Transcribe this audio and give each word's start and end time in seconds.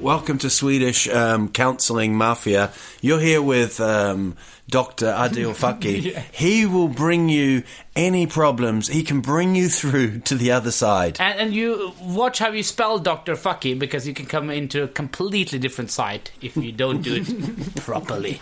Welcome 0.00 0.38
to 0.38 0.48
Swedish 0.48 1.06
um, 1.08 1.50
Counselling 1.50 2.14
Mafia. 2.14 2.72
You're 3.02 3.20
here 3.20 3.42
with 3.42 3.78
um, 3.78 4.36
Dr. 4.68 5.06
Adil 5.06 5.54
Faki. 5.54 6.22
He 6.32 6.64
will 6.66 6.88
bring 6.88 7.28
you 7.28 7.62
any 7.94 8.26
problems. 8.26 8.88
He 8.88 9.02
can 9.02 9.20
bring 9.20 9.54
you 9.54 9.68
through 9.68 10.20
to 10.20 10.34
the 10.34 10.52
other 10.52 10.70
side. 10.70 11.18
And, 11.20 11.38
and 11.38 11.54
you 11.54 11.92
watch 12.00 12.38
how 12.38 12.50
you 12.52 12.62
spell 12.62 12.98
Dr. 12.98 13.34
Fucky 13.34 13.78
because 13.78 14.06
you 14.06 14.14
can 14.14 14.26
come 14.26 14.50
into 14.50 14.82
a 14.84 14.88
completely 14.88 15.58
different 15.58 15.90
site 15.90 16.32
if 16.40 16.56
you 16.56 16.72
don't 16.72 17.02
do 17.02 17.16
it 17.16 17.76
properly. 17.82 18.40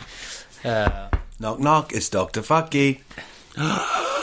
Uh, 0.65 1.09
Knock 1.39 1.59
knock, 1.59 1.93
it's 1.93 2.09
Dr. 2.09 2.43
Faki. 2.43 3.01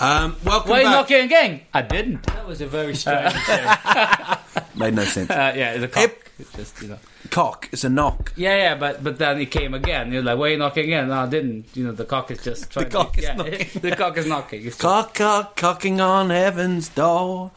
um, 0.00 0.36
welcome 0.44 0.70
why 0.70 0.76
are 0.78 0.80
you 0.80 0.86
back. 0.86 0.94
knocking 0.94 1.24
again? 1.24 1.60
I 1.74 1.82
didn't. 1.82 2.22
That 2.24 2.46
was 2.46 2.60
a 2.60 2.66
very 2.66 2.94
strange 2.94 3.34
uh, 3.48 4.36
Made 4.76 4.94
no 4.94 5.04
sense. 5.04 5.30
Uh, 5.30 5.52
yeah, 5.54 5.72
it's 5.74 5.84
a 5.84 5.88
cock. 5.88 6.30
It's 6.38 6.52
just, 6.54 6.82
you 6.82 6.88
know. 6.88 6.98
Cock, 7.30 7.68
it's 7.70 7.84
a 7.84 7.90
knock. 7.90 8.32
Yeah, 8.34 8.56
yeah, 8.56 8.74
but 8.76 9.04
but 9.04 9.18
then 9.18 9.40
it 9.40 9.50
came 9.50 9.74
again. 9.74 10.10
You're 10.12 10.22
like, 10.22 10.38
why 10.38 10.46
are 10.46 10.50
you 10.52 10.56
knocking 10.56 10.84
again? 10.84 11.08
No, 11.08 11.14
I 11.14 11.26
didn't. 11.28 11.66
You 11.76 11.84
know, 11.84 11.92
the 11.92 12.04
cock 12.06 12.30
is 12.30 12.42
just 12.42 12.70
trying 12.70 12.88
cock 12.88 13.12
to, 13.12 13.18
is 13.20 13.24
yeah, 13.26 13.34
knocking. 13.36 13.68
the 13.82 13.94
cock 13.96 14.16
is 14.16 14.26
knocking. 14.26 14.66
It's 14.66 14.76
Cock, 14.76 15.14
cock, 15.14 15.54
cocking 15.56 16.00
on 16.00 16.30
heaven's 16.30 16.88
door. 16.88 17.50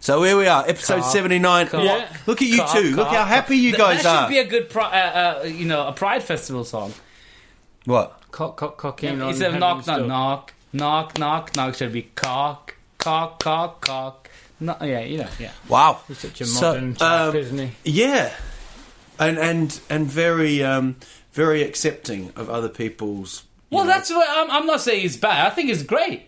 So 0.00 0.22
here 0.22 0.36
we 0.36 0.46
are, 0.46 0.62
episode 0.68 1.00
Cock, 1.00 1.10
79. 1.12 1.66
cock, 1.68 1.82
What? 1.84 2.12
Look 2.28 2.42
at 2.42 2.46
you 2.48 2.58
cock, 2.58 2.76
two. 2.76 2.90
Look 2.94 3.06
cock, 3.08 3.16
how 3.16 3.24
happy 3.24 3.56
you 3.56 3.70
Th- 3.70 3.78
guys 3.82 4.02
that 4.04 4.14
are. 4.14 4.22
should 4.24 4.30
be 4.34 4.38
a 4.38 4.44
good, 4.44 4.68
pri- 4.68 4.82
uh, 5.00 5.40
uh, 5.40 5.42
you 5.44 5.64
know, 5.64 5.88
a 5.88 5.92
Pride 5.92 6.22
Festival 6.22 6.64
song. 6.64 6.92
what? 7.86 8.20
cock, 8.30 8.56
cock, 8.58 8.76
cocking 8.76 9.20
on 9.22 9.30
Instead 9.30 9.54
of 9.54 9.58
knock, 9.58 9.68
heaven's 9.84 9.86
knock, 9.86 9.98
door. 9.98 10.06
knock, 10.06 10.52
knock, 10.72 11.18
knock, 11.18 11.54
knock, 11.56 11.74
should 11.74 11.92
be 11.92 12.02
cock, 12.14 12.74
cock, 12.98 13.42
cock, 13.42 13.80
cock. 13.80 14.30
No, 14.60 14.76
yeah, 14.80 15.00
you 15.00 15.18
know, 15.18 15.28
yeah. 15.38 15.52
Wow. 15.68 16.00
He's 16.08 16.18
such 16.18 16.40
a 16.40 16.46
So, 16.46 16.72
modern 16.72 16.94
chap, 16.94 17.02
um, 17.28 17.36
isn't 17.36 17.58
he? 17.58 17.70
Yeah, 17.84 18.32
and 19.18 19.38
and 19.38 19.78
and 19.90 20.06
very 20.06 20.62
um, 20.62 20.96
very 21.32 21.62
accepting 21.62 22.32
of 22.36 22.48
other 22.48 22.68
people's. 22.70 23.44
Well, 23.70 23.84
know- 23.84 23.90
that's 23.90 24.10
what 24.10 24.26
I'm, 24.30 24.50
I'm 24.50 24.66
not 24.66 24.80
saying 24.80 25.04
it's 25.04 25.16
bad. 25.16 25.46
I 25.46 25.50
think 25.50 25.68
it's 25.70 25.82
great. 25.82 26.22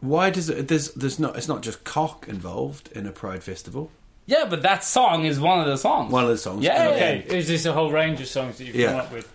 why 0.00 0.30
does 0.30 0.48
it? 0.48 0.68
There's 0.68 0.92
there's 0.94 1.18
not. 1.18 1.36
It's 1.36 1.48
not 1.48 1.62
just 1.62 1.82
cock 1.84 2.26
involved 2.28 2.90
in 2.92 3.06
a 3.06 3.10
pride 3.12 3.42
festival. 3.42 3.90
Yeah, 4.26 4.44
but 4.48 4.62
that 4.62 4.84
song 4.84 5.24
is 5.24 5.40
one 5.40 5.58
of 5.60 5.66
the 5.66 5.76
songs. 5.78 6.12
One 6.12 6.22
of 6.24 6.28
the 6.30 6.36
songs. 6.38 6.62
Yeah, 6.62 6.88
Okay, 6.90 7.24
is 7.28 7.48
this 7.48 7.64
a 7.64 7.72
whole 7.72 7.90
range 7.90 8.20
of 8.20 8.28
songs 8.28 8.58
that 8.58 8.64
you've 8.64 8.76
Yeah. 8.76 8.90
come 8.90 9.00
up 9.00 9.12
with? 9.12 9.32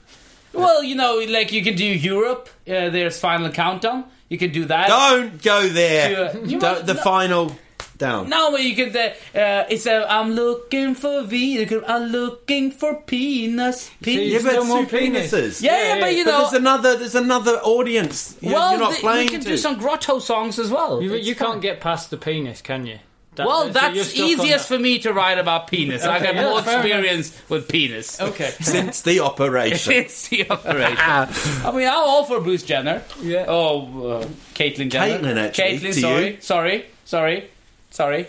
Well, 0.53 0.83
you 0.83 0.95
know, 0.95 1.17
like 1.29 1.51
you 1.51 1.63
can 1.63 1.75
do 1.75 1.85
Europe. 1.85 2.49
Uh, 2.67 2.89
there's 2.89 3.19
Final 3.19 3.49
Countdown. 3.51 4.05
You 4.29 4.37
can 4.37 4.51
do 4.51 4.65
that. 4.65 4.87
Don't 4.87 5.41
go 5.41 5.67
there. 5.67 6.33
You- 6.35 6.45
you 6.51 6.59
Don't- 6.59 6.85
the 6.85 6.93
no. 6.95 7.01
final 7.01 7.55
down. 7.97 8.27
No, 8.29 8.51
but 8.51 8.63
you 8.63 8.75
can. 8.75 8.95
Uh, 8.95 9.37
uh, 9.37 9.65
it's 9.69 9.85
a. 9.85 10.05
I'm 10.11 10.31
looking 10.33 10.95
for 10.95 11.21
V. 11.23 11.63
I'm 11.87 12.03
looking 12.11 12.71
for 12.71 12.95
penis. 13.01 13.91
See, 14.03 14.31
Yeah, 14.31 14.39
penis. 14.39 14.43
but 14.43 14.51
Still 14.51 14.65
more 14.65 14.85
two 14.85 14.97
penis. 14.97 15.31
penises. 15.31 15.61
Yeah, 15.61 15.71
Yeah, 15.77 15.83
yeah, 15.95 15.99
but 15.99 16.11
yeah. 16.11 16.17
you 16.17 16.25
But 16.25 16.31
know. 16.31 16.39
there's 16.41 16.53
another. 16.53 16.95
There's 16.97 17.15
another 17.15 17.55
audience. 17.63 18.35
You're, 18.41 18.53
well, 18.53 18.71
you're 18.71 18.79
not 18.79 18.89
th- 18.91 19.01
playing 19.01 19.25
we 19.27 19.31
can 19.31 19.41
to. 19.41 19.49
do 19.49 19.57
some 19.57 19.77
grotto 19.77 20.19
songs 20.19 20.57
as 20.59 20.69
well. 20.71 21.01
You, 21.01 21.13
you 21.15 21.35
can't 21.35 21.61
get 21.61 21.79
past 21.81 22.09
the 22.09 22.17
penis, 22.17 22.61
can 22.61 22.85
you? 22.87 22.99
That- 23.35 23.47
Well, 23.47 23.63
so 23.67 23.69
that's 23.69 24.09
stuck 24.09 24.25
easiest 24.27 24.69
that. 24.69 24.75
for 24.75 24.79
me 24.81 24.99
to 24.99 25.11
write 25.13 25.39
about 25.39 25.67
penis. 25.67 26.03
I 26.03 26.17
Okay, 26.17 26.25
got 26.25 26.35
yeah, 26.35 26.49
more 26.49 26.61
fair 26.61 26.73
enough. 26.75 26.85
experience 26.85 27.41
with 27.49 27.67
penis. 27.67 28.21
Okay. 28.21 28.51
since 28.61 29.01
the 29.01 29.19
operation. 29.29 29.77
Since 29.77 30.27
the 30.27 30.49
operation. 30.49 30.97
I 30.99 31.71
mean, 31.73 31.87
I'm 31.87 31.93
all 31.97 32.25
for 32.25 32.39
Bruce 32.41 32.63
Jenner. 32.63 33.01
Yeah. 33.21 33.45
Oh, 33.47 34.07
uh, 34.21 34.25
Caitlyn 34.53 34.89
Jenner. 34.91 35.17
Caitlyn, 35.19 35.37
actually, 35.37 35.63
Caitlyn, 35.79 35.93
to 35.93 36.01
sorry, 36.01 36.27
you. 36.35 36.37
sorry, 36.41 36.85
sorry, 37.05 37.49
sorry. 37.89 38.27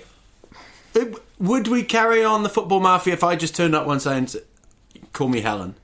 Would 1.38 1.68
we 1.68 1.82
carry 1.82 2.24
on 2.24 2.42
the 2.44 2.48
football 2.48 2.80
mafia 2.80 3.12
if 3.14 3.24
I 3.24 3.36
just 3.36 3.54
turned 3.56 3.74
up 3.74 3.86
one 3.86 3.98
saying, 4.00 4.28
"Call 5.12 5.28
me 5.28 5.40
Helen," 5.40 5.74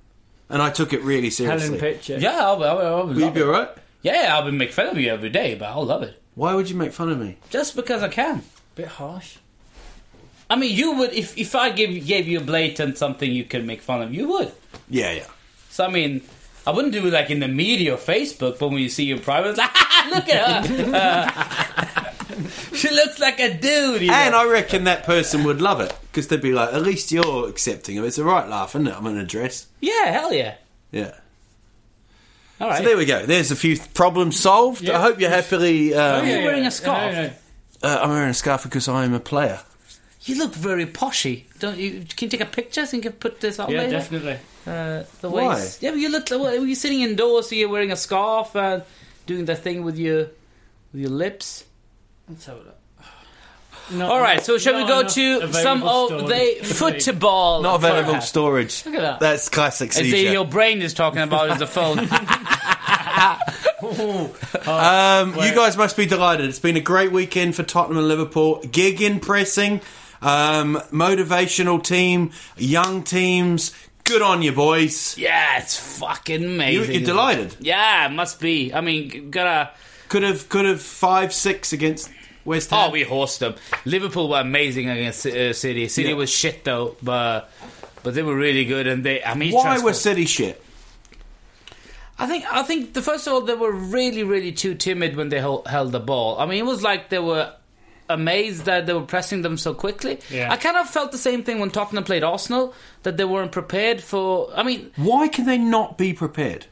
and 0.48 0.62
I 0.62 0.70
took 0.70 0.92
it 0.92 1.02
really 1.02 1.30
seriously? 1.30 1.66
Helen 1.78 1.80
Pitcher. 1.80 2.18
Yeah, 2.18 2.38
I'll, 2.46 2.62
I'll, 2.62 2.78
I'll 2.78 3.06
Will 3.08 3.18
you 3.20 3.30
be 3.30 3.40
it. 3.40 3.44
alright? 3.44 3.68
Yeah, 4.02 4.30
I'll 4.34 4.44
be 4.46 4.52
make 4.52 4.72
fun 4.72 4.86
of 4.86 4.96
you 4.98 5.10
every 5.12 5.28
day, 5.28 5.56
but 5.56 5.66
I'll 5.66 5.84
love 5.84 6.02
it 6.02 6.22
Why 6.36 6.54
would 6.54 6.70
you 6.70 6.76
make 6.76 6.92
fun 6.92 7.10
of 7.10 7.18
me? 7.18 7.36
just 7.50 7.74
because 7.76 8.02
I 8.02 8.08
can. 8.08 8.42
Bit 8.80 8.88
harsh. 8.88 9.36
I 10.48 10.56
mean, 10.56 10.74
you 10.74 10.92
would 10.96 11.12
if 11.12 11.36
if 11.36 11.54
I 11.54 11.68
give 11.68 11.90
gave 12.06 12.26
you 12.26 12.38
a 12.38 12.42
blatant 12.42 12.96
something 12.96 13.30
you 13.30 13.44
could 13.44 13.66
make 13.66 13.82
fun 13.82 14.00
of, 14.00 14.14
you 14.14 14.26
would. 14.28 14.52
Yeah, 14.88 15.12
yeah. 15.12 15.26
So 15.68 15.84
I 15.84 15.90
mean, 15.90 16.22
I 16.66 16.70
wouldn't 16.70 16.94
do 16.94 17.06
it 17.06 17.12
like 17.12 17.28
in 17.28 17.40
the 17.40 17.48
media 17.48 17.92
or 17.92 17.98
Facebook, 17.98 18.58
but 18.58 18.70
when 18.70 18.78
you 18.78 18.88
see 18.88 19.04
you 19.04 19.16
in 19.16 19.20
private, 19.20 19.50
it's 19.50 19.58
like, 19.58 19.70
look 20.10 20.28
at 20.30 20.66
her. 20.66 20.94
Uh, 20.96 22.44
she 22.74 22.88
looks 22.88 23.18
like 23.18 23.38
a 23.38 23.52
dude. 23.52 24.00
You 24.00 24.08
know? 24.08 24.14
And 24.14 24.34
I 24.34 24.46
reckon 24.46 24.84
that 24.84 25.04
person 25.04 25.44
would 25.44 25.60
love 25.60 25.82
it 25.82 25.94
because 26.10 26.28
they'd 26.28 26.40
be 26.40 26.52
like, 26.52 26.72
"At 26.72 26.80
least 26.80 27.12
you're 27.12 27.50
accepting 27.50 27.98
of 27.98 28.04
it. 28.04 28.08
It's 28.08 28.18
a 28.18 28.24
right 28.24 28.48
laugh, 28.48 28.70
isn't 28.70 28.86
it? 28.86 28.96
I'm 28.96 29.06
in 29.08 29.18
a 29.18 29.26
dress." 29.26 29.66
yeah, 29.82 30.06
hell 30.06 30.32
yeah. 30.32 30.54
Yeah. 30.90 31.16
All 32.62 32.68
right. 32.68 32.78
So 32.78 32.84
there 32.84 32.96
we 32.96 33.04
go. 33.04 33.26
There's 33.26 33.50
a 33.50 33.56
few 33.56 33.78
problems 33.92 34.40
solved. 34.40 34.80
Yeah. 34.82 34.98
I 34.98 35.02
hope 35.02 35.20
you're 35.20 35.28
happily. 35.28 35.94
Um, 35.94 36.26
you 36.26 36.38
wearing 36.44 36.66
a 36.66 36.70
scarf? 36.70 37.12
No, 37.12 37.22
no. 37.24 37.32
Uh, 37.82 38.00
I'm 38.02 38.10
wearing 38.10 38.30
a 38.30 38.34
scarf 38.34 38.62
because 38.64 38.88
I'm 38.88 39.14
a 39.14 39.20
player. 39.20 39.60
You 40.22 40.36
look 40.36 40.52
very 40.52 40.84
poshy. 40.86 41.44
Don't 41.58 41.78
you? 41.78 42.04
Can 42.16 42.26
you 42.26 42.28
take 42.28 42.40
a 42.42 42.46
picture 42.46 42.84
so 42.84 42.96
you 42.96 43.02
can 43.02 43.12
put 43.12 43.40
this 43.40 43.58
up 43.58 43.70
Yeah, 43.70 43.78
later? 43.78 43.90
definitely. 43.92 44.38
Uh, 44.66 45.04
the 45.22 45.30
Why? 45.30 45.48
waist. 45.48 45.82
Yeah, 45.82 45.90
but 45.92 45.98
you 46.00 46.10
look. 46.10 46.28
Well, 46.30 46.64
you're 46.66 46.74
sitting 46.76 47.00
indoors, 47.00 47.48
so 47.48 47.54
you're 47.54 47.70
wearing 47.70 47.90
a 47.92 47.96
scarf 47.96 48.54
and 48.54 48.82
doing 49.26 49.46
that 49.46 49.58
thing 49.60 49.82
with 49.82 49.96
your 49.98 50.26
with 50.92 51.00
your 51.02 51.10
lips. 51.10 51.64
Let's 52.28 52.44
have 52.46 52.56
a 52.56 52.58
look. 52.58 52.76
Not 53.92 54.10
All 54.12 54.20
right, 54.20 54.40
so 54.44 54.56
shall 54.56 54.76
we 54.76 54.86
go 54.86 55.02
to 55.02 55.52
some 55.52 55.82
available 55.82 56.20
of 56.20 56.28
the 56.28 56.58
storage. 56.62 57.04
football? 57.04 57.62
Not 57.62 57.76
available 57.76 58.20
storage. 58.20 58.86
Look 58.86 58.94
at 58.94 59.00
that. 59.00 59.18
That's 59.20 59.48
classic 59.48 59.88
As 59.90 59.96
seizure. 59.96 60.16
if 60.28 60.32
your 60.32 60.44
brain 60.44 60.80
is 60.80 60.94
talking 60.94 61.22
about 61.22 61.50
is 61.50 61.58
the 61.58 61.66
phone. 61.66 61.96
Um, 64.66 65.34
you 65.36 65.54
guys 65.54 65.76
must 65.76 65.96
be 65.96 66.06
delighted. 66.06 66.46
It's 66.48 66.58
been 66.58 66.76
a 66.76 66.80
great 66.80 67.12
weekend 67.12 67.54
for 67.56 67.62
Tottenham 67.62 67.98
and 67.98 68.08
Liverpool. 68.08 68.60
Gegen 68.70 69.20
pressing, 69.20 69.80
um, 70.22 70.76
motivational 70.92 71.82
team, 71.82 72.32
young 72.56 73.02
teams. 73.02 73.74
Good 74.04 74.22
on 74.22 74.42
you, 74.42 74.52
boys. 74.52 75.16
yeah, 75.16 75.58
it's 75.58 75.98
fucking 75.98 76.42
You, 76.42 76.48
amazing. 76.50 76.94
you're 76.94 77.04
delighted. 77.04 77.56
Yeah, 77.60 78.06
it 78.06 78.12
must 78.12 78.40
be. 78.40 78.72
I 78.74 78.80
mean, 78.80 79.30
gotta. 79.30 79.70
Could 80.08 80.22
have, 80.24 80.48
could 80.48 80.64
have 80.64 80.82
five 80.82 81.32
six 81.32 81.72
against 81.72 82.10
West 82.44 82.70
Ham. 82.70 82.88
Oh, 82.88 82.90
we 82.90 83.02
host 83.04 83.40
them. 83.40 83.54
Liverpool 83.84 84.28
were 84.28 84.40
amazing 84.40 84.88
against 84.88 85.24
uh, 85.26 85.52
City. 85.52 85.86
City 85.88 86.08
Yeah. 86.10 86.14
was 86.16 86.30
shit 86.30 86.64
though, 86.64 86.96
but 87.02 87.50
but 88.02 88.14
they 88.14 88.22
were 88.22 88.34
really 88.36 88.64
good. 88.64 88.86
And 88.88 89.04
they, 89.04 89.22
I 89.22 89.34
mean, 89.34 89.52
Why 89.54 89.78
was 89.78 90.00
City 90.00 90.26
shit? 90.26 90.62
I 92.20 92.26
think 92.26 92.44
I 92.52 92.62
think 92.62 92.92
the 92.92 93.02
first 93.02 93.26
of 93.26 93.32
all 93.32 93.40
they 93.40 93.54
were 93.54 93.72
really 93.72 94.22
really 94.22 94.52
too 94.52 94.74
timid 94.74 95.16
when 95.16 95.30
they 95.30 95.40
held, 95.40 95.66
held 95.66 95.90
the 95.92 96.00
ball. 96.00 96.38
I 96.38 96.46
mean, 96.46 96.58
it 96.58 96.66
was 96.66 96.82
like 96.82 97.08
they 97.08 97.18
were 97.18 97.52
amazed 98.10 98.64
that 98.66 98.86
they 98.86 98.92
were 98.92 99.02
pressing 99.06 99.42
them 99.42 99.56
so 99.56 99.72
quickly. 99.72 100.18
Yeah. 100.30 100.52
I 100.52 100.56
kind 100.56 100.76
of 100.76 100.90
felt 100.90 101.12
the 101.12 101.18
same 101.18 101.44
thing 101.44 101.60
when 101.60 101.70
Tottenham 101.70 102.04
played 102.04 102.22
Arsenal 102.24 102.74
that 103.04 103.16
they 103.16 103.24
weren't 103.24 103.52
prepared 103.52 104.02
for. 104.02 104.50
I 104.54 104.62
mean, 104.64 104.90
Why 104.96 105.28
can 105.28 105.46
they 105.46 105.58
not 105.58 105.96
be 105.96 106.12
prepared? 106.12 106.66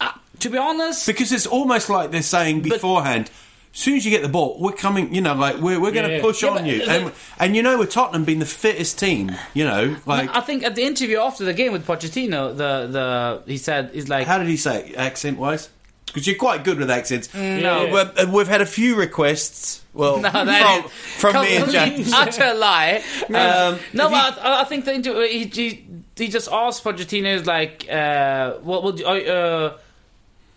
uh, 0.00 0.12
to 0.40 0.50
be 0.50 0.58
honest, 0.58 1.06
Because 1.06 1.32
it's 1.32 1.46
almost 1.46 1.88
like 1.88 2.10
they're 2.10 2.22
saying 2.22 2.60
beforehand, 2.60 3.30
As 3.74 3.78
soon 3.80 3.96
as 3.96 4.04
you 4.04 4.10
get 4.10 4.22
the 4.22 4.28
ball, 4.28 4.58
we're 4.60 4.72
coming. 4.72 5.14
You 5.14 5.22
know, 5.22 5.34
like 5.34 5.56
we're 5.56 5.80
we're 5.80 5.92
going 5.92 6.06
to 6.08 6.16
Yeah. 6.16 6.20
push 6.20 6.42
Yeah, 6.42 6.48
on 6.50 6.54
but 6.56 6.66
you, 6.66 6.82
and 6.82 7.12
and 7.38 7.56
you 7.56 7.62
know, 7.62 7.78
with 7.78 7.90
Tottenham 7.90 8.24
being 8.24 8.38
the 8.38 8.44
fittest 8.46 8.98
team, 8.98 9.32
you 9.54 9.64
know, 9.64 9.96
like 10.04 10.28
I 10.36 10.40
think 10.42 10.62
at 10.62 10.74
the 10.74 10.82
interview 10.82 11.18
after 11.20 11.44
the 11.44 11.54
game 11.54 11.72
with 11.72 11.86
Pochettino, 11.86 12.54
the 12.56 12.86
the 12.86 13.42
he 13.50 13.56
said 13.56 13.90
he's 13.94 14.08
like 14.10 14.26
how 14.26 14.36
did 14.38 14.48
he 14.48 14.56
say 14.58 14.88
it, 14.90 14.96
accent 14.96 15.38
wise? 15.38 15.70
Because 16.06 16.26
you're 16.26 16.36
quite 16.36 16.62
good 16.64 16.78
with 16.78 16.90
accents. 16.90 17.32
no. 17.32 17.86
We've, 17.86 17.94
uh, 18.28 18.30
we've 18.30 18.46
had 18.48 18.60
a 18.60 18.66
few 18.66 18.94
requests. 18.96 19.80
Well, 19.94 20.20
No, 20.20 20.28
from, 20.30 20.46
that 20.46 20.84
is 20.84 20.90
from 20.92 21.34
me 21.44 21.56
and 21.56 21.64
complete 21.64 21.96
James. 21.96 22.12
Utter 22.12 22.52
lie. 22.54 23.02
Um, 23.28 23.78
no, 23.94 24.10
have 24.10 24.36
but 24.36 24.44
I, 24.44 24.60
I 24.60 24.64
think 24.64 24.84
the 24.84 24.92
inter- 24.92 25.26
he, 25.26 25.44
he 25.46 25.86
he 26.16 26.28
just 26.28 26.50
asked 26.52 26.84
Pochettino 26.84 27.34
is 27.36 27.46
like, 27.46 27.86
uh, 27.90 28.54
what 28.58 28.84
would 28.84 28.98
you, 28.98 29.06
uh, 29.06 29.78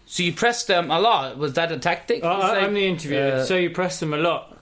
so 0.05 0.23
you 0.23 0.33
pressed 0.33 0.67
them 0.67 0.91
a 0.91 0.99
lot? 0.99 1.37
Was 1.37 1.53
that 1.53 1.71
a 1.71 1.77
tactic? 1.77 2.23
I, 2.23 2.35
It's 2.35 2.43
I, 2.45 2.47
like, 2.49 2.63
I'm 2.63 2.73
the 2.73 2.87
interviewer, 2.87 3.31
uh, 3.33 3.45
so 3.45 3.55
you 3.55 3.69
press 3.69 3.99
them 3.99 4.13
a 4.13 4.17
lot. 4.17 4.57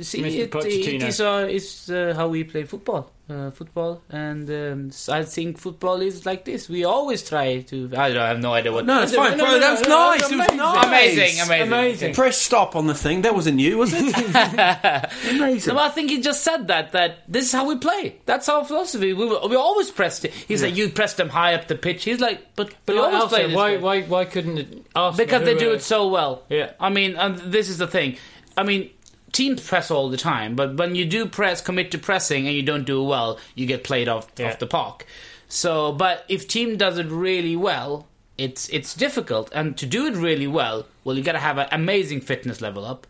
See, 0.00 0.22
Mr. 0.22 0.64
it, 0.64 0.66
it, 0.66 1.02
is, 1.02 1.20
uh, 1.20 1.46
it's 1.50 1.90
uh, 1.90 2.14
how 2.16 2.28
we 2.28 2.44
play 2.44 2.64
football. 2.64 3.10
Uh, 3.26 3.50
football, 3.50 4.02
and 4.10 4.50
um, 4.50 4.90
I 5.08 5.22
think 5.24 5.56
football 5.56 6.02
is 6.02 6.26
like 6.26 6.44
this. 6.44 6.68
We 6.68 6.84
always 6.84 7.26
try 7.26 7.62
to. 7.62 7.90
I 7.96 8.08
don't 8.10 8.18
I 8.18 8.28
have 8.28 8.38
no 8.40 8.52
idea 8.52 8.70
what. 8.70 8.84
No, 8.84 9.02
it's 9.02 9.14
fine, 9.14 9.38
no, 9.38 9.44
bro. 9.44 9.52
no, 9.54 9.60
that 9.60 9.70
was 9.78 9.88
no, 9.88 9.88
nice. 9.88 10.20
that's 10.20 10.32
It 10.32 10.36
was 10.36 10.46
amazing. 10.48 10.56
nice. 10.58 10.84
Amazing, 10.86 11.40
amazing, 11.40 11.66
Amazing. 11.68 12.14
Press 12.14 12.36
stop 12.36 12.76
on 12.76 12.86
the 12.86 12.94
thing. 12.94 13.22
That 13.22 13.34
wasn't 13.34 13.60
you, 13.60 13.78
was 13.78 13.92
it? 13.94 14.14
Amazing. 15.30 15.74
No, 15.74 15.80
I 15.80 15.88
think 15.88 16.10
he 16.10 16.20
just 16.20 16.42
said 16.44 16.68
that. 16.68 16.92
That 16.92 17.20
this 17.26 17.46
is 17.46 17.52
how 17.52 17.66
we 17.66 17.76
play. 17.76 18.16
That's 18.26 18.46
our 18.50 18.62
philosophy. 18.62 19.14
We 19.14 19.24
we 19.26 19.56
always 19.56 19.90
pressed 19.90 20.26
it. 20.26 20.34
He's 20.34 20.62
like, 20.62 20.76
you 20.76 20.90
pressed 20.90 21.16
them 21.16 21.30
high 21.30 21.54
up 21.54 21.66
the 21.66 21.76
pitch. 21.76 22.04
He's 22.04 22.20
like, 22.20 22.54
but 22.56 22.74
But 22.84 22.96
we 22.96 23.00
always 23.00 23.22
Al 23.22 23.28
play 23.28 23.46
this 23.46 23.56
why, 23.56 23.70
way. 23.76 23.78
why, 23.78 24.02
why 24.02 24.24
couldn't 24.26 24.58
it 24.58 24.86
ask 24.94 25.16
Because 25.16 25.44
they 25.44 25.56
do 25.56 25.70
uh, 25.70 25.74
it 25.76 25.82
so 25.82 26.08
well. 26.08 26.42
Yeah. 26.50 26.72
I 26.78 26.90
mean, 26.90 27.16
and 27.16 27.38
this 27.38 27.70
is 27.70 27.78
the 27.78 27.86
thing. 27.88 28.18
I 28.54 28.64
mean, 28.64 28.90
teams 29.34 29.60
press 29.60 29.90
all 29.90 30.08
the 30.08 30.16
time, 30.16 30.54
but 30.56 30.76
when 30.76 30.94
you 30.94 31.04
do 31.04 31.26
press, 31.26 31.60
commit 31.60 31.90
to 31.90 31.98
pressing, 31.98 32.46
and 32.46 32.56
you 32.56 32.62
don't 32.62 32.84
do 32.86 33.02
well, 33.02 33.38
you 33.54 33.66
get 33.66 33.84
played 33.84 34.08
off 34.08 34.28
Yeah. 34.38 34.46
off 34.48 34.58
the 34.58 34.66
park. 34.66 35.04
So, 35.48 35.92
but 35.92 36.24
if 36.28 36.48
team 36.48 36.78
does 36.78 36.96
it 36.96 37.06
really 37.08 37.56
well, 37.56 38.06
it's 38.38 38.68
it's 38.70 38.94
difficult, 38.94 39.50
and 39.52 39.76
to 39.76 39.86
do 39.86 40.06
it 40.06 40.14
really 40.14 40.46
well, 40.46 40.86
well, 41.04 41.16
you 41.18 41.22
got 41.22 41.32
to 41.32 41.38
have 41.50 41.58
an 41.58 41.68
amazing 41.70 42.22
fitness 42.22 42.60
level 42.62 42.84
up, 42.86 43.06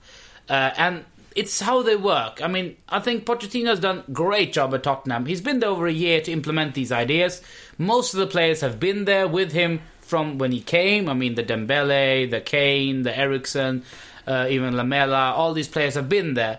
uh, 0.51 0.71
and. 0.77 1.05
It's 1.37 1.59
how 1.59 1.83
they 1.83 1.97
work. 1.97 2.41
I 2.41 2.47
mean, 2.47 2.77
I 2.89 3.01
think 3.01 3.25
Pochettino's 3.27 3.81
done 3.81 4.05
great 4.13 4.53
job 4.53 4.73
at 4.73 4.85
Tottenham. 4.85 5.27
He's 5.27 5.41
been 5.41 5.59
there 5.59 5.69
over 5.69 5.89
a 5.89 5.93
year 5.93 6.21
to 6.21 6.31
implement 6.31 6.75
these 6.75 6.93
ideas. 6.93 7.43
Most 7.77 8.15
of 8.15 8.21
the 8.21 8.29
players 8.29 8.61
have 8.61 8.79
been 8.79 9.05
there 9.05 9.27
with 9.27 9.51
him 9.51 9.81
from 10.01 10.39
when 10.39 10.53
he 10.53 10.61
came. 10.61 11.09
I 11.09 11.15
mean, 11.15 11.35
the 11.35 11.43
Dembele, 11.43 12.31
the 12.31 12.41
Kane, 12.41 13.03
the 13.03 13.11
Eriksen, 13.19 13.83
uh, 14.27 14.47
even 14.51 14.77
Lamela. 14.77 15.33
All 15.33 15.53
these 15.53 15.69
players 15.69 15.95
have 15.95 16.09
been 16.09 16.35
there. 16.35 16.59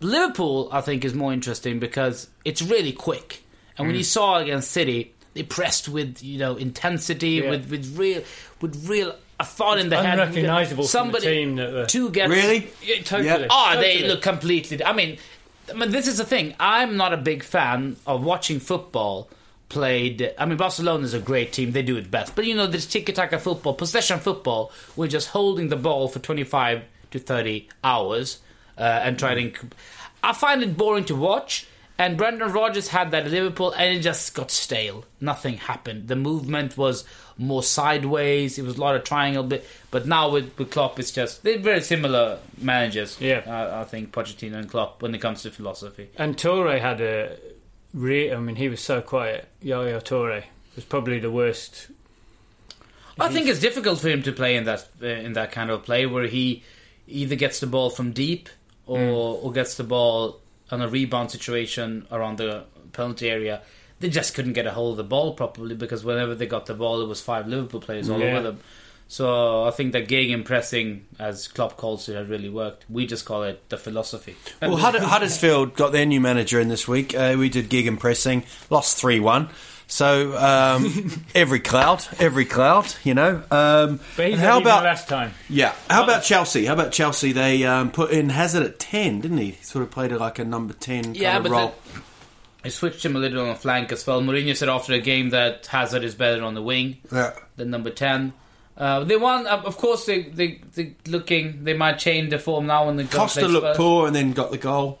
Liverpool, 0.00 0.68
I 0.72 0.80
think, 0.80 1.04
is 1.04 1.14
more 1.14 1.32
interesting 1.32 1.78
because 1.78 2.28
it's 2.44 2.62
really 2.62 2.92
quick. 2.92 3.42
And 3.76 3.86
when 3.86 3.96
you 3.96 4.04
saw 4.04 4.38
against 4.38 4.70
City, 4.70 5.12
they 5.34 5.42
pressed 5.42 5.88
with 5.88 6.22
you 6.22 6.38
know 6.38 6.56
intensity, 6.56 7.30
Yeah. 7.30 7.50
with 7.50 7.70
with 7.70 7.96
real 7.98 8.22
with 8.60 8.88
real 8.88 9.14
a 9.40 9.44
thought 9.44 9.78
in 9.78 9.88
the 9.88 9.96
head. 10.02 10.18
unrecognisable 10.18 10.82
from 10.84 11.12
the 11.12 11.20
Somebody 11.20 11.26
team 11.26 11.56
that 11.56 11.72
were- 11.72 11.86
two 11.86 12.10
gets 12.10 12.28
Really? 12.30 12.70
Yeah, 12.82 13.02
totally. 13.02 13.28
Yeah. 13.28 13.46
Oh, 13.50 13.76
they 13.80 14.06
look 14.06 14.20
completely. 14.20 14.82
I 14.84 14.92
mean, 14.92 15.18
I 15.70 15.74
mean, 15.74 15.92
this 15.92 16.08
is 16.08 16.18
the 16.18 16.24
thing. 16.24 16.54
I'm 16.58 16.96
not 16.96 17.12
a 17.12 17.16
big 17.16 17.44
fan 17.44 17.96
of 18.04 18.24
watching 18.24 18.58
football 18.58 19.28
played. 19.68 20.34
I 20.38 20.46
mean, 20.46 20.56
Barcelona 20.56 21.04
is 21.04 21.14
a 21.14 21.20
great 21.20 21.52
team; 21.52 21.72
they 21.72 21.82
do 21.82 21.96
it 21.96 22.10
best. 22.10 22.34
But 22.34 22.46
you 22.46 22.54
know, 22.54 22.66
this 22.66 22.86
tiki-taka 22.86 23.38
football, 23.38 23.74
possession 23.74 24.18
football, 24.18 24.72
we're 24.96 25.08
just 25.08 25.28
holding 25.28 25.68
the 25.68 25.76
ball 25.76 26.08
for 26.08 26.18
25 26.18 26.82
to 27.10 27.18
30 27.18 27.68
hours 27.84 28.38
uh, 28.76 28.82
and 28.82 29.18
trying. 29.18 29.52
to... 29.52 29.66
I 30.22 30.32
find 30.32 30.62
it 30.62 30.76
boring 30.76 31.04
to 31.06 31.14
watch. 31.14 31.66
And 32.00 32.16
Brendan 32.16 32.52
Rodgers 32.52 32.86
had 32.86 33.10
that 33.10 33.24
at 33.24 33.32
Liverpool, 33.32 33.72
and 33.72 33.98
it 33.98 34.02
just 34.02 34.32
got 34.32 34.52
stale. 34.52 35.04
Nothing 35.20 35.56
happened. 35.56 36.06
The 36.06 36.14
movement 36.14 36.78
was 36.78 37.04
more 37.38 37.64
sideways. 37.64 38.56
It 38.56 38.64
was 38.64 38.76
a 38.76 38.80
lot 38.80 38.94
of 38.94 39.02
triangle 39.02 39.42
bit. 39.42 39.66
But 39.90 40.06
now 40.06 40.30
with, 40.30 40.56
with 40.56 40.70
Klopp, 40.70 41.00
it's 41.00 41.10
just 41.10 41.42
they're 41.42 41.58
very 41.58 41.80
similar 41.80 42.38
managers. 42.56 43.20
Yeah. 43.20 43.42
uh, 43.44 43.80
I 43.80 43.84
think 43.84 44.12
Pochettino 44.12 44.54
and 44.54 44.70
Klopp 44.70 45.02
when 45.02 45.12
it 45.12 45.18
comes 45.18 45.42
to 45.42 45.50
philosophy. 45.50 46.10
And 46.16 46.36
Touré 46.36 46.80
had 46.80 47.00
a. 47.00 47.36
Re- 47.98 48.32
I 48.32 48.38
mean, 48.38 48.56
he 48.56 48.68
was 48.68 48.80
so 48.80 49.00
quiet. 49.00 49.48
Yaya 49.60 50.00
Touré 50.00 50.44
was 50.76 50.84
probably 50.84 51.18
the 51.18 51.30
worst. 51.30 51.88
I 53.20 53.28
think 53.30 53.48
it's 53.48 53.58
difficult 53.60 53.98
for 53.98 54.08
him 54.08 54.22
to 54.22 54.32
play 54.32 54.54
in 54.54 54.64
that 54.64 54.86
uh, 55.02 55.06
in 55.06 55.32
that 55.32 55.50
kind 55.50 55.70
of 55.70 55.82
play 55.82 56.06
where 56.06 56.28
he 56.28 56.62
either 57.08 57.34
gets 57.34 57.58
the 57.58 57.66
ball 57.66 57.90
from 57.90 58.12
deep 58.12 58.48
or 58.86 59.00
or 59.42 59.50
gets 59.52 59.74
the 59.76 59.82
ball 59.84 60.40
on 60.70 60.80
a 60.80 60.88
rebound 60.88 61.30
situation 61.32 62.06
around 62.12 62.38
the 62.38 62.64
penalty 62.92 63.28
area. 63.28 63.62
They 64.00 64.08
just 64.08 64.34
couldn't 64.34 64.52
get 64.52 64.66
a 64.66 64.70
hold 64.70 64.92
of 64.92 64.96
the 64.98 65.04
ball 65.04 65.32
properly 65.34 65.74
because 65.74 66.04
whenever 66.04 66.36
they 66.36 66.46
got 66.46 66.66
the 66.66 66.74
ball, 66.74 67.00
it 67.02 67.08
was 67.08 67.20
five 67.20 67.48
Liverpool 67.48 67.80
players 67.80 68.08
all 68.08 68.20
Yeah. 68.20 68.26
over 68.36 68.42
them. 68.42 68.60
So 69.10 69.64
I 69.64 69.70
think 69.70 69.92
that 69.92 70.06
gegen 70.06 70.44
pressing, 70.44 71.06
as 71.18 71.48
Klopp 71.48 71.78
calls 71.78 72.08
it, 72.10 72.14
had 72.14 72.28
really 72.28 72.50
worked. 72.50 72.84
We 72.90 73.06
just 73.06 73.24
call 73.24 73.42
it 73.44 73.66
the 73.70 73.78
philosophy. 73.78 74.36
Well, 74.60 74.76
Hud- 74.76 74.96
Huddersfield 74.96 75.74
got 75.76 75.92
their 75.92 76.04
new 76.04 76.20
manager 76.20 76.60
in 76.60 76.68
this 76.68 76.86
week. 76.86 77.14
Uh, 77.14 77.34
we 77.38 77.48
did 77.48 77.70
gegen 77.70 77.96
pressing, 77.96 78.44
lost 78.68 78.98
3 78.98 79.18
1. 79.20 79.48
So, 79.90 80.36
um, 80.36 81.22
every 81.34 81.60
cloud, 81.60 82.04
every 82.18 82.44
cloud, 82.44 82.92
you 83.02 83.14
know. 83.14 83.42
Um, 83.50 83.98
But 84.18 84.28
he's 84.28 84.38
how 84.38 84.52
how 84.52 84.60
about. 84.60 84.84
last 84.84 85.08
time. 85.08 85.32
Yeah. 85.48 85.74
How 85.88 86.04
about 86.04 86.22
Chelsea? 86.22 86.66
How 86.66 86.74
about 86.74 86.92
Chelsea? 86.92 87.32
They 87.32 87.64
um, 87.64 87.90
put 87.90 88.10
in 88.10 88.28
Hazard 88.28 88.64
at 88.64 88.78
10, 88.78 89.22
didn't 89.22 89.38
he? 89.38 89.52
He 89.52 89.62
sort 89.64 89.82
of 89.82 89.90
played 89.90 90.12
it 90.12 90.18
like 90.18 90.38
a 90.38 90.44
number 90.44 90.74
10 90.74 91.14
kind 91.14 91.16
of 91.38 91.42
but 91.44 91.50
role. 91.52 91.74
I 92.62 92.68
switched 92.68 93.02
him 93.02 93.16
a 93.16 93.18
little 93.18 93.40
on 93.40 93.48
the 93.48 93.54
flank 93.54 93.90
as 93.90 94.06
well. 94.06 94.20
Mourinho 94.20 94.54
said 94.54 94.68
after 94.68 94.92
the 94.92 95.00
game 95.00 95.30
that 95.30 95.64
Hazard 95.64 96.04
is 96.04 96.14
better 96.14 96.42
on 96.44 96.52
the 96.52 96.60
wing. 96.62 96.98
Yeah. 97.10 97.32
than 97.56 97.70
number 97.70 97.88
10. 97.88 98.34
Uh, 98.78 99.02
they 99.02 99.16
won, 99.16 99.44
uh, 99.46 99.60
of 99.64 99.76
course, 99.76 100.06
they, 100.06 100.22
they, 100.22 100.60
they 100.74 100.94
looking, 101.08 101.64
they 101.64 101.74
might 101.74 101.98
change 101.98 102.30
the 102.30 102.38
form 102.38 102.66
now 102.66 102.86
when 102.86 102.94
the 102.96 103.02
go 103.04 103.18
Costa 103.18 103.48
looked 103.48 103.66
Spurs. 103.66 103.76
poor 103.76 104.06
and 104.06 104.14
then 104.14 104.32
got 104.32 104.52
the 104.52 104.56
goal, 104.58 105.00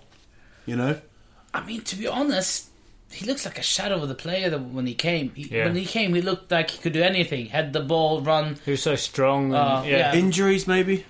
you 0.66 0.74
know. 0.74 1.00
I 1.54 1.64
mean, 1.64 1.82
to 1.82 1.94
be 1.96 2.08
honest, 2.08 2.70
he 3.12 3.24
looks 3.24 3.44
like 3.44 3.56
a 3.56 3.62
shadow 3.62 4.02
of 4.02 4.08
the 4.08 4.16
player 4.16 4.50
that 4.50 4.58
when 4.58 4.86
he 4.86 4.94
came. 4.94 5.30
He, 5.36 5.44
Yeah. 5.44 5.64
When 5.66 5.76
he 5.76 5.84
came, 5.84 6.12
he 6.14 6.20
looked 6.22 6.50
like 6.50 6.70
he 6.70 6.78
could 6.78 6.92
do 6.92 7.02
anything. 7.04 7.46
Had 7.46 7.72
the 7.72 7.80
ball, 7.80 8.20
run. 8.20 8.56
He 8.64 8.72
was 8.72 8.82
so 8.82 8.96
strong. 8.96 9.46
And, 9.46 9.54
Uh, 9.54 9.82
yeah. 9.86 10.12
yeah. 10.12 10.14
Injuries, 10.14 10.66
maybe? 10.66 11.04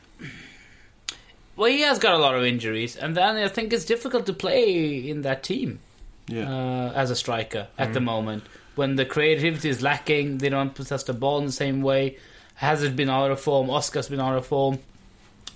Well, 1.57 1.71
he 1.71 1.81
has 1.81 1.99
got 1.99 2.15
a 2.15 2.19
lot 2.19 2.35
of 2.35 2.45
injuries, 2.45 2.97
and 2.97 3.17
then 3.17 3.37
I 3.37 3.49
think 3.49 3.73
it's 3.73 3.85
difficult 3.85 4.27
to 4.27 4.33
play 4.33 5.09
in 5.09 5.23
that 5.23 5.43
team 5.43 5.81
Yeah. 6.29 6.49
uh, 6.49 6.93
as 6.95 7.11
a 7.11 7.17
striker 7.17 7.67
at 7.79 7.89
Mm. 7.91 7.95
the 7.95 8.01
moment. 8.01 8.45
When 8.77 8.95
the 8.97 9.05
creativity 9.05 9.69
is 9.69 9.83
lacking, 9.83 10.39
they 10.39 10.51
don't 10.51 10.73
possess 10.75 11.03
the 11.03 11.15
ball 11.15 11.39
in 11.39 11.47
the 11.47 11.53
same 11.53 11.83
way. 11.83 12.17
Hazard 12.59 12.95
been 12.97 13.09
out 13.11 13.31
of 13.31 13.41
form, 13.41 13.71
Oscar's 13.71 14.09
been 14.09 14.21
out 14.21 14.37
of 14.37 14.47
form. 14.47 14.79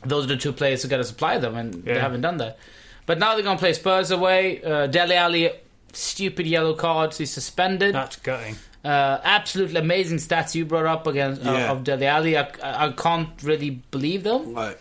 Those 0.05 0.25
are 0.25 0.29
the 0.29 0.37
two 0.37 0.53
players 0.53 0.83
who 0.83 0.89
got 0.89 0.97
to 0.99 1.05
supply 1.05 1.39
them, 1.39 1.57
and 1.57 1.75
they 1.85 1.99
haven't 1.99 2.23
done 2.23 2.39
that. 2.39 2.59
But 3.07 3.19
now 3.19 3.35
they're 3.35 3.45
going 3.45 3.57
to 3.57 3.61
play 3.61 3.73
Spurs 3.73 4.11
away. 4.11 4.63
Uh, 4.63 4.87
Dele 4.87 5.15
Alli, 5.17 5.51
stupid 5.93 6.47
yellow 6.47 6.75
cards, 6.75 7.19
he's 7.19 7.31
suspended. 7.33 7.95
That's 7.95 8.17
gutting. 8.17 8.57
Uh, 8.85 9.19
absolutely 9.23 9.79
amazing 9.81 10.19
stats 10.19 10.55
you 10.57 10.65
brought 10.65 10.87
up 10.87 11.07
against 11.07 11.45
uh, 11.47 11.53
Yeah. 11.53 11.71
of 11.73 11.85
Dele 11.85 12.07
Alli. 12.07 12.37
I, 12.37 12.49
I 12.63 12.87
I 12.89 12.93
can't 12.93 13.31
really 13.43 13.71
believe 13.93 14.23
them. 14.25 14.55
Like, 14.55 14.81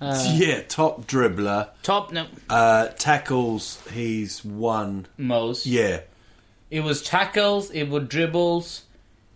Uh, 0.00 0.32
yeah, 0.34 0.62
top 0.62 1.06
dribbler. 1.06 1.68
Top 1.82 2.12
no, 2.12 2.26
Uh, 2.48 2.86
tackles, 2.98 3.78
he's 3.92 4.42
won 4.44 5.06
most. 5.18 5.66
Yeah. 5.66 6.00
It 6.70 6.80
was 6.80 7.02
tackles, 7.02 7.70
it 7.72 7.88
was 7.90 8.08
dribbles, 8.08 8.84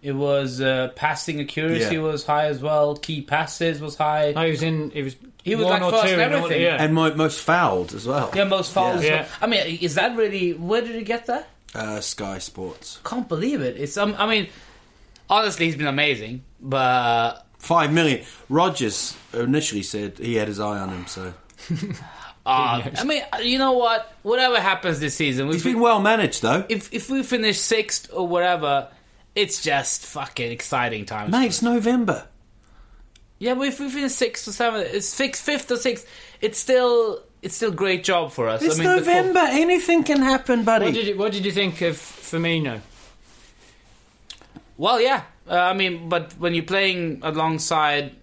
it 0.05 0.13
was 0.13 0.61
uh, 0.61 0.93
passing 0.95 1.41
accuracy 1.41 1.95
Yeah. 1.97 2.01
was 2.03 2.25
high 2.25 2.47
as 2.47 2.61
well. 2.61 2.95
Key 2.97 3.23
passes 3.23 3.81
was 3.81 3.97
high. 3.97 4.33
No, 4.35 4.45
he 4.45 4.51
was 4.53 4.63
in. 4.63 4.91
He 4.91 5.03
was. 5.03 5.17
He 5.43 5.55
was 5.57 5.65
one 5.67 5.81
like 5.81 5.83
or 5.83 5.91
first 5.91 6.05
two 6.15 6.21
and 6.21 6.23
in 6.23 6.33
all- 6.39 6.45
everything. 6.45 6.63
yeah. 6.63 6.83
And 6.83 6.95
mo- 6.95 7.15
most 7.15 7.41
fouled 7.41 7.93
as 7.95 8.07
well. 8.07 8.31
yeah, 8.35 8.45
most 8.45 8.73
fouls. 8.73 9.05
Yeah. 9.05 9.11
as 9.23 9.29
well. 9.29 9.39
I 9.43 9.47
mean, 9.47 9.79
is 9.81 9.95
that 9.97 10.17
really? 10.17 10.53
Where 10.53 10.81
did 10.81 10.95
he 10.95 11.03
get 11.03 11.27
that? 11.27 11.49
Uh, 11.75 12.01
Sky 12.01 12.39
Sports. 12.39 13.01
Can't 13.05 13.29
believe 13.29 13.61
it. 13.61 13.77
It's. 13.77 13.97
Um, 13.97 14.15
I 14.19 14.27
mean, 14.27 14.49
honestly, 15.29 15.67
he's 15.67 15.77
been 15.77 15.87
amazing, 15.87 16.45
but 16.61 17.41
Five 17.59 17.93
million. 17.93 18.25
Rodgers 18.49 19.17
initially 19.33 19.83
said 19.83 20.19
he 20.19 20.35
had 20.37 20.49
his 20.49 20.61
eye 20.61 20.79
on 20.79 20.91
him, 20.91 21.07
so. 21.07 21.33
uh, 22.47 22.83
I 22.99 23.05
mean, 23.05 23.23
you 23.43 23.59
know 23.59 23.73
what? 23.73 24.13
Whatever 24.23 24.61
happens 24.61 25.01
this 25.01 25.15
season, 25.15 25.51
He's 25.51 25.65
we 25.65 25.73
been 25.73 25.81
well 25.81 26.01
managed, 26.01 26.43
though. 26.43 26.65
if 26.69 26.93
if 26.93 27.11
we 27.11 27.23
finish 27.23 27.59
sixth 27.59 28.11
or 28.13 28.27
whatever, 28.29 28.89
it's 29.35 29.63
just 29.63 30.05
fucking 30.07 30.51
exciting 30.53 31.07
times. 31.07 31.31
Mate, 31.33 31.47
it's 31.47 31.63
November. 31.63 32.29
Yeah, 33.39 33.55
we've 33.55 33.79
we 33.79 33.91
finish 33.91 34.13
sixth 34.13 34.49
or 34.49 34.53
seventh, 34.53 34.89
it's 34.93 35.15
fifth, 35.15 35.37
fifth 35.37 35.71
or 35.71 35.77
sixth. 35.77 36.07
It's 36.41 36.59
still 36.59 37.23
it's 37.43 37.57
still 37.57 37.73
great 37.73 38.05
job 38.05 38.33
for 38.33 38.49
us. 38.49 38.63
It's 38.63 38.81
I 38.81 38.85
mean, 38.85 38.97
November. 38.97 39.41
Anything 39.41 40.03
can 40.03 40.23
happen, 40.23 40.65
buddy. 40.65 40.87
What 40.87 40.95
did 40.95 41.07
you, 41.07 41.17
What 41.17 41.33
did 41.33 41.45
you 41.45 41.53
think 41.53 41.83
of 41.83 41.97
Firmino? 41.97 42.81
Well, 44.77 45.01
yeah. 45.01 45.25
Uh, 45.49 45.59
I 45.59 45.75
mean, 45.75 46.09
but 46.09 46.33
when 46.39 46.55
you're 46.55 46.65
playing 46.65 47.21
alongside 47.23 48.17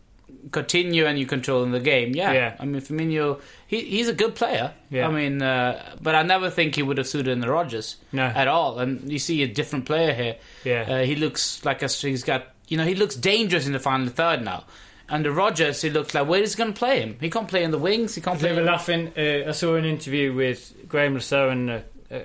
Coutinho 0.50 1.06
and 1.06 1.18
you 1.20 1.26
controlling 1.26 1.72
the 1.72 1.80
game, 1.80 2.14
yeah. 2.16 2.32
Yeah. 2.34 2.56
I 2.60 2.66
mean, 2.66 2.82
Firmino, 2.82 3.40
he, 3.68 3.82
he's 3.82 4.08
a 4.10 4.14
good 4.14 4.36
player. 4.36 4.74
Yeah. 4.90 5.08
I 5.08 5.12
mean, 5.12 5.42
uh, 5.42 5.96
but 6.02 6.16
I 6.16 6.24
never 6.24 6.50
think 6.50 6.76
he 6.76 6.84
would 6.84 6.98
have 6.98 7.08
suited 7.08 7.32
in 7.32 7.40
the 7.40 7.50
Rodgers 7.50 7.98
No. 8.12 8.24
at 8.26 8.48
all. 8.48 8.80
And 8.80 9.12
you 9.12 9.20
see 9.20 9.44
a 9.44 9.48
different 9.48 9.86
player 9.86 10.14
here. 10.14 10.36
Yeah. 10.64 10.82
Uh, 10.96 11.04
he 11.04 11.16
looks 11.16 11.64
like 11.64 11.82
a, 11.84 11.88
he's 11.88 12.24
got, 12.24 12.48
you 12.68 12.78
know, 12.78 12.86
he 12.86 12.96
looks 12.96 13.16
dangerous 13.16 13.66
in 13.68 13.74
the 13.74 13.80
final 13.80 14.08
third 14.08 14.44
now. 14.44 14.66
And 15.10 15.26
the 15.26 15.32
Rodgers, 15.32 15.82
he 15.82 15.90
looks 15.90 16.14
like 16.14 16.28
where 16.28 16.42
is 16.42 16.54
he 16.54 16.58
going 16.58 16.74
to 16.74 16.78
play 16.80 17.02
him? 17.02 17.18
He 17.20 17.30
can't 17.30 17.48
play 17.48 17.64
in 17.64 17.72
the 17.72 17.78
wings. 17.78 18.16
He 18.16 18.22
can't 18.22 18.40
They 18.40 18.50
play. 18.54 18.62
were 18.62 18.66
laughing. 18.66 19.12
Uh, 19.18 19.50
I 19.50 19.52
saw 19.52 19.76
an 19.76 19.86
interview 19.86 20.34
with 20.34 20.74
Graeme 20.88 21.14
Le 21.16 21.20
Saux 21.22 21.52
and 21.52 21.70
uh, 21.70 21.80
uh, 22.10 22.18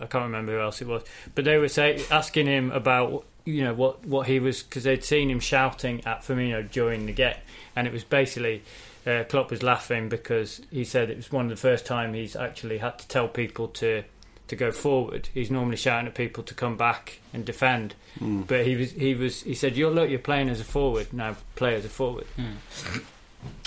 I 0.00 0.06
can't 0.06 0.24
remember 0.24 0.52
who 0.52 0.60
else 0.60 0.80
it 0.80 0.88
was, 0.88 1.02
but 1.34 1.44
they 1.44 1.58
were 1.58 1.68
say, 1.68 2.02
asking 2.10 2.46
him 2.46 2.70
about 2.72 3.26
you 3.44 3.62
know 3.64 3.74
what 3.74 4.04
what 4.06 4.26
he 4.26 4.38
was 4.40 4.62
because 4.62 4.84
they'd 4.84 5.04
seen 5.04 5.30
him 5.30 5.40
shouting 5.40 6.04
at 6.06 6.22
Firmino 6.22 6.70
during 6.70 7.06
the 7.06 7.12
game, 7.12 7.36
and 7.76 7.86
it 7.86 7.92
was 7.92 8.04
basically. 8.04 8.62
Uh, 9.06 9.24
Klopp 9.24 9.50
was 9.50 9.62
laughing 9.62 10.10
because 10.10 10.60
he 10.70 10.84
said 10.84 11.08
it 11.08 11.16
was 11.16 11.32
one 11.32 11.46
of 11.46 11.50
the 11.50 11.56
first 11.56 11.86
time 11.86 12.12
he's 12.12 12.36
actually 12.36 12.76
had 12.76 12.98
to 12.98 13.08
tell 13.08 13.28
people 13.28 13.68
to 13.68 14.04
to 14.48 14.56
go 14.56 14.70
forward. 14.70 15.30
He's 15.32 15.50
normally 15.50 15.78
shouting 15.78 16.06
at 16.06 16.14
people 16.14 16.42
to 16.44 16.52
come 16.52 16.76
back 16.76 17.18
and 17.32 17.42
defend, 17.42 17.94
but 18.20 18.66
he 18.66 18.76
was 18.76 18.90
he 18.92 19.14
was 19.14 19.40
he 19.42 19.54
said, 19.54 19.74
"You're 19.74 19.90
look, 19.90 20.10
you're 20.10 20.18
playing 20.18 20.50
as 20.50 20.60
a 20.60 20.64
forward 20.64 21.14
now. 21.14 21.34
Play 21.56 21.76
as 21.76 21.86
a 21.86 21.88
forward." 21.88 22.26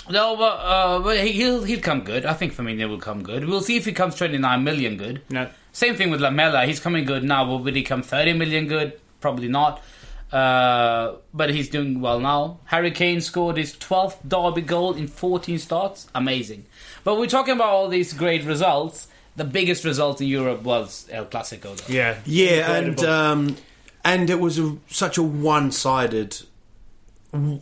No, 0.08 0.36
but, 0.36 0.44
uh, 0.60 0.98
but 1.00 1.18
he- 1.18 1.32
he'll 1.32 1.64
he'll 1.64 1.80
come 1.80 2.02
good. 2.02 2.26
I 2.26 2.34
think 2.34 2.54
Firmino 2.54 2.88
will 2.88 2.98
come 2.98 3.22
good. 3.22 3.46
We'll 3.46 3.62
see 3.62 3.76
if 3.76 3.86
he 3.86 3.92
comes 3.92 4.14
29 4.14 4.62
million 4.62 4.96
good. 4.96 5.22
No, 5.30 5.48
Same 5.72 5.96
thing 5.96 6.10
with 6.10 6.20
Lamela. 6.20 6.66
He's 6.66 6.78
coming 6.78 7.04
good 7.04 7.24
now, 7.24 7.44
but 7.44 7.64
will 7.64 7.72
he 7.74 7.82
come 7.82 8.02
30 8.02 8.34
million 8.34 8.66
good? 8.68 9.00
Probably 9.24 9.48
not. 9.48 9.82
Uh, 10.30 11.14
but 11.32 11.48
he's 11.48 11.70
doing 11.70 12.02
well 12.02 12.20
now. 12.20 12.60
Harry 12.66 12.90
Kane 12.90 13.22
scored 13.22 13.56
his 13.56 13.72
12th 13.72 14.18
derby 14.28 14.60
goal 14.60 14.92
in 14.92 15.06
14 15.06 15.58
starts. 15.58 16.08
Amazing. 16.14 16.66
But 17.04 17.16
we're 17.16 17.26
talking 17.26 17.54
about 17.54 17.68
all 17.68 17.88
these 17.88 18.12
great 18.12 18.44
results. 18.44 19.08
The 19.36 19.44
biggest 19.44 19.82
result 19.82 20.20
in 20.20 20.26
Europe 20.26 20.62
was 20.62 21.08
El 21.10 21.24
Clasico. 21.24 21.74
Though. 21.74 21.90
yeah, 21.90 22.18
Yeah, 22.26 22.70
and 22.70 23.00
um, 23.00 23.56
and 24.04 24.28
it 24.28 24.38
was 24.40 24.58
a, 24.58 24.76
such 24.88 25.16
a 25.16 25.22
one-sided. 25.22 26.42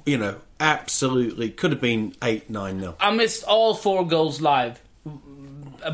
You 0.04 0.18
know, 0.18 0.40
absolutely 0.58 1.50
could 1.50 1.70
have 1.70 1.80
been 1.80 2.16
eight 2.24 2.50
nine 2.50 2.80
nil. 2.80 2.96
I 2.98 3.12
missed 3.12 3.44
all 3.44 3.76
four 3.76 4.04
goals 4.04 4.40
live. 4.40 4.81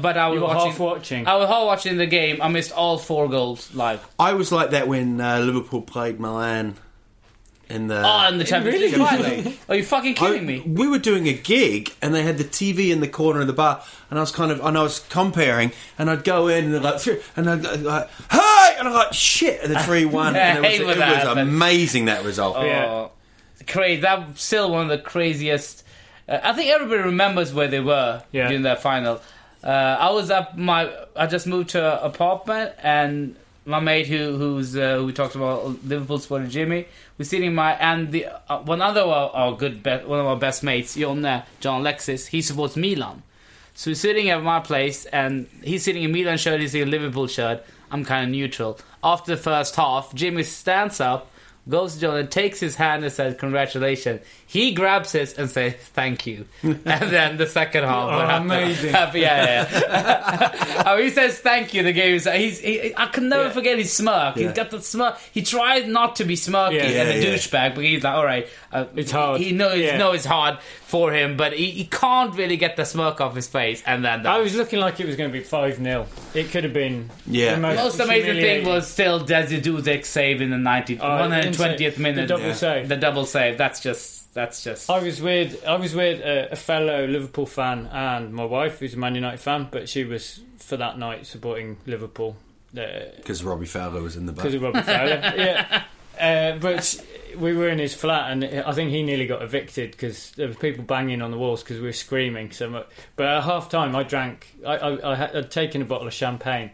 But 0.00 0.16
I 0.18 0.28
was 0.28 0.36
You 0.36 0.40
were 0.42 0.46
watching, 0.48 0.70
half 0.70 0.80
watching. 0.80 1.26
I 1.26 1.36
was 1.36 1.48
half 1.48 1.64
watching 1.64 1.96
the 1.96 2.06
game. 2.06 2.40
I 2.42 2.48
missed 2.48 2.72
all 2.72 2.98
four 2.98 3.28
goals 3.28 3.74
live. 3.74 4.06
I 4.18 4.32
was 4.34 4.52
like 4.52 4.70
that 4.70 4.88
when 4.88 5.20
uh, 5.20 5.38
Liverpool 5.40 5.82
played 5.82 6.20
Milan 6.20 6.76
in 7.68 7.88
the. 7.88 8.02
Oh, 8.04 8.28
in 8.28 8.38
the 8.38 8.44
Champions 8.44 8.80
League 8.80 8.94
final. 8.94 9.52
Are 9.68 9.74
you 9.76 9.84
fucking 9.84 10.12
I- 10.12 10.14
kidding 10.14 10.46
me? 10.46 10.60
We 10.60 10.88
were 10.88 10.98
doing 10.98 11.28
a 11.28 11.32
gig, 11.34 11.92
and 12.02 12.14
they 12.14 12.22
had 12.22 12.38
the 12.38 12.44
TV 12.44 12.90
in 12.90 13.00
the 13.00 13.08
corner 13.08 13.40
of 13.40 13.46
the 13.46 13.52
bar, 13.52 13.82
and 14.10 14.18
I 14.18 14.22
was 14.22 14.32
kind 14.32 14.50
of, 14.50 14.60
and 14.64 14.76
I 14.78 14.82
was 14.82 15.00
comparing, 15.10 15.72
and 15.98 16.08
I'd 16.10 16.24
go 16.24 16.48
in, 16.48 16.66
and 16.66 16.74
they're 16.74 16.80
like, 16.80 17.00
"Three," 17.00 17.20
and 17.36 17.48
I'd 17.50 17.62
go, 17.62 17.74
like, 17.74 18.08
"Hey!" 18.30 18.76
and 18.78 18.88
I'm 18.88 18.94
like, 18.94 19.12
"Shit!" 19.12 19.62
and 19.62 19.74
the 19.74 19.78
three 19.84 20.04
one, 20.06 20.34
Yeah, 20.34 20.56
and 20.56 20.64
it 20.64 20.84
was, 20.86 20.96
it 20.96 20.98
that 20.98 21.26
was 21.26 21.38
amazing 21.38 22.06
that 22.06 22.24
result. 22.24 22.56
Yeah. 22.64 22.86
Oh, 22.86 23.10
crazy. 23.66 24.00
That's 24.00 24.42
still 24.42 24.70
one 24.70 24.82
of 24.82 24.88
the 24.88 24.98
craziest. 24.98 25.84
Uh, 26.28 26.38
I 26.42 26.52
think 26.54 26.70
everybody 26.70 27.02
remembers 27.02 27.52
where 27.52 27.68
they 27.68 27.80
were 27.80 28.22
Yeah. 28.32 28.48
during 28.48 28.62
that 28.62 28.80
final. 28.82 29.20
Uh, 29.62 29.96
I 29.98 30.10
was 30.10 30.30
up 30.30 30.56
my. 30.56 30.92
I 31.16 31.26
just 31.26 31.46
moved 31.46 31.70
to 31.70 32.00
an 32.00 32.06
apartment, 32.06 32.74
and 32.82 33.36
my 33.64 33.80
mate 33.80 34.06
who 34.06 34.36
who's 34.36 34.76
uh, 34.76 34.96
who 34.96 35.06
we 35.06 35.12
talked 35.12 35.34
about 35.34 35.84
Liverpool 35.84 36.18
supporter 36.18 36.46
Jimmy 36.46 36.86
was 37.18 37.28
sitting 37.28 37.48
in 37.48 37.54
my 37.54 37.72
and 37.74 38.12
the 38.12 38.26
uh, 38.48 38.60
one 38.60 38.80
other 38.80 39.00
our, 39.00 39.30
our 39.30 39.56
good 39.56 39.82
be- 39.82 39.90
one 39.90 40.20
of 40.20 40.26
our 40.26 40.36
best 40.36 40.62
mates, 40.62 40.94
Jon 40.94 41.24
uh, 41.24 41.44
John 41.60 41.80
Alexis. 41.80 42.28
He 42.28 42.40
supports 42.40 42.76
Milan. 42.76 43.22
So 43.74 43.90
he's 43.90 44.00
sitting 44.00 44.28
at 44.30 44.42
my 44.42 44.58
place, 44.60 45.04
and 45.06 45.46
he's 45.62 45.84
sitting 45.84 46.02
in 46.02 46.10
Milan 46.10 46.36
shirt, 46.38 46.60
he's 46.60 46.74
in 46.74 46.88
a 46.88 46.90
Liverpool 46.90 47.28
shirt. 47.28 47.64
I'm 47.90 48.04
kind 48.04 48.24
of 48.24 48.30
neutral. 48.30 48.78
After 49.04 49.36
the 49.36 49.40
first 49.40 49.76
half, 49.76 50.12
Jimmy 50.14 50.42
stands 50.42 51.00
up, 51.00 51.30
goes 51.68 51.94
to 51.94 52.00
John, 52.00 52.16
and 52.16 52.30
takes 52.30 52.60
his 52.60 52.74
hand 52.74 53.04
and 53.04 53.12
says, 53.12 53.34
"Congratulations." 53.38 54.20
He 54.46 54.72
grabs 54.72 55.14
it 55.14 55.36
and 55.36 55.50
says, 55.50 55.74
"Thank 55.74 56.26
you." 56.26 56.46
and 56.62 56.82
then 56.84 57.36
the 57.36 57.46
second 57.46 57.84
half, 57.84 58.04
Oh, 58.10 58.16
what 58.16 58.28
happened- 58.28 58.50
amazing. 58.52 58.92
happened- 58.92 59.22
yeah, 59.22 59.66
yeah. 59.70 60.82
oh, 60.86 60.96
he 61.02 61.10
says, 61.10 61.38
"Thank 61.38 61.74
you." 61.74 61.82
The 61.82 61.92
game 61.92 62.14
is. 62.14 62.24
He's. 62.26 62.58
He, 62.60 62.94
I 62.96 63.06
can 63.06 63.28
never 63.28 63.44
Yeah. 63.44 63.50
forget 63.50 63.78
his 63.78 63.92
smirk. 63.92 64.34
He's 64.36 64.44
Yeah. 64.46 64.52
got 64.52 64.70
the 64.70 64.80
smirk. 64.80 65.18
He 65.32 65.42
tried 65.42 65.88
not 65.88 66.16
to 66.16 66.24
be 66.24 66.34
smirky 66.36 66.74
Yeah. 66.74 66.82
and 67.02 67.08
a 67.10 67.14
Yeah, 67.14 67.28
yeah. 67.30 67.34
douchebag, 67.36 67.74
but 67.74 67.84
he's 67.84 68.02
like, 68.02 68.14
"All 68.14 68.24
right." 68.24 68.46
Uh, 68.72 68.84
It's 68.96 69.10
hard. 69.10 69.40
He 69.40 69.52
knows. 69.52 69.78
Yeah. 69.78 69.96
knows 69.96 70.16
it's 70.16 70.24
hard 70.26 70.58
for 70.86 71.12
him, 71.12 71.36
but 71.36 71.52
he, 71.52 71.70
he 71.70 71.84
can't 71.84 72.34
really 72.34 72.56
get 72.56 72.76
the 72.76 72.84
smirk 72.84 73.20
off 73.20 73.34
his 73.36 73.46
face. 73.46 73.82
And 73.86 74.04
then 74.04 74.22
the 74.22 74.30
I 74.30 74.38
was 74.38 74.54
looking 74.54 74.78
like 74.80 75.00
it 75.00 75.06
was 75.06 75.16
going 75.16 75.30
to 75.30 75.38
be 75.38 75.44
5 75.44 75.76
0. 75.76 76.06
It 76.34 76.50
could 76.50 76.64
have 76.64 76.72
been. 76.72 77.10
Yeah. 77.26 77.54
the 77.56 77.60
most 77.60 78.00
amazing 78.00 78.34
thing 78.40 78.66
was 78.66 78.86
still 78.86 79.20
Jerzy 79.24 79.60
Dudek 79.62 80.04
save 80.06 80.40
in 80.40 80.50
the 80.50 80.56
90, 80.58 80.98
Oh, 81.00 81.28
120th 81.58 81.80
insane. 81.80 82.02
minute. 82.02 82.20
The 82.22 82.26
double 82.26 82.46
Yeah. 82.46 82.52
save. 82.54 82.88
The 82.88 82.96
double 82.96 83.26
save. 83.26 83.58
That's 83.58 83.80
just. 83.80 84.34
That's 84.34 84.62
just. 84.62 84.88
I 84.90 85.00
was 85.02 85.20
with 85.20 85.64
I 85.66 85.76
was 85.76 85.94
with 85.94 86.20
a, 86.20 86.52
a 86.52 86.56
fellow 86.56 87.06
Liverpool 87.06 87.46
fan 87.46 87.86
and 87.92 88.32
my 88.32 88.44
wife, 88.44 88.78
who's 88.78 88.94
a 88.94 88.98
Man 88.98 89.14
United 89.14 89.40
fan, 89.40 89.68
but 89.70 89.88
she 89.88 90.04
was 90.04 90.40
for 90.58 90.76
that 90.76 90.98
night 90.98 91.26
supporting 91.26 91.78
Liverpool 91.86 92.36
because 92.72 93.16
Because 93.16 93.44
Robbie 93.44 93.66
Fowler 93.66 94.02
was 94.02 94.16
in 94.16 94.26
the 94.26 94.32
back. 94.32 94.44
Because 94.44 94.54
of 94.54 94.62
Robbie 94.62 94.82
Fowler. 94.82 95.08
yeah, 95.36 95.84
uh, 96.20 96.58
but 96.58 97.04
we 97.36 97.54
were 97.56 97.68
in 97.68 97.78
his 97.78 97.94
flat, 97.94 98.30
and 98.30 98.44
I 98.44 98.72
think 98.72 98.90
he 98.90 99.02
nearly 99.02 99.26
got 99.26 99.42
evicted 99.42 99.92
because 99.92 100.32
there 100.32 100.46
were 100.48 100.54
people 100.54 100.84
banging 100.84 101.22
on 101.22 101.30
the 101.30 101.38
walls 101.38 101.62
because 101.62 101.78
we 101.78 101.84
were 101.86 101.92
screaming 101.92 102.50
so 102.52 102.68
much. 102.68 102.86
But 103.16 103.26
at 103.28 103.44
half 103.44 103.70
time, 103.70 103.96
I 103.96 104.02
drank. 104.02 104.46
I, 104.66 104.76
I, 104.76 105.12
I 105.12 105.14
had 105.16 105.34
I'd 105.36 105.50
taken 105.50 105.80
a 105.80 105.86
bottle 105.86 106.06
of 106.06 106.12
champagne, 106.12 106.70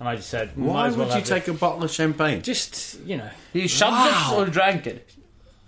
and 0.00 0.08
I 0.08 0.16
just 0.16 0.28
said, 0.28 0.50
Why 0.56 0.88
as 0.88 0.96
well 0.96 1.06
would 1.06 1.12
you 1.14 1.20
have 1.20 1.28
take 1.28 1.48
it. 1.48 1.52
a 1.52 1.54
bottle 1.54 1.84
of 1.84 1.90
champagne? 1.90 2.42
Just 2.42 3.00
you 3.04 3.16
know, 3.16 3.30
you 3.52 3.68
shoved 3.68 3.92
Wow. 3.92 4.36
it 4.40 4.48
or 4.48 4.50
drank 4.50 4.86
it? 4.86 5.10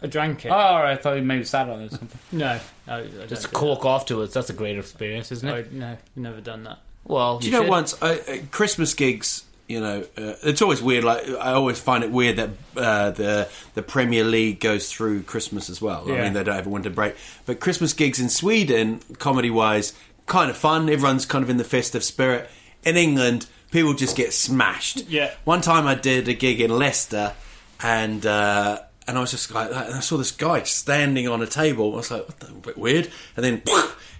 I 0.02 0.06
drank 0.09 0.45
it. 0.45 0.50
Oh, 0.50 0.54
all 0.54 0.83
right, 0.83 0.92
I 0.92 0.97
thought 0.97 1.14
you 1.14 1.23
maybe 1.23 1.45
sat 1.45 1.68
on 1.71 1.80
it 1.83 1.87
or 1.92 1.97
something. 1.97 2.18
no, 2.38 2.61
I, 2.87 2.99
I 2.99 3.06
Just 3.26 3.45
don't 3.45 3.52
do 3.52 3.59
cork 3.59 3.85
afterwards. 3.87 4.35
That's 4.35 4.50
a 4.50 4.52
great 4.52 4.78
experience, 4.78 5.33
isn't 5.33 5.49
it? 5.49 5.68
I, 5.73 5.75
no, 5.75 5.97
never 6.16 6.40
done 6.42 6.64
that. 6.64 6.80
Well, 7.04 7.38
Do 7.38 7.47
you 7.47 7.52
know 7.52 7.62
should. 7.62 7.68
once 7.71 8.02
uh, 8.02 8.18
uh, 8.28 8.37
Christmas 8.50 8.92
gigs? 8.95 9.45
You 9.68 9.80
know, 9.80 10.00
uh, 10.16 10.35
it's 10.45 10.61
always 10.62 10.80
weird. 10.83 11.02
Like 11.02 11.26
I 11.28 11.52
always 11.52 11.80
find 11.80 12.04
it 12.04 12.11
weird 12.12 12.37
that 12.37 12.50
uh, 12.76 13.11
the 13.12 13.49
the 13.75 13.83
Premier 13.83 14.23
League 14.23 14.61
goes 14.61 14.92
through 14.92 15.23
Christmas 15.23 15.68
as 15.71 15.80
well. 15.83 16.04
I 16.12 16.21
mean, 16.21 16.35
they 16.35 16.45
don't 16.45 16.54
have 16.54 16.66
a 16.66 16.71
winter 16.71 16.90
break, 16.90 17.16
but 17.47 17.59
Christmas 17.59 17.92
gigs 17.92 18.21
in 18.21 18.28
Sweden, 18.28 19.00
comedy 19.18 19.50
wise, 19.50 19.92
kind 20.26 20.50
of 20.50 20.56
fun. 20.56 20.88
Everyone's 20.88 21.26
kind 21.26 21.42
of 21.42 21.50
in 21.50 21.56
the 21.56 21.64
festive 21.64 22.04
spirit. 22.04 22.49
In 22.85 22.97
England, 22.97 23.47
people 23.71 23.95
just 23.95 24.17
get 24.17 24.33
smashed. 24.33 25.09
Yeah. 25.09 25.33
One 25.45 25.61
time, 25.61 25.87
I 25.87 25.95
did 25.95 26.29
a 26.29 26.35
gig 26.35 26.61
in 26.61 26.71
Leicester, 26.71 27.35
and. 27.83 28.25
Uh, 28.25 28.81
and 29.09 29.17
I 29.17 29.21
was 29.21 29.31
just 29.31 29.55
like, 29.55 29.69
and 29.71 29.95
I 29.95 30.01
saw 30.01 30.17
this 30.17 30.33
guy 30.33 30.65
standing 30.65 31.29
on 31.29 31.41
a 31.41 31.47
table. 31.47 31.93
I 31.93 31.97
was 31.99 32.11
like, 32.11 32.27
what 32.27 32.41
the, 32.41 32.49
a 32.49 32.51
bit 32.51 32.77
weird. 32.77 33.09
And 33.37 33.45
then 33.45 33.63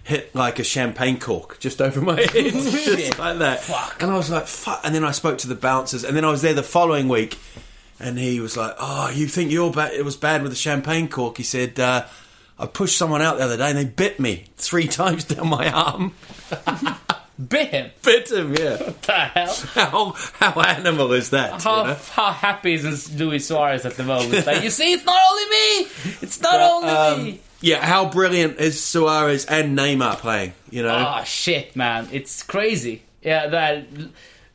hit 0.07 0.33
like 0.33 0.59
a 0.59 0.63
champagne 0.63 1.19
cork 1.19 1.59
just 1.59 1.81
over 1.81 1.99
my 1.99 2.15
head, 2.15 2.29
just 2.31 3.19
like 3.19 3.39
that. 3.39 3.59
Fuck. 3.61 4.01
And 4.01 4.09
I 4.09 4.15
was 4.15 4.29
like, 4.29 4.47
fuck. 4.47 4.79
And 4.85 4.95
then 4.95 5.03
I 5.03 5.11
spoke 5.11 5.39
to 5.39 5.47
the 5.47 5.55
bouncers. 5.55 6.05
And 6.05 6.15
then 6.15 6.23
I 6.23 6.31
was 6.31 6.41
there 6.41 6.53
the 6.53 6.63
following 6.63 7.09
week, 7.09 7.37
and 7.99 8.17
he 8.17 8.39
was 8.39 8.55
like, 8.55 8.75
oh, 8.79 9.09
you 9.09 9.27
think 9.27 9.51
you're 9.51 9.71
bad? 9.71 9.93
It 9.93 10.05
was 10.05 10.15
bad 10.15 10.41
with 10.41 10.51
the 10.51 10.57
champagne 10.57 11.09
cork. 11.09 11.35
He 11.35 11.43
said, 11.43 11.79
uh, 11.79 12.05
I 12.57 12.65
pushed 12.65 12.97
someone 12.97 13.21
out 13.21 13.37
the 13.37 13.43
other 13.43 13.57
day, 13.57 13.69
and 13.69 13.77
they 13.77 13.85
bit 13.85 14.19
me 14.19 14.45
three 14.55 14.87
times 14.87 15.25
down 15.25 15.49
my 15.49 15.69
arm. 15.69 16.13
bit 17.45 17.69
him. 17.69 17.91
Bit 18.03 18.31
him, 18.31 18.53
yeah. 18.55 18.77
What 18.83 19.01
the 19.03 19.13
hell? 19.13 19.53
How 19.73 20.51
how 20.51 20.61
animal 20.61 21.13
is 21.13 21.29
that? 21.31 21.53
you 21.63 21.69
How, 21.69 21.83
know? 21.83 21.97
how 22.11 22.31
happy 22.31 22.73
is 22.73 23.13
Luis 23.19 23.47
Suarez 23.47 23.85
at 23.85 23.95
the 23.95 24.03
moment? 24.03 24.45
Like, 24.45 24.63
you 24.63 24.69
see, 24.69 24.93
it's 24.93 25.05
not 25.05 25.19
only 25.31 25.43
me. 25.49 25.87
It's 26.21 26.41
not 26.41 26.59
only 26.59 26.89
Um, 26.89 27.23
me. 27.25 27.41
yeah, 27.61 27.85
how 27.85 28.09
brilliant 28.09 28.59
is 28.59 28.83
Suarez 28.83 29.45
and 29.45 29.77
Neymar 29.77 30.17
playing? 30.17 30.53
You 30.69 30.83
know, 30.83 31.17
Oh 31.19 31.23
shit, 31.23 31.75
man! 31.75 32.07
It's 32.11 32.43
crazy. 32.43 33.03
Yeah, 33.21 33.47
that 33.47 33.85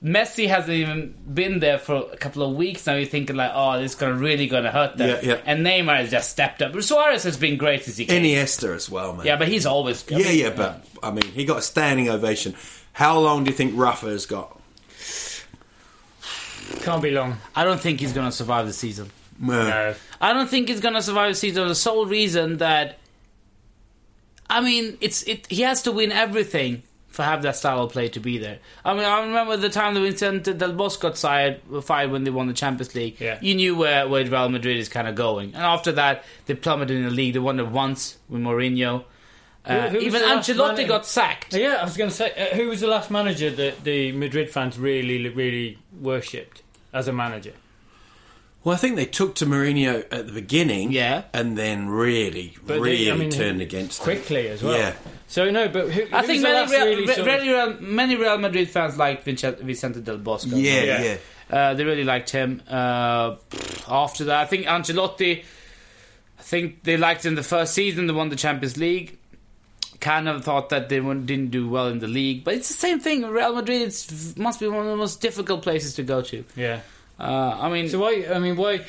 Messi 0.03 0.49
hasn't 0.49 0.73
even 0.73 1.15
been 1.33 1.61
there 1.61 1.79
for 1.79 2.09
a 2.13 2.17
couple 2.17 2.43
of 2.43 2.57
weeks 2.57 2.87
now. 2.87 2.95
You're 2.95 3.07
thinking 3.07 3.37
like, 3.37 3.53
oh, 3.55 3.81
this 3.81 3.93
is 3.93 3.95
gonna 3.95 4.15
really 4.15 4.49
gonna 4.49 4.73
hurt 4.73 4.97
them. 4.97 5.09
Yeah, 5.09 5.21
yeah. 5.23 5.41
And 5.47 5.65
Neymar 5.65 5.97
has 5.99 6.11
just 6.11 6.31
stepped 6.31 6.61
up. 6.61 6.75
Suarez 6.83 7.23
has 7.23 7.37
been 7.37 7.57
great 7.57 7.87
as 7.87 7.97
he 7.97 8.07
came. 8.07 8.25
Iniesta 8.25 8.75
as 8.75 8.91
well, 8.91 9.15
man. 9.15 9.25
yeah, 9.27 9.37
but 9.37 9.47
he's 9.47 9.65
always 9.65 10.05
I 10.11 10.17
Yeah, 10.17 10.25
mean, 10.29 10.39
yeah, 10.41 10.51
but 10.51 10.85
I 11.03 11.13
mean, 11.13 11.25
he 11.27 11.45
got 11.45 11.59
a 11.59 11.63
standing 11.63 12.09
ovation. 12.09 12.55
How 12.93 13.19
long 13.21 13.45
do 13.45 13.51
you 13.51 13.57
think 13.57 13.75
Rafa 13.77 14.07
has 14.07 14.27
got? 14.27 14.59
Can't 16.83 17.03
be 17.03 17.11
long. 17.11 17.39
I 17.55 17.65
don't 17.65 17.81
think 17.81 18.01
he's 18.01 18.13
gonna 18.13 18.33
survive 18.33 18.67
the 18.67 18.73
season. 18.73 19.11
No. 19.39 19.95
I 20.21 20.33
don't 20.33 20.49
think 20.49 20.69
he's 20.69 20.81
gonna 20.81 21.03
survive 21.03 21.31
the 21.31 21.35
season 21.37 21.69
the 21.69 21.75
sole 21.75 22.07
reason 22.07 22.59
that 22.59 22.99
I 24.51 24.61
mean 24.61 24.99
it's 25.01 25.23
it 25.25 25.47
he 25.49 25.63
has 25.63 25.83
to 25.83 25.93
win 25.93 26.13
everything 26.13 26.83
for 27.13 27.23
have 27.23 27.43
that 27.43 27.55
style 27.57 27.83
of 27.85 27.93
play 27.93 28.09
to 28.09 28.19
be 28.21 28.39
there. 28.39 28.59
I 28.85 28.95
mean, 28.95 29.05
I 29.05 29.21
remember 29.21 29.57
the 29.57 29.69
time 29.69 29.95
that 29.95 30.01
Vicente 30.01 30.53
Del 30.55 30.73
Bosque 30.73 31.01
got 31.01 31.17
fired, 31.19 31.61
fired 31.85 32.11
when 32.11 32.25
they 32.25 32.31
won 32.31 32.49
the 32.49 32.55
Champions 32.55 32.95
League. 32.95 33.21
Yeah. 33.21 33.39
You 33.41 33.55
knew 33.55 33.77
where, 33.77 34.09
where 34.09 34.25
Real 34.25 34.49
Madrid 34.49 34.79
is 34.79 34.89
kind 34.89 35.07
of 35.07 35.15
going. 35.15 35.49
And 35.55 35.63
after 35.63 35.93
that, 35.93 36.25
they 36.47 36.55
plummeted 36.55 36.97
in 36.97 37.05
the 37.05 37.11
league. 37.11 37.35
They 37.35 37.39
won 37.39 37.61
it 37.61 37.69
once 37.69 38.17
with 38.29 38.41
Mourinho. 38.43 39.05
Uh, 39.65 39.89
Who- 39.91 39.99
who 40.01 40.05
even 40.07 40.23
Ancelotti 40.23 40.79
man- 40.79 40.89
got 40.89 41.07
sacked. 41.07 41.55
Yeah, 41.55 41.77
I 41.81 41.85
was 41.85 41.97
going 41.97 42.11
to 42.11 42.17
say, 42.17 42.33
uh, 42.37 42.57
who 42.57 42.69
was 42.69 42.81
the 42.81 42.89
last 42.89 43.11
manager 43.13 43.49
that 43.51 43.85
the 43.85 44.11
Madrid 44.13 44.51
fans 44.51 44.79
really, 44.79 45.29
really 45.29 45.79
worshipped 46.01 46.63
as 46.93 47.07
a 47.09 47.13
manager? 47.13 47.53
Well, 48.65 48.75
I 48.75 48.79
think 48.79 48.95
they 48.95 49.07
took 49.07 49.35
to 49.37 49.47
Mourinho 49.47 50.05
at 50.13 50.27
the 50.29 50.33
beginning, 50.33 50.93
Yeah. 50.93 51.23
and 51.35 51.59
then 51.59 51.89
really, 51.89 52.55
But 52.65 52.75
they- 52.75 52.81
really 52.81 53.11
I 53.11 53.15
mean, 53.17 53.31
turned 53.31 53.61
against 53.61 53.99
them. 54.05 54.05
quickly 54.17 54.49
as 54.49 54.63
well. 54.63 54.79
Yeah. 54.79 54.93
So 55.27 55.51
no, 55.51 55.69
but 55.69 55.91
who, 55.91 56.03
I 56.13 56.21
who 56.21 56.27
think 56.29 56.43
many 56.43 56.71
Real, 56.71 56.87
really 56.87 57.07
Re- 57.07 57.15
sort 57.15 57.27
Real, 57.27 57.77
many 57.81 58.15
Real 58.17 58.39
Madrid 58.39 58.71
fans 58.71 58.97
liked 58.97 59.25
Vicente 59.25 60.01
Del 60.01 60.19
Bosque. 60.19 60.49
Yeah, 60.51 60.83
Yeah. 60.85 61.03
yeah. 61.03 61.17
Uh, 61.51 61.75
they 61.75 61.85
really 61.85 62.05
liked 62.05 62.31
him. 62.31 62.63
Uh, 62.71 63.35
after 63.89 64.25
that, 64.27 64.41
I 64.41 64.47
think 64.47 64.67
Ancelotti. 64.67 65.43
I 66.39 66.43
think 66.43 66.83
they 66.85 66.97
liked 66.97 67.25
him 67.27 67.35
the 67.35 67.43
first 67.43 67.75
season. 67.75 68.07
They 68.07 68.13
won 68.13 68.29
the 68.29 68.37
Champions 68.37 68.77
League. 68.77 69.19
Kind 70.01 70.29
of 70.29 70.45
thought 70.45 70.71
that 70.71 70.89
they 70.89 70.99
didn't 71.01 71.51
do 71.51 71.69
well 71.69 71.89
in 71.89 71.99
the 72.01 72.09
league, 72.09 72.43
but 72.45 72.55
it's 72.55 72.69
the 72.69 72.75
same 72.75 73.01
thing. 73.01 73.23
Real 73.25 73.55
Madrid 73.55 73.83
it's, 73.83 74.37
must 74.37 74.61
be 74.61 74.67
one 74.67 74.85
of 74.85 74.91
the 74.91 74.97
most 74.97 75.21
difficult 75.21 75.63
places 75.63 75.95
to 75.95 76.03
go 76.03 76.23
to. 76.23 76.45
Yeah. 76.57 76.81
Uh, 77.23 77.57
I 77.61 77.69
mean, 77.71 77.89
So 77.89 78.01
why? 78.01 78.27
I 78.33 78.39
mean, 78.39 78.57
why? 78.57 78.81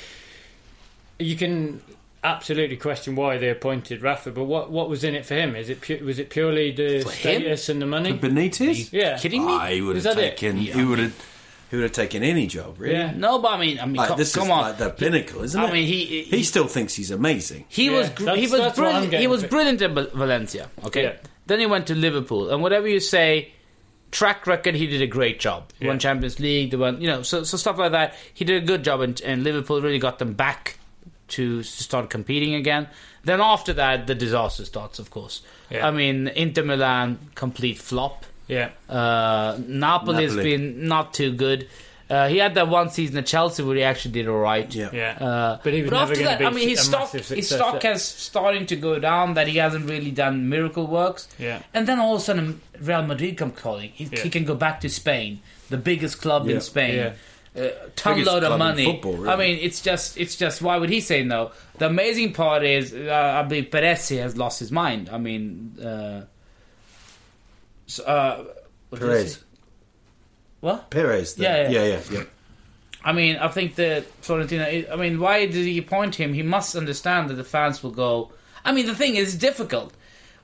You 1.20 1.36
can 1.36 1.82
absolutely 2.24 2.78
question 2.78 3.16
why 3.16 3.38
they 3.38 3.50
appointed 3.50 4.02
Rafa, 4.02 4.32
but 4.32 4.46
what 4.46 4.72
what 4.72 4.90
was 4.90 5.04
in 5.04 5.14
it 5.16 5.26
for 5.26 5.36
him? 5.36 5.56
Is 5.56 5.70
it 5.70 5.82
pu- 5.82 6.04
was 6.04 6.18
it 6.20 6.30
purely 6.30 6.72
the 6.72 7.02
For 7.02 7.12
him? 7.12 7.42
status 7.42 7.70
and 7.70 7.82
the 7.82 7.86
money? 7.86 8.14
Benitez? 8.18 8.92
Yeah. 8.92 9.18
kidding 9.20 9.46
me? 9.46 9.58
He 9.74 9.82
would 9.82 9.96
have 9.98 10.04
that 10.06 10.18
it? 10.18 10.38
taken. 10.38 10.58
Yeah, 10.58 10.74
he 10.74 10.82
I 10.82 10.86
would 10.86 11.00
have. 11.00 11.30
He 11.70 11.78
would 11.78 11.84
have 11.84 11.92
taken 11.94 12.22
any 12.22 12.46
job, 12.46 12.76
really. 12.80 12.94
Yeah. 12.94 13.14
no, 13.16 13.40
but 13.40 13.54
I 13.54 13.58
mean, 13.60 13.80
I 13.80 13.86
mean, 13.88 13.96
Like, 13.96 14.10
come, 14.10 14.18
this 14.20 14.36
come 14.36 14.44
is 14.46 14.50
on. 14.52 14.62
like 14.62 14.78
the 14.78 14.90
pinnacle, 14.92 15.42
isn't 15.44 15.60
I 15.60 15.66
it? 15.66 15.70
I 15.70 15.74
mean, 15.74 15.88
he- 15.88 16.06
he- 16.06 16.24
he 16.38 16.44
still 16.44 16.68
thinks 16.68 16.94
he's 16.94 17.10
amazing. 17.10 17.66
He 17.68 17.86
Yeah, 17.86 17.98
was 17.98 18.10
gr- 18.10 18.30
he 18.32 18.42
was 18.44 18.52
that's 18.52 18.78
what 18.78 18.88
I'm 18.94 19.02
brilliant. 19.02 19.14
He 19.22 19.26
was 19.28 19.44
brilliant 19.44 19.82
at 19.82 19.92
Valencia. 20.14 20.70
Okay, 20.86 21.04
Yeah. 21.04 21.14
then 21.48 21.60
he 21.60 21.66
went 21.66 21.88
to 21.88 21.96
Liverpool, 21.96 22.52
and 22.52 22.62
whatever 22.62 22.88
you 22.88 23.00
say, 23.00 23.54
track 24.14 24.46
record, 24.48 24.76
he 24.76 24.88
did 24.88 25.02
a 25.02 25.08
great 25.08 25.40
job. 25.40 25.72
He 25.80 25.88
won 25.88 26.00
Champions 26.00 26.40
League. 26.40 26.72
They 26.72 26.78
won, 26.78 27.02
you 27.02 27.08
know, 27.08 27.22
so 27.24 27.44
so 27.44 27.58
stuff 27.58 27.78
like 27.78 27.92
that. 27.92 28.14
He 28.34 28.46
did 28.46 28.62
a 28.64 28.66
good 28.66 28.84
job, 28.84 29.02
and, 29.02 29.20
and 29.22 29.44
Liverpool 29.44 29.82
really 29.82 30.00
got 30.00 30.20
them 30.20 30.34
back 30.34 30.78
to 31.30 31.64
start 31.64 32.10
competing 32.10 32.54
again. 32.56 32.88
Then 33.24 33.42
after 33.42 33.74
that, 33.74 34.08
the 34.08 34.16
disaster 34.16 34.66
starts. 34.66 35.00
Of 35.00 35.10
course, 35.10 35.42
Yeah. 35.70 35.88
I 35.88 35.92
mean, 35.92 36.28
Inter 36.28 36.64
Milan 36.64 37.18
complete 37.36 37.78
flop. 37.80 38.26
yeah. 38.48 38.70
Uh, 38.90 39.58
Napoli 39.68 40.24
has 40.24 40.36
Napoli. 40.36 40.58
been 40.58 40.88
not 40.88 41.14
too 41.14 41.32
good. 41.34 41.68
Uh, 42.14 42.28
he 42.28 42.38
had 42.38 42.54
that 42.56 42.68
one 42.68 42.90
season 42.90 43.18
at 43.18 43.26
Chelsea 43.26 43.64
where 43.64 43.76
he 43.76 43.84
actually 43.84 44.12
did 44.12 44.28
all 44.28 44.38
right. 44.40 44.74
Yeah. 44.76 44.90
Yeah. 44.94 45.18
Uh, 45.28 45.60
But 45.64 45.74
he 45.74 45.82
was 45.82 45.92
never 45.92 46.04
after 46.04 46.16
gonna 46.16 46.26
that, 46.28 46.40
be 46.40 46.46
I 46.46 46.50
mean, 46.52 46.70
his 46.70 46.80
a 46.82 46.84
stock, 46.84 47.00
massive 47.14 47.28
his 47.38 47.48
success. 47.50 47.58
stock 47.58 47.82
has 47.84 48.04
starting 48.04 48.66
to 48.68 48.76
go 48.76 49.00
down. 49.00 49.34
That 49.34 49.48
he 49.48 49.58
hasn't 49.58 49.90
really 49.90 50.12
done 50.12 50.48
miracle 50.50 50.86
works. 50.86 51.28
Yeah. 51.40 51.62
And 51.74 51.88
then 51.88 52.00
all 52.00 52.16
of 52.16 52.22
a 52.22 52.24
sudden, 52.24 52.62
Real 52.80 53.04
Madrid 53.04 53.38
come 53.38 53.52
calling. 53.52 53.92
He, 53.96 54.06
Yeah. 54.06 54.20
he 54.22 54.30
can 54.30 54.44
go 54.46 54.56
back 54.56 54.80
to 54.82 54.90
Spain, 54.90 55.40
the 55.70 55.78
biggest 55.78 56.22
club 56.22 56.48
Yeah. 56.48 56.56
in 56.56 56.62
Spain. 56.62 56.96
Yeah. 56.96 57.14
Uh, 57.56 57.70
ton 57.96 58.16
Biggest 58.16 58.32
load 58.32 58.44
of 58.44 58.58
money. 58.58 58.86
football, 58.86 59.14
really. 59.14 59.30
I 59.30 59.36
mean, 59.36 59.60
it's 59.62 59.80
just, 59.82 60.18
it's 60.18 60.36
just. 60.36 60.62
Why 60.62 60.78
would 60.78 60.90
he 60.90 61.02
say 61.02 61.24
no? 61.24 61.52
The 61.78 61.86
amazing 61.86 62.34
part 62.34 62.64
is, 62.64 62.94
uh, 62.94 63.40
I 63.40 63.44
believe 63.48 63.70
Perez 63.72 64.10
has 64.10 64.36
lost 64.36 64.60
his 64.60 64.72
mind. 64.72 65.10
I 65.12 65.18
mean, 65.20 65.78
uh, 65.80 66.22
so, 67.86 68.04
uh, 68.06 68.44
what 68.90 69.02
did 69.02 69.10
I 69.10 69.14
Perez. 69.14 69.43
What? 70.64 70.90
Perez. 70.92 71.34
the- 71.34 71.44
Yeah, 71.44 71.64
yeah. 71.64 71.70
yeah, 71.70 71.86
yeah, 71.86 72.02
yeah. 72.20 72.24
I 73.04 73.12
mean, 73.12 73.36
I 73.36 73.50
think 73.50 73.76
that 73.76 74.06
Florentino. 74.22 74.64
I 74.90 74.96
mean, 74.96 75.20
why 75.20 75.46
did 75.46 75.56
he 75.66 75.78
appoint 75.78 76.16
him? 76.16 76.34
He 76.34 76.42
must 76.42 76.74
understand 76.74 77.30
that 77.30 77.34
the 77.34 77.44
fans 77.44 77.84
will 77.84 77.92
go. 77.92 78.32
I 78.64 78.72
mean, 78.72 78.86
the 78.86 78.96
thing 78.96 79.18
is 79.18 79.36
difficult. 79.36 79.94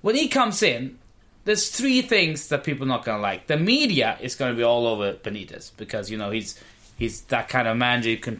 When 0.01 0.15
he 0.15 0.27
comes 0.27 0.61
in, 0.61 0.97
there's 1.45 1.69
three 1.69 2.01
things 2.01 2.49
that 2.49 2.65
people 2.65 2.83
are 2.83 2.89
not 2.89 3.05
going 3.05 3.17
to 3.19 3.21
like. 3.21 3.47
The 3.47 3.55
media 3.55 4.17
is 4.19 4.35
going 4.35 4.51
to 4.51 4.57
be 4.57 4.63
all 4.63 4.87
over 4.87 5.13
Benitez 5.13 5.71
because 5.77 6.11
you 6.11 6.17
know 6.17 6.31
he's 6.31 6.61
he's 6.97 7.21
that 7.33 7.47
kind 7.47 7.65
of 7.69 7.77
manager 7.77 8.09
who 8.09 8.17
can 8.17 8.39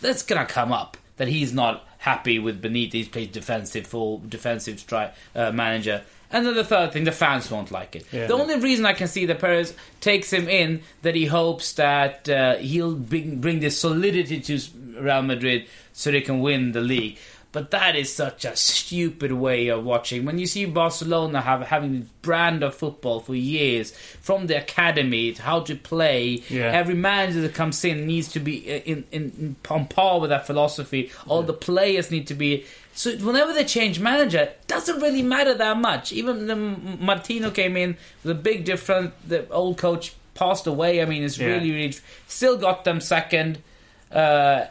that's 0.00 0.22
gonna 0.22 0.46
come 0.46 0.72
up 0.72 0.96
that 1.16 1.28
he's 1.28 1.52
not 1.52 1.86
happy 1.98 2.38
with 2.38 2.62
Benitez. 2.62 3.10
Plays 3.10 3.28
defensive 3.28 3.86
full 3.86 4.22
defensive 4.28 4.76
stri- 4.76 5.12
uh, 5.34 5.52
manager. 5.52 6.02
And 6.32 6.46
then 6.46 6.54
the 6.54 6.64
third 6.64 6.92
thing, 6.92 7.04
the 7.04 7.12
fans 7.12 7.50
won't 7.50 7.72
like 7.72 7.96
it. 7.96 8.06
Yeah. 8.12 8.28
the 8.28 8.34
only 8.34 8.58
reason 8.60 8.86
I 8.86 8.92
can 8.92 9.08
see 9.08 9.26
that 9.26 9.40
Perez 9.40 9.74
takes 10.00 10.32
him 10.32 10.48
in 10.48 10.82
that 11.02 11.16
he 11.16 11.26
hopes 11.26 11.72
that 11.72 12.28
uh, 12.28 12.54
he'll 12.56 12.94
bring, 12.94 13.40
bring 13.40 13.58
this 13.58 13.80
solidity 13.80 14.40
to 14.40 14.60
Real 14.96 15.22
Madrid 15.22 15.66
so 15.92 16.12
they 16.12 16.20
can 16.20 16.40
win 16.40 16.70
the 16.70 16.80
league. 16.80 17.18
But 17.52 17.72
that 17.72 17.96
is 17.96 18.14
such 18.14 18.44
a 18.44 18.54
stupid 18.54 19.32
way 19.32 19.66
of 19.68 19.82
watching. 19.84 20.24
When 20.24 20.38
you 20.38 20.46
see 20.46 20.66
Barcelona 20.66 21.40
have 21.40 21.62
having 21.62 22.00
this 22.00 22.08
brand 22.22 22.62
of 22.62 22.76
football 22.76 23.18
for 23.18 23.34
years, 23.34 23.90
from 24.20 24.46
the 24.46 24.56
academy 24.56 25.32
to 25.32 25.42
how 25.42 25.60
to 25.62 25.74
play, 25.74 26.44
Yeah. 26.48 26.70
every 26.70 26.94
manager 26.94 27.40
that 27.40 27.54
comes 27.54 27.84
in 27.84 28.06
needs 28.06 28.28
to 28.28 28.40
be 28.40 28.58
in, 28.58 29.04
in, 29.10 29.32
in 29.40 29.56
on 29.68 29.86
par 29.86 30.20
with 30.20 30.30
that 30.30 30.46
philosophy. 30.46 31.10
All 31.26 31.42
the 31.42 31.52
players 31.52 32.08
need 32.12 32.28
to 32.28 32.34
be. 32.34 32.66
So 32.94 33.16
whenever 33.16 33.52
they 33.52 33.64
change 33.64 33.98
manager, 33.98 34.38
it 34.42 34.66
doesn't 34.68 35.00
really 35.00 35.22
matter 35.22 35.54
that 35.54 35.76
much. 35.76 36.12
Even 36.12 36.46
when 36.46 36.98
Martino 37.04 37.50
came 37.50 37.76
in 37.76 37.96
with 38.22 38.30
a 38.30 38.40
big 38.40 38.64
difference. 38.64 39.12
The 39.26 39.48
old 39.50 39.76
coach 39.76 40.14
passed 40.34 40.68
away. 40.68 41.02
I 41.02 41.04
mean, 41.04 41.24
it's 41.24 41.36
Yeah. 41.36 41.48
really, 41.48 41.72
really 41.72 41.96
still 42.28 42.56
got 42.56 42.84
them 42.84 43.00
second. 43.00 43.58
Uh, 44.12 44.66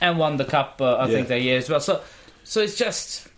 and 0.00 0.18
won 0.18 0.36
the 0.36 0.44
cup, 0.44 0.80
uh, 0.80 0.94
I 0.94 1.06
Yeah. 1.06 1.14
think 1.14 1.28
that 1.28 1.40
year 1.42 1.58
as 1.58 1.68
well. 1.68 1.80
So, 1.80 2.00
so 2.44 2.60
it's 2.60 2.76
just 2.76 3.28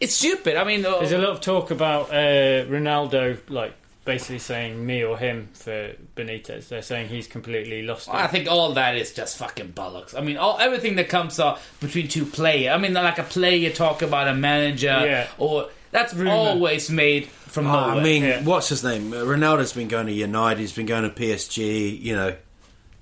it's 0.00 0.14
stupid. 0.14 0.56
I 0.56 0.64
mean, 0.64 0.84
uh, 0.86 0.98
There's 0.98 1.12
a 1.12 1.18
lot 1.18 1.30
of 1.30 1.40
talk 1.42 1.70
about 1.70 2.10
uh, 2.10 2.64
Ronaldo, 2.66 3.38
like 3.48 3.74
basically 4.06 4.38
saying 4.38 4.84
me 4.84 5.04
or 5.04 5.18
him 5.18 5.50
for 5.52 5.92
Benitez. 6.16 6.68
They're 6.68 6.80
saying 6.82 7.08
he's 7.10 7.26
completely 7.26 7.82
lost. 7.82 8.08
it. 8.08 8.14
I 8.14 8.26
think 8.26 8.48
all 8.48 8.72
that 8.72 8.96
is 8.96 9.12
just 9.12 9.36
fucking 9.36 9.74
bollocks. 9.74 10.16
I 10.16 10.22
mean, 10.22 10.38
all 10.38 10.58
everything 10.58 10.96
that 10.96 11.08
comes 11.10 11.38
up 11.38 11.60
between 11.80 12.08
two 12.08 12.24
players. 12.24 12.72
I 12.72 12.78
mean, 12.78 12.94
like 12.94 13.18
a 13.18 13.22
player 13.24 13.70
talk 13.70 14.00
about 14.02 14.26
a 14.26 14.34
manager, 14.34 14.86
Yeah. 14.86 15.26
or 15.36 15.68
that's 15.92 16.14
Rumour. 16.14 16.32
always 16.32 16.88
made 16.90 17.26
from 17.28 17.66
Oh, 17.66 17.72
nowhere. 17.88 17.96
I 17.96 18.02
mean, 18.02 18.22
Yeah. 18.24 18.42
what's 18.42 18.70
his 18.70 18.82
name? 18.82 19.12
Uh, 19.12 19.16
Ronaldo's 19.16 19.74
been 19.74 19.88
going 19.88 20.06
to 20.06 20.12
United. 20.12 20.60
He's 20.60 20.72
been 20.72 20.86
going 20.86 21.02
to 21.02 21.10
PSG. 21.10 22.00
You 22.00 22.16
know, 22.16 22.34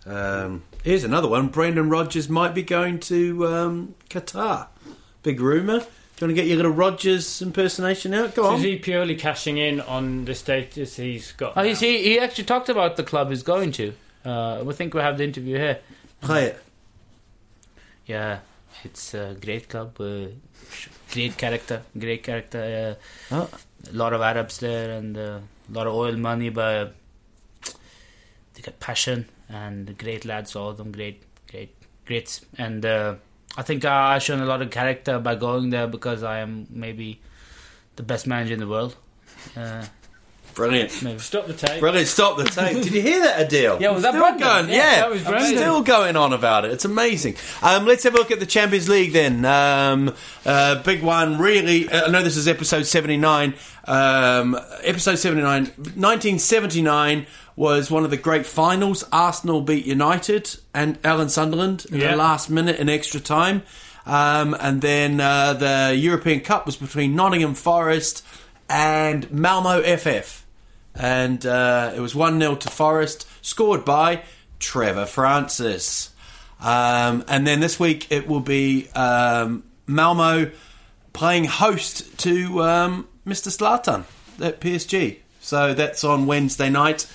um, 0.07 0.63
Here's 0.85 1.05
another 1.05 1.29
one. 1.29 1.49
Brendan 1.49 1.91
Rodgers 1.91 2.29
might 2.29 2.55
be 2.55 2.63
going 2.63 3.01
to 3.01 3.47
um, 3.47 3.95
Qatar. 4.09 4.69
Big 5.23 5.41
rumour. 5.41 5.81
Do 5.81 5.85
you 5.85 6.27
want 6.29 6.31
to 6.31 6.35
get 6.35 6.47
your 6.47 6.57
little 6.57 6.73
Rodgers 6.73 7.43
impersonation 7.43 8.15
out? 8.15 8.35
Go 8.35 8.43
So 8.45 8.49
on. 8.51 8.57
is 8.57 8.63
he 8.63 8.77
purely 8.77 9.15
cashing 9.15 9.59
in 9.59 9.81
on 9.81 10.25
the 10.25 10.35
status 10.35 10.97
he's 10.97 11.33
got? 11.33 11.53
Oh, 11.57 11.63
he's, 11.63 11.81
he, 11.81 12.03
he 12.03 12.19
actually 12.19 12.45
talked 12.45 12.69
about 12.69 12.97
the 12.97 13.05
club 13.05 13.31
he's 13.31 13.43
going 13.43 13.73
to. 13.73 13.93
Uh, 14.25 14.63
we 14.65 14.73
think 14.75 14.95
we 14.95 15.01
have 15.01 15.19
the 15.19 15.25
interview 15.25 15.57
here. 15.57 15.79
Play 16.21 16.47
it. 16.47 16.63
Yeah, 18.07 18.39
it's 18.85 19.15
a 19.15 19.37
great 19.41 19.69
club. 19.69 20.01
Uh, 20.01 20.29
great 21.13 21.37
character. 21.37 21.83
Great 21.99 22.23
character. 22.23 22.97
Uh, 23.31 23.35
Oh. 23.35 23.49
A 23.93 23.97
lot 23.97 24.13
of 24.13 24.21
Arabs 24.21 24.59
there 24.59 24.91
and 24.99 25.17
uh, 25.17 25.21
a 25.39 25.73
lot 25.73 25.87
of 25.87 25.95
oil 25.95 26.17
money, 26.17 26.49
but 26.49 26.95
they 28.59 28.63
got 28.63 28.81
passion 28.81 29.29
and 29.49 29.97
great 29.97 30.25
lads, 30.25 30.57
all 30.57 30.71
of 30.71 30.77
them. 30.79 30.91
Great, 30.91 31.23
great, 31.49 31.73
great. 32.05 32.41
And 32.59 32.85
uh, 32.85 33.15
I 33.57 33.63
think 33.63 33.85
I- 33.85 34.17
I've 34.17 34.23
shown 34.25 34.41
a 34.41 34.47
lot 34.47 34.61
of 34.63 34.71
character 34.71 35.21
by 35.21 35.37
going 35.37 35.71
there 35.71 35.87
because 35.87 36.25
I 36.25 36.41
am 36.41 36.67
maybe 36.69 37.21
the 37.95 38.03
best 38.03 38.27
manager 38.27 38.55
in 38.55 38.61
the 38.61 38.67
world. 38.67 38.97
Uh, 39.57 39.85
Brilliant. 40.55 41.05
maybe. 41.05 41.21
Stop 41.21 41.47
the 41.47 41.53
tape. 41.55 41.79
Brilliant. 41.79 42.09
Stop 42.09 42.37
the 42.37 42.45
tape. 42.45 42.83
Did 42.83 42.93
you 42.93 43.01
hear 43.01 43.21
that, 43.21 43.49
Adil? 43.49 43.79
Yeah, 43.81 43.91
was 43.93 44.03
that 44.03 44.11
Still 44.11 44.23
Brendan? 44.23 44.41
going. 44.49 44.69
Yeah, 44.71 44.75
Yeah, 44.75 44.97
that 45.03 45.11
was 45.11 45.23
Brendan. 45.23 45.57
Still 45.57 45.83
going 45.85 46.17
on 46.17 46.33
about 46.33 46.65
it. 46.65 46.73
It's 46.73 46.85
amazing. 46.85 47.37
Um, 47.63 47.87
let's 47.87 48.03
have 48.03 48.15
a 48.15 48.17
look 48.17 48.33
at 48.33 48.41
the 48.41 48.47
Champions 48.47 48.89
League 48.89 49.13
then. 49.13 49.45
Um, 49.45 50.13
uh, 50.45 50.83
big 50.83 51.05
one, 51.05 51.39
really. 51.39 51.89
uh, 51.89 52.09
I 52.09 52.11
know 52.11 52.23
this 52.25 52.37
is 52.37 52.49
episode 52.49 52.87
79. 52.87 53.55
Um, 53.85 54.59
episode 54.83 55.17
79. 55.21 55.67
1979 55.77 57.27
was 57.59 57.91
one 57.91 58.05
of 58.05 58.11
the 58.11 58.17
great 58.17 58.47
finals. 58.47 59.05
Arsenal 59.11 59.61
beat 59.61 59.85
United 59.85 60.57
and 60.73 60.97
Alan 61.03 61.29
Sunderland 61.29 61.87
in 61.91 61.99
Yeah. 62.01 62.13
the 62.13 62.17
last 62.17 62.49
minute 62.49 62.77
in 62.79 62.89
extra 62.89 63.19
time. 63.19 63.63
Um, 64.07 64.57
and 64.61 64.81
then 64.81 65.21
uh, 65.21 65.55
the 65.55 65.95
European 65.97 66.41
Cup 66.41 66.67
was 66.67 66.77
between 66.77 67.17
Nottingham 67.17 67.55
Forest 67.55 68.25
and 68.71 69.29
Malmo 69.33 69.83
FF 69.83 70.45
and 70.95 71.45
uh, 71.45 71.93
it 71.97 72.01
was 72.01 72.15
1 72.15 72.41
0 72.41 72.55
to 72.57 72.69
Forest, 72.71 73.27
scored 73.43 73.85
by 73.85 74.23
Trevor 74.61 75.07
Francis. 75.07 76.11
Um, 76.61 77.25
and 77.29 77.47
then 77.47 77.61
this 77.61 77.79
week 77.79 78.07
it 78.11 78.27
will 78.29 78.41
be 78.41 78.89
um, 78.95 79.65
Malmo 79.87 80.51
playing 81.13 81.45
host 81.45 82.19
to 82.21 82.63
um, 82.63 83.09
Mr. 83.27 83.49
Zlatan 83.57 84.05
at 84.45 84.61
PSG. 84.61 85.19
So 85.41 85.75
that's 85.75 86.03
on 86.05 86.27
Wednesday 86.27 86.69
night. 86.71 87.07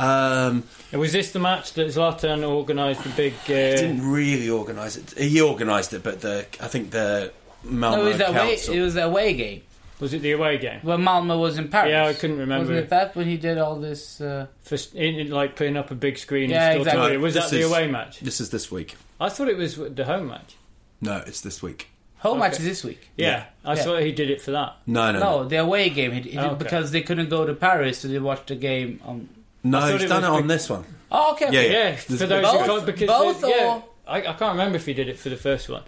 Um, 0.00 0.64
Was 0.92 1.12
this 1.12 1.32
the 1.32 1.38
match 1.38 1.72
that 1.74 1.86
Zlatan 1.88 2.42
organised 2.44 3.02
the 3.04 3.10
big? 3.10 3.34
Uh, 3.44 3.46
didn't 3.76 4.08
really 4.10 4.48
organise 4.48 4.96
it. 4.96 5.12
He 5.18 5.40
organised 5.40 5.92
it, 5.92 6.02
but 6.02 6.20
the 6.20 6.46
I 6.60 6.68
think 6.68 6.90
the 6.90 7.32
Malmo 7.64 7.96
No, 7.96 8.02
it 8.04 8.08
was 8.08 8.18
the 8.18 8.28
away. 8.30 8.52
It 8.54 8.80
was 8.80 8.94
the 8.94 9.04
away 9.04 9.34
game 9.34 9.62
was 10.00 10.14
it 10.14 10.22
the 10.22 10.32
away 10.32 10.56
game? 10.58 10.80
when 10.82 11.02
Malmo 11.04 11.38
was 11.38 11.58
in 11.58 11.68
Paris. 11.68 11.90
Yeah, 11.90 12.06
I 12.06 12.14
couldn't 12.14 12.38
remember. 12.38 12.68
Wasn't 12.70 12.78
it 12.86 12.88
that 12.88 13.14
when 13.14 13.26
he 13.26 13.36
did 13.36 13.58
all 13.58 13.76
this? 13.76 14.20
Uh... 14.20 14.46
For 14.62 14.76
in, 14.94 15.16
in, 15.16 15.30
like 15.30 15.56
putting 15.56 15.76
up 15.76 15.90
a 15.90 15.94
big 15.94 16.16
screen. 16.16 16.48
Yeah, 16.50 16.70
and 16.70 16.82
stuff. 16.82 16.94
exactly. 16.94 17.16
Was 17.18 17.34
This 17.34 17.44
that 17.44 17.50
the 17.50 17.60
is- 17.60 17.70
away 17.70 17.86
match? 17.86 18.20
This 18.20 18.40
is 18.40 18.48
this 18.50 18.70
week. 18.72 18.96
I 19.20 19.28
thought 19.28 19.48
it 19.48 19.58
was 19.58 19.76
the 19.76 20.04
home 20.06 20.28
match. 20.28 20.56
No, 21.02 21.22
it's 21.26 21.42
this 21.42 21.62
week. 21.62 21.88
Home 22.20 22.38
match 22.38 22.52
is 22.58 22.64
this 22.64 22.82
week. 22.84 23.08
Yeah, 23.16 23.26
Yeah. 23.28 23.44
I 23.64 23.74
Yeah. 23.74 23.82
thought 23.82 24.02
he 24.02 24.12
did 24.12 24.30
it 24.30 24.40
for 24.40 24.50
that. 24.52 24.76
No, 24.86 25.12
no, 25.12 25.18
No, 25.18 25.42
no. 25.42 25.48
the 25.48 25.56
away 25.56 25.90
game. 25.90 26.12
He, 26.12 26.20
he 26.22 26.30
did 26.30 26.38
Okay. 26.38 26.64
because 26.64 26.90
they 26.92 27.02
couldn't 27.02 27.28
go 27.28 27.44
to 27.46 27.52
Paris, 27.54 27.98
so 27.98 28.08
they 28.08 28.18
watched 28.18 28.46
the 28.48 28.56
game 28.56 29.00
on. 29.04 29.28
No, 29.62 29.80
he's 29.96 30.08
done 30.08 30.24
it 30.24 30.28
was 30.28 30.36
on 30.36 30.42
big- 30.42 30.48
this 30.48 30.70
one. 30.70 30.84
Oh, 31.12 31.32
okay. 31.32 31.46
Yeah, 31.50 31.60
okay. 31.60 31.72
Yeah, 31.72 31.90
There's 32.08 32.20
for 32.20 32.26
those 32.26 32.42
both- 32.42 32.60
who 32.60 32.66
can't, 32.66 32.86
because 32.86 33.06
both 33.08 33.40
they- 33.42 33.48
yeah, 33.50 33.66
or- 33.66 33.84
I, 34.06 34.18
I 34.18 34.32
can't 34.32 34.52
remember 34.52 34.76
if 34.76 34.86
he 34.86 34.94
did 34.94 35.08
it 35.08 35.18
for 35.18 35.28
the 35.28 35.36
first 35.36 35.68
one. 35.68 35.82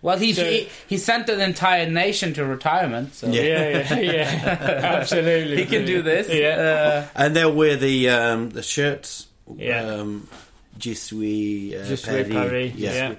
Well, 0.00 0.16
he, 0.18 0.32
So- 0.32 0.44
he 0.44 0.68
he 0.86 0.96
sent 0.98 1.28
an 1.28 1.40
entire 1.40 1.88
nation 1.90 2.32
to 2.34 2.44
retirement, 2.44 3.14
so 3.14 3.26
Yeah. 3.28 3.42
Yeah, 3.42 3.94
yeah, 4.00 4.00
yeah, 4.00 4.80
absolutely. 5.00 5.56
he 5.56 5.64
can 5.66 5.84
do 5.84 6.02
this. 6.02 6.28
Yeah, 6.28 7.06
Uh, 7.16 7.20
And 7.24 7.34
they'll 7.34 7.52
wear 7.54 7.76
the 7.76 8.10
um, 8.10 8.50
the 8.50 8.62
shirts. 8.62 9.26
Yeah. 9.56 9.84
Um, 9.84 10.28
Je 10.78 10.94
suis, 10.94 11.74
uh, 11.74 11.84
Je 11.84 11.96
suis 11.96 12.22
Paris, 12.32 12.72
yeah. 12.76 13.14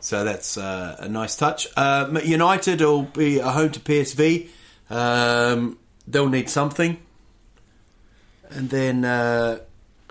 So 0.00 0.24
that's 0.24 0.56
uh, 0.56 0.96
a 1.00 1.08
nice 1.10 1.36
touch. 1.36 1.66
Uh, 1.76 2.08
United 2.24 2.80
will 2.80 3.02
be 3.02 3.38
a 3.38 3.50
home 3.50 3.68
to 3.70 3.80
PSV. 3.80 4.48
Um, 4.88 5.76
they'll 6.08 6.30
need 6.30 6.48
something. 6.48 6.96
And 8.54 8.70
then 8.70 9.04
uh, 9.04 9.58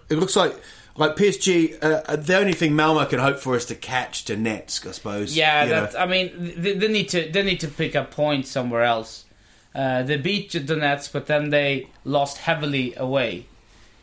it 0.10 0.16
looks 0.16 0.36
like 0.36 0.56
like 0.96 1.16
PSG. 1.16 1.78
Uh, 1.82 2.16
the 2.16 2.38
only 2.38 2.54
thing 2.54 2.76
Malmo 2.76 3.06
can 3.06 3.20
hope 3.20 3.40
for 3.40 3.56
is 3.56 3.66
to 3.68 3.76
catch 3.76 4.26
Donetsk, 4.26 4.88
I 4.88 4.92
suppose. 4.92 5.36
yeah, 5.38 5.66
that's, 5.66 5.96
I 5.96 6.06
mean, 6.06 6.54
they, 6.58 6.74
they 6.74 6.88
need 6.88 7.10
to 7.10 7.30
they 7.32 7.44
need 7.44 7.60
to 7.62 7.68
pick 7.68 7.96
up 7.96 8.12
points 8.12 8.50
somewhere 8.50 8.84
else. 8.84 9.26
Uh, 9.74 10.04
they 10.04 10.18
beat 10.18 10.52
Donetsk, 10.52 11.14
but 11.14 11.28
then 11.28 11.50
they 11.50 11.88
lost 12.04 12.40
heavily 12.40 12.94
away 12.98 13.46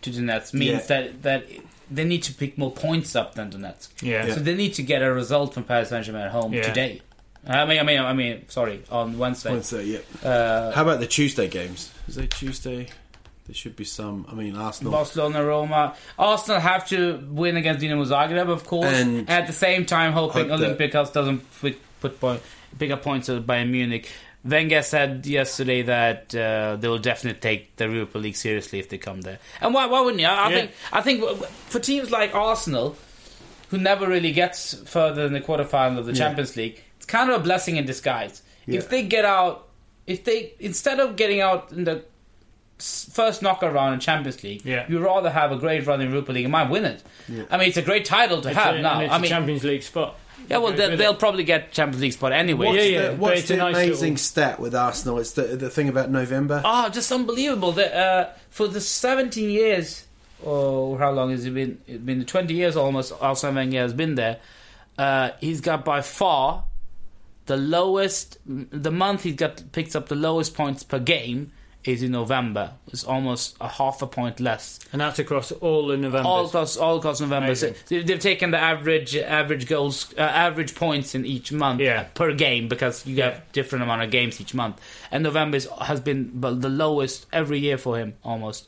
to 0.02 0.10
Donetsk. 0.10 0.54
Means 0.54 0.70
Yeah. 0.88 1.00
that 1.02 1.22
that 1.22 1.46
they 1.90 2.04
need 2.04 2.22
to 2.24 2.32
pick 2.34 2.56
more 2.58 2.70
points 2.72 3.14
up 3.16 3.34
than 3.34 3.50
Donetsk. 3.50 4.02
Yeah. 4.02 4.34
So 4.34 4.40
they 4.40 4.54
need 4.54 4.74
to 4.74 4.82
get 4.82 5.02
a 5.02 5.12
result 5.12 5.54
from 5.54 5.64
Paris 5.64 5.88
Saint 5.90 6.04
Germain 6.06 6.22
at 6.22 6.30
home 6.32 6.52
Yeah. 6.54 6.62
today. 6.62 7.02
I 7.46 7.64
mean, 7.64 7.78
I 7.78 7.82
mean, 7.82 8.00
I 8.00 8.12
mean, 8.12 8.44
sorry, 8.48 8.82
on 8.90 9.16
Wednesday. 9.16 9.52
Wednesday, 9.52 9.84
yeah. 9.84 10.28
Uh, 10.28 10.72
How 10.72 10.82
about 10.82 11.00
the 11.00 11.06
Tuesday 11.06 11.48
games? 11.48 11.90
Is 12.06 12.18
it 12.18 12.30
Tuesday? 12.30 12.88
There 13.48 13.54
should 13.54 13.74
be 13.76 13.84
some. 13.84 14.26
I 14.30 14.34
mean, 14.34 14.54
Arsenal. 14.56 14.92
Barcelona, 14.92 15.42
Roma. 15.44 15.96
Arsenal 16.18 16.60
have 16.60 16.86
to 16.90 17.26
win 17.30 17.56
against 17.56 17.82
Dinamo 17.82 18.06
Zagreb, 18.06 18.48
of 18.48 18.64
course. 18.66 18.86
And 18.86 19.28
at 19.28 19.46
the 19.46 19.52
same 19.54 19.84
time, 19.86 20.12
hoping 20.12 20.50
hope 20.50 20.60
that- 20.60 20.76
Olympiacos 20.78 21.12
doesn't 21.14 21.40
put, 21.60 21.76
put 22.00 22.20
point, 22.20 22.42
pick 22.78 22.90
up 22.90 23.02
points 23.02 23.28
at 23.30 23.42
Bayern 23.46 23.70
Munich. 23.70 24.08
Wenger 24.44 24.82
said 24.82 25.26
yesterday 25.26 25.82
that 25.82 26.32
uh, 26.34 26.76
they 26.76 26.88
will 26.88 26.98
definitely 26.98 27.40
take 27.40 27.74
the 27.76 27.86
Europa 27.88 28.18
League 28.18 28.36
seriously 28.36 28.78
if 28.78 28.88
they 28.90 28.98
come 28.98 29.22
there. 29.22 29.38
And 29.60 29.74
why, 29.74 29.86
why 29.86 30.00
wouldn't 30.02 30.20
you? 30.20 30.26
I, 30.28 30.34
I 30.46 30.50
Yeah. 30.50 30.56
think 30.56 30.70
I 30.92 31.00
think 31.00 31.20
w- 31.20 31.38
w- 31.40 31.52
for 31.68 31.80
teams 31.80 32.10
like 32.10 32.34
Arsenal, 32.34 32.96
who 33.70 33.78
never 33.78 34.06
really 34.06 34.32
gets 34.32 34.74
further 34.88 35.24
than 35.24 35.32
the 35.32 35.40
quarterfinal 35.40 35.98
of 35.98 36.06
the 36.06 36.12
Champions 36.12 36.56
League, 36.56 36.80
it's 36.98 37.06
kind 37.06 37.30
of 37.30 37.40
a 37.40 37.42
blessing 37.42 37.76
in 37.76 37.84
disguise. 37.86 38.42
Yeah. 38.66 38.78
If 38.78 38.90
they 38.90 39.02
get 39.02 39.24
out, 39.24 39.68
if 40.06 40.22
they 40.24 40.52
instead 40.60 41.00
of 41.00 41.16
getting 41.16 41.40
out 41.40 41.72
in 41.72 41.84
the 41.84 41.96
s- 41.96 42.02
first 42.78 43.42
knockout 43.42 43.72
round 43.74 43.94
in 43.94 44.00
Champions 44.00 44.42
League, 44.44 44.64
Yeah. 44.64 44.86
you'd 44.88 45.02
rather 45.02 45.30
have 45.30 45.52
a 45.52 45.56
great 45.56 45.86
run 45.86 46.00
in 46.00 46.08
Europa 46.10 46.32
League 46.32 46.44
and 46.44 46.52
might 46.52 46.70
win 46.70 46.84
it. 46.84 47.02
I 47.50 47.56
mean, 47.58 47.68
it's 47.68 47.76
a 47.76 47.82
great 47.82 48.04
title 48.04 48.40
to 48.42 48.48
It's 48.50 48.56
have 48.58 48.76
a- 48.76 48.82
now. 48.82 48.94
and 48.94 49.02
it's 49.04 49.12
I 49.12 49.16
a 49.16 49.20
mean, 49.20 49.28
Champions 49.30 49.64
League 49.64 49.82
spot. 49.82 50.16
yeah, 50.48 50.58
well, 50.58 50.72
they, 50.72 50.88
with 50.90 50.98
they'll 50.98 51.14
probably 51.14 51.44
get 51.44 51.72
Champions 51.72 52.00
League 52.02 52.12
spot 52.12 52.32
anyway. 52.32 52.66
What's 52.66 52.78
Yeah, 52.78 52.82
yeah, 52.84 53.08
but 53.10 53.18
what's 53.18 53.40
it's 53.40 53.50
a 53.50 53.52
the 53.54 53.58
nice 53.58 53.76
amazing 53.76 54.00
little- 54.12 54.16
stat 54.18 54.60
with 54.60 54.74
Arsenal? 54.74 55.18
It's 55.18 55.32
the, 55.32 55.42
the 55.42 55.68
thing 55.70 55.88
about 55.88 56.10
November. 56.10 56.62
Oh, 56.64 56.88
just 56.88 57.10
unbelievable. 57.10 57.72
The, 57.72 57.94
uh, 57.96 58.32
for 58.50 58.68
the 58.68 58.80
17 58.80 59.50
years, 59.50 60.04
or 60.42 60.98
how 60.98 61.10
long 61.10 61.30
has 61.32 61.44
it 61.44 61.54
been? 61.54 61.80
It's 61.88 61.98
been 61.98 62.24
20 62.24 62.54
years 62.54 62.76
almost. 62.76 63.12
Arsene 63.20 63.54
Wenger 63.56 63.80
has 63.80 63.92
been 63.92 64.14
there. 64.14 64.36
Uh, 64.96 65.30
he's 65.40 65.60
got 65.60 65.84
by 65.84 66.00
far 66.00 66.64
the 67.46 67.56
lowest. 67.56 68.38
The 68.46 68.90
month 68.92 69.24
he's 69.24 69.34
got 69.34 69.62
picks 69.72 69.96
up 69.96 70.08
the 70.08 70.14
lowest 70.14 70.54
points 70.54 70.82
per 70.84 70.98
game 71.00 71.50
is 71.84 72.02
in 72.02 72.10
November. 72.12 72.72
It's 72.92 73.04
almost 73.04 73.56
a 73.60 73.68
half 73.68 74.02
a 74.02 74.06
point 74.06 74.40
less. 74.40 74.78
And 74.92 75.00
that's 75.00 75.18
across 75.18 75.52
all 75.52 75.86
the 75.86 75.96
November. 75.96 76.28
All 76.28 76.46
across 76.46 76.76
all 76.76 76.98
across 76.98 77.20
November. 77.20 77.54
So 77.54 77.72
they- 77.88 78.02
they've 78.02 78.18
taken 78.20 78.50
the 78.50 78.58
average 78.58 79.16
average 79.16 79.66
goals, 79.68 80.12
uh, 80.18 80.20
average 80.22 80.74
points 80.74 81.14
in 81.14 81.24
each 81.24 81.50
month 81.52 81.80
Yeah. 81.80 82.02
per 82.14 82.32
game 82.34 82.68
because 82.68 83.06
you 83.06 83.22
have 83.22 83.34
Yeah. 83.34 83.40
different 83.52 83.84
amount 83.84 84.02
of 84.02 84.10
games 84.10 84.40
each 84.40 84.54
month. 84.54 84.80
And 85.10 85.22
November 85.22 85.56
is, 85.56 85.68
has 85.80 86.00
been 86.00 86.32
well, 86.40 86.54
the 86.56 86.68
lowest 86.68 87.26
every 87.32 87.58
year 87.60 87.78
for 87.78 87.96
him 87.96 88.14
almost. 88.24 88.66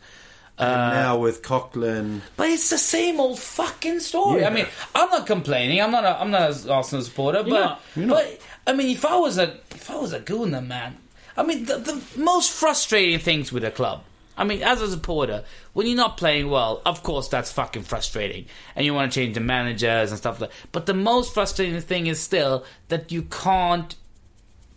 Uh, 0.59 0.65
now 0.93 1.17
with 1.17 1.43
Coquelin. 1.43 2.21
But 2.37 2.51
it's 2.51 2.69
the 2.71 2.77
same 2.79 3.19
old 3.19 3.39
fucking 3.39 4.01
story. 4.01 4.43
Yeah. 4.43 4.49
I 4.49 4.51
mean, 4.51 4.67
I'm 4.95 5.09
not 5.11 5.27
complaining. 5.27 5.81
I'm 5.81 5.91
not. 5.91 6.05
A, 6.05 6.21
I'm 6.21 6.31
not 6.31 6.51
an 6.65 6.71
Arsenal 6.71 7.03
supporter. 7.05 7.43
but 7.43 7.51
not. 7.51 7.81
You're 7.97 8.07
not. 8.07 8.15
but 8.17 8.39
I 8.67 8.73
mean, 8.75 8.91
if 8.91 9.05
I 9.07 9.17
was 9.17 9.39
a 9.39 9.55
if 9.71 9.91
I 9.91 9.97
was 9.97 10.13
a 10.13 10.21
Gooner 10.21 10.65
man, 10.67 10.99
I 11.37 11.43
mean, 11.43 11.65
the, 11.65 11.79
the 11.79 12.03
most 12.17 12.51
frustrating 12.51 13.19
things 13.19 13.53
with 13.53 13.65
a 13.65 13.71
club. 13.71 14.05
I 14.37 14.45
mean, 14.45 14.63
as 14.63 14.81
a 14.81 14.91
supporter, 14.91 15.45
when 15.75 15.87
you're 15.87 15.97
not 15.97 16.17
playing 16.17 16.49
well, 16.49 16.81
of 16.87 17.03
course 17.03 17.29
that's 17.29 17.53
fucking 17.53 17.83
frustrating, 17.83 18.47
and 18.75 18.87
you 18.87 18.95
want 18.95 19.13
to 19.13 19.21
change 19.21 19.35
the 19.35 19.41
managers 19.41 20.11
and 20.11 20.19
stuff 20.19 20.41
like. 20.41 20.51
that. 20.51 20.57
But 20.73 20.87
the 20.87 20.95
most 20.95 21.35
frustrating 21.35 21.79
thing 21.81 22.07
is 22.07 22.21
still 22.21 22.65
that 22.89 23.13
you 23.13 23.23
can't 23.23 23.95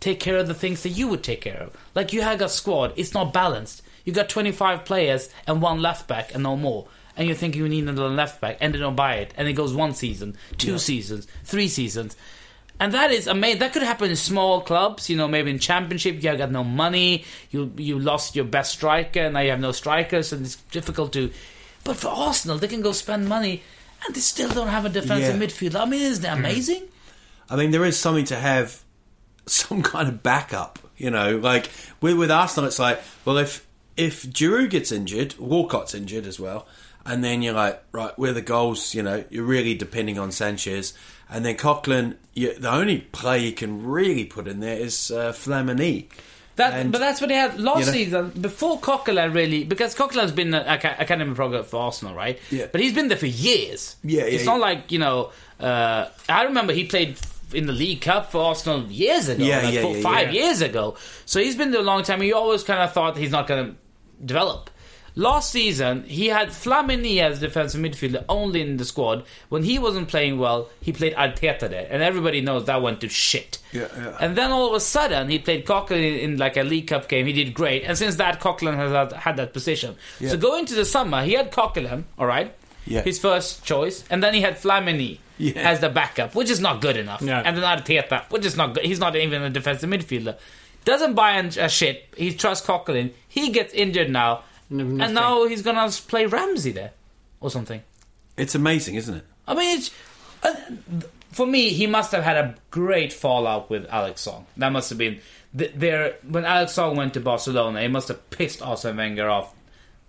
take 0.00 0.20
care 0.20 0.36
of 0.36 0.48
the 0.48 0.54
things 0.54 0.82
that 0.82 0.90
you 0.90 1.08
would 1.08 1.22
take 1.22 1.40
care 1.40 1.62
of. 1.62 1.70
Like 1.94 2.12
you 2.12 2.20
have 2.20 2.42
a 2.42 2.48
squad, 2.50 2.92
it's 2.96 3.14
not 3.14 3.32
balanced. 3.32 3.80
You 4.04 4.12
got 4.12 4.28
25 4.28 4.84
players 4.84 5.30
and 5.46 5.62
one 5.62 5.80
left 5.80 6.06
back 6.06 6.34
and 6.34 6.42
no 6.42 6.56
more. 6.56 6.86
And 7.16 7.26
you 7.26 7.34
think 7.34 7.56
you 7.56 7.66
need 7.68 7.84
another 7.84 8.10
left 8.10 8.38
back 8.40 8.58
and 8.60 8.74
they 8.74 8.78
don't 8.78 8.96
buy 8.96 9.14
it. 9.14 9.32
And 9.36 9.48
it 9.48 9.54
goes 9.54 9.72
one 9.72 9.94
season, 9.94 10.36
two 10.58 10.78
seasons, 10.78 11.26
three 11.44 11.68
seasons. 11.68 12.16
And 12.80 12.92
that 12.92 13.12
is 13.12 13.26
amazing. 13.26 13.60
That 13.60 13.72
could 13.72 13.82
happen 13.82 14.10
in 14.10 14.16
small 14.16 14.60
clubs, 14.60 15.08
you 15.08 15.16
know, 15.16 15.28
maybe 15.28 15.50
in 15.50 15.58
championship, 15.58 16.16
you 16.16 16.36
got 16.36 16.50
no 16.50 16.64
money, 16.64 17.24
you 17.50 17.72
you 17.76 17.98
lost 17.98 18.34
your 18.34 18.44
best 18.44 18.72
striker, 18.72 19.20
and 19.20 19.34
now 19.34 19.40
you 19.40 19.50
have 19.50 19.60
no 19.60 19.72
strikers, 19.72 20.32
and 20.32 20.44
it's 20.44 20.56
difficult 20.56 21.12
to. 21.12 21.30
But 21.84 21.96
for 21.96 22.08
Arsenal, 22.08 22.58
they 22.58 22.68
can 22.68 22.82
go 22.82 22.92
spend 22.92 23.28
money, 23.28 23.62
and 24.04 24.14
they 24.14 24.20
still 24.20 24.50
don't 24.50 24.68
have 24.68 24.84
a 24.84 24.88
defensive 24.88 25.40
Yeah. 25.40 25.46
midfielder. 25.46 25.80
I 25.80 25.84
mean, 25.84 26.02
isn't 26.02 26.22
that 26.22 26.36
mm-hmm. 26.36 26.44
amazing? 26.44 26.82
I 27.48 27.56
mean, 27.56 27.70
there 27.70 27.84
is 27.84 27.98
something 27.98 28.24
to 28.26 28.36
have 28.36 28.82
some 29.46 29.82
kind 29.82 30.08
of 30.08 30.22
backup. 30.22 30.78
You 30.96 31.10
know, 31.10 31.38
like 31.38 31.70
with 32.00 32.16
with 32.16 32.30
Arsenal, 32.30 32.66
it's 32.68 32.78
like, 32.78 33.00
well, 33.24 33.38
if 33.38 33.66
if 33.96 34.24
Giroud 34.24 34.70
gets 34.70 34.90
injured, 34.90 35.34
Walcott's 35.38 35.94
injured 35.94 36.26
as 36.26 36.40
well, 36.40 36.66
and 37.06 37.22
then 37.22 37.42
you're 37.42 37.54
like, 37.54 37.82
right, 37.92 38.16
where 38.18 38.32
the 38.32 38.42
goals? 38.42 38.94
You 38.94 39.02
know, 39.02 39.24
you're 39.30 39.44
really 39.44 39.74
depending 39.74 40.18
on 40.18 40.32
Sanchez, 40.32 40.94
and 41.34 41.44
then 41.44 41.56
Coquelin. 41.56 42.16
You, 42.32 42.54
the 42.54 42.70
only 42.72 42.98
play 42.98 43.40
you 43.46 43.52
can 43.52 43.84
really 43.86 44.24
put 44.24 44.48
in 44.48 44.58
there 44.60 44.76
is 44.78 45.10
uh, 45.10 45.32
Flamini. 45.32 46.06
That, 46.56 46.74
And- 46.74 46.92
but 46.92 46.98
that's 46.98 47.20
what 47.20 47.30
he 47.30 47.36
had 47.36 47.58
last 47.60 47.80
you 47.80 47.86
know- 47.86 47.92
season 47.92 48.30
before 48.40 48.78
Coquelin 48.80 49.32
really 49.34 49.64
because 49.64 49.94
Coquelin's 49.94 50.32
been 50.32 50.52
an 50.54 50.66
aca- 50.66 50.96
academy 50.98 51.34
program 51.34 51.64
for 51.64 51.80
Arsenal, 51.80 52.14
right? 52.14 52.38
Yeah. 52.50 52.66
But 52.72 52.80
he's 52.80 52.92
been 52.94 53.08
there 53.08 53.16
for 53.18 53.26
years. 53.26 53.96
Yeah, 54.02 54.20
yeah, 54.20 54.26
It's 54.26 54.44
yeah. 54.44 54.50
not 54.52 54.60
like 54.60 54.90
you 54.92 54.98
know. 54.98 55.30
Uh, 55.60 56.08
I 56.28 56.44
remember 56.44 56.72
he 56.72 56.84
played 56.84 57.18
in 57.52 57.66
the 57.66 57.72
League 57.72 58.00
Cup 58.00 58.32
for 58.32 58.38
Arsenal 58.42 58.86
years 58.86 59.28
ago, 59.28 59.44
Yeah, 59.44 59.62
like 59.62 59.74
yeah, 59.74 59.82
four, 59.82 59.96
yeah, 59.96 60.02
five 60.02 60.32
years 60.34 60.60
ago. 60.60 60.96
So 61.26 61.38
he's 61.40 61.54
been 61.56 61.70
there 61.70 61.80
a 61.80 61.84
long 61.84 62.02
time. 62.02 62.20
You 62.22 62.34
always 62.36 62.64
kind 62.64 62.80
of 62.80 62.92
thought 62.92 63.16
he's 63.16 63.30
not 63.30 63.46
going 63.46 63.66
to 63.66 63.76
develop. 64.24 64.70
Last 65.16 65.52
season, 65.52 66.02
he 66.04 66.26
had 66.26 66.48
Flamini 66.48 67.18
as 67.20 67.38
defensive 67.38 67.80
midfielder 67.80 68.24
only 68.28 68.60
in 68.62 68.78
the 68.78 68.84
squad. 68.84 69.24
When 69.48 69.62
he 69.62 69.78
wasn't 69.78 70.08
playing 70.08 70.38
well, 70.40 70.68
he 70.80 70.92
played 70.92 71.14
Arteta 71.14 71.70
there, 71.70 71.86
and 71.88 72.02
everybody 72.02 72.40
knows 72.40 72.64
that 72.64 72.82
went 72.82 73.00
to 73.02 73.08
shit. 73.08 73.58
Yeah, 73.72 73.86
yeah. 73.96 74.16
And 74.20 74.34
then 74.36 74.50
all 74.50 74.66
of 74.70 74.74
a 74.74 74.80
sudden, 74.80 75.28
he 75.28 75.38
played 75.38 75.66
Coquelin 75.66 76.18
in 76.20 76.36
like 76.38 76.56
a 76.56 76.64
League 76.64 76.88
Cup 76.88 77.08
game. 77.08 77.26
He 77.26 77.32
did 77.32 77.54
great, 77.54 77.84
and 77.84 77.96
since 77.96 78.16
that, 78.16 78.40
Coquelin 78.40 78.74
has 78.76 78.90
had, 78.90 79.12
had 79.12 79.36
that 79.36 79.52
position. 79.52 79.94
Yeah. 80.18 80.30
So 80.30 80.36
going 80.36 80.66
to 80.66 80.74
the 80.74 80.84
summer, 80.84 81.22
he 81.22 81.34
had 81.34 81.52
Coquelin, 81.52 82.02
all 82.18 82.26
right, 82.26 82.52
Yeah. 82.84 83.02
his 83.02 83.20
first 83.20 83.64
choice, 83.64 84.02
and 84.10 84.20
then 84.20 84.34
he 84.34 84.40
had 84.40 84.56
Flamini 84.56 85.18
Yeah. 85.38 85.52
as 85.70 85.78
the 85.78 85.90
backup, 85.90 86.34
which 86.34 86.50
is 86.50 86.58
not 86.58 86.80
good 86.80 86.96
enough. 86.96 87.22
No. 87.22 87.34
And 87.34 87.56
then 87.56 87.62
Arteta, 87.62 88.28
which 88.32 88.44
is 88.44 88.56
not 88.56 88.74
good. 88.74 88.84
He's 88.84 88.98
not 88.98 89.14
even 89.14 89.42
a 89.42 89.50
defensive 89.50 89.88
midfielder. 89.88 90.36
Doesn't 90.84 91.14
buy 91.14 91.38
a 91.38 91.46
a 91.64 91.68
shit. 91.68 92.12
He 92.16 92.34
trusts 92.34 92.66
Coquelin. 92.66 93.12
He 93.28 93.50
gets 93.50 93.72
injured 93.72 94.10
now, 94.10 94.30
No- 94.36 94.42
and 94.70 95.14
now 95.14 95.46
he's 95.46 95.62
gonna 95.62 95.90
play 96.08 96.26
Ramsey 96.26 96.72
there 96.72 96.92
or 97.40 97.50
something. 97.50 97.82
It's 98.36 98.54
amazing, 98.54 98.96
isn't 98.96 99.14
it? 99.14 99.24
I 99.46 99.54
mean, 99.54 99.78
it's, 99.78 99.90
uh, 100.42 100.54
for 101.30 101.46
me, 101.46 101.70
he 101.70 101.86
must 101.86 102.12
have 102.12 102.24
had 102.24 102.36
a 102.36 102.54
great 102.70 103.12
fallout 103.12 103.70
with 103.70 103.86
Alex 103.90 104.22
Song. 104.22 104.46
That 104.56 104.70
must 104.72 104.88
have 104.88 104.98
been 104.98 105.20
th- 105.56 105.72
there 105.74 106.16
when 106.28 106.44
Alex 106.44 106.72
Song 106.72 106.96
went 106.96 107.14
to 107.14 107.20
Barcelona. 107.20 107.80
It 107.80 107.90
must 107.90 108.08
have 108.08 108.30
pissed 108.30 108.62
Arsene 108.62 108.96
Wenger 108.96 109.28
off 109.28 109.54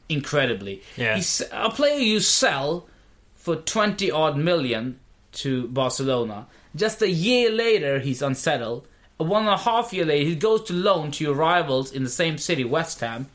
incredibly. 0.09 0.81
Yeah. 0.97 1.15
He's 1.15 1.41
a 1.51 1.69
player 1.69 1.99
you 1.99 2.19
sell 2.19 2.87
for 3.35 3.55
twenty 3.57 4.09
odd 4.09 4.37
million 4.37 4.99
to 5.33 5.67
Barcelona. 5.67 6.47
Just 6.75 7.01
a 7.01 7.09
year 7.09 7.51
later, 7.51 7.99
he's 7.99 8.21
unsettled. 8.21 8.87
One 9.17 9.43
and 9.43 9.53
a 9.53 9.57
half 9.57 9.93
year 9.93 10.05
later, 10.05 10.29
he 10.29 10.35
goes 10.35 10.63
to 10.63 10.73
loan 10.73 11.11
to 11.11 11.23
your 11.23 11.33
rivals 11.33 11.91
in 11.91 12.03
the 12.03 12.09
same 12.09 12.37
city, 12.37 12.65
West 12.65 12.99
Ham. 12.99 13.27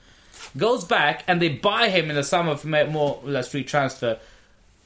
Goes 0.57 0.85
back 0.85 1.25
and 1.29 1.41
they 1.41 1.49
buy 1.49 1.89
him 1.91 2.11
in 2.11 2.17
the 2.17 2.25
summer 2.25 2.57
for 2.57 2.67
more 2.69 3.21
or 3.23 3.31
less 3.31 3.49
free 3.49 3.65
transfer. 3.65 4.19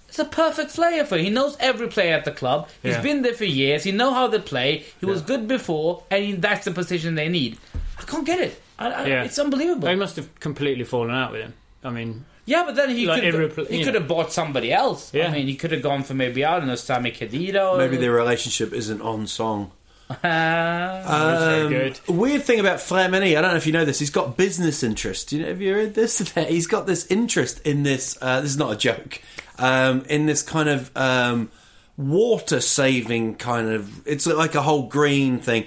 It's 0.08 0.18
a 0.18 0.24
perfect 0.24 0.74
player 0.74 1.04
for 1.04 1.16
him. 1.16 1.24
He 1.24 1.30
knows 1.30 1.56
every 1.58 1.88
player 1.88 2.14
at 2.14 2.24
the 2.24 2.30
club. 2.30 2.68
He's 2.82 2.94
Yeah. 2.94 3.00
been 3.02 3.22
there 3.22 3.34
for 3.34 3.44
years. 3.46 3.82
He 3.84 3.90
know 3.92 4.12
how 4.14 4.26
they 4.28 4.38
play. 4.38 4.84
He 5.00 5.06
was 5.06 5.22
good 5.22 5.48
before, 5.48 6.04
and 6.10 6.40
that's 6.40 6.64
the 6.66 6.70
position 6.70 7.14
they 7.16 7.28
need. 7.28 7.58
I 7.98 8.02
can't 8.02 8.24
get 8.24 8.38
it. 8.40 8.60
I, 8.78 8.90
I, 8.90 9.06
Yeah. 9.06 9.24
It's 9.24 9.38
unbelievable. 9.38 9.88
They 9.88 9.96
must 9.96 10.16
have 10.16 10.28
completely 10.38 10.84
fallen 10.84 11.10
out 11.10 11.32
with 11.32 11.40
him. 11.40 11.54
I 11.82 11.90
mean, 11.90 12.24
yeah, 12.44 12.62
but 12.64 12.76
then 12.76 12.90
he 12.90 13.06
Like 13.06 13.22
could 13.22 13.34
irrepl- 13.34 13.68
he 13.70 13.82
could 13.82 13.94
have 13.94 14.06
bought 14.06 14.32
somebody 14.32 14.72
else. 14.72 15.12
Yeah. 15.12 15.28
I 15.28 15.30
mean, 15.32 15.46
he 15.48 15.56
could 15.56 15.72
have 15.72 15.82
gone 15.82 16.02
for 16.04 16.14
maybe 16.14 16.44
I 16.44 16.58
don't 16.58 16.68
know 16.68 16.76
Sami 16.76 17.10
Khedira. 17.10 17.72
Or, 17.72 17.78
Maybe 17.78 17.96
their 17.96 18.12
relationship 18.12 18.72
isn't 18.72 19.00
on 19.00 19.26
song. 19.26 19.72
Um, 20.10 21.68
good. 21.68 22.00
Weird 22.08 22.42
thing 22.44 22.60
about 22.60 22.78
Flamini, 22.78 23.36
I 23.36 23.40
don't 23.40 23.50
know 23.52 23.56
if 23.56 23.66
you 23.66 23.72
know 23.72 23.84
this. 23.84 23.98
He's 23.98 24.10
got 24.10 24.36
business 24.36 24.82
interest. 24.82 25.32
You 25.32 25.40
know, 25.42 25.48
have 25.48 25.60
you 25.60 25.74
read 25.74 25.94
this? 25.94 26.18
He's 26.34 26.66
got 26.66 26.86
this 26.86 27.06
interest 27.06 27.60
in 27.66 27.82
this. 27.82 28.16
Uh, 28.20 28.40
this 28.40 28.50
is 28.52 28.56
not 28.58 28.72
a 28.72 28.76
joke. 28.76 29.20
Um, 29.58 30.04
in 30.08 30.26
this 30.26 30.42
kind 30.42 30.68
of 30.68 30.90
um, 30.96 31.50
water 31.96 32.60
saving 32.60 33.36
kind 33.36 33.68
of. 33.70 34.06
It's 34.06 34.26
like 34.26 34.54
a 34.54 34.62
whole 34.62 34.88
green 34.88 35.38
thing, 35.38 35.66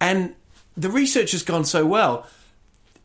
and 0.00 0.34
the 0.76 0.90
research 0.90 1.32
has 1.32 1.42
gone 1.42 1.64
so 1.64 1.86
well. 1.86 2.26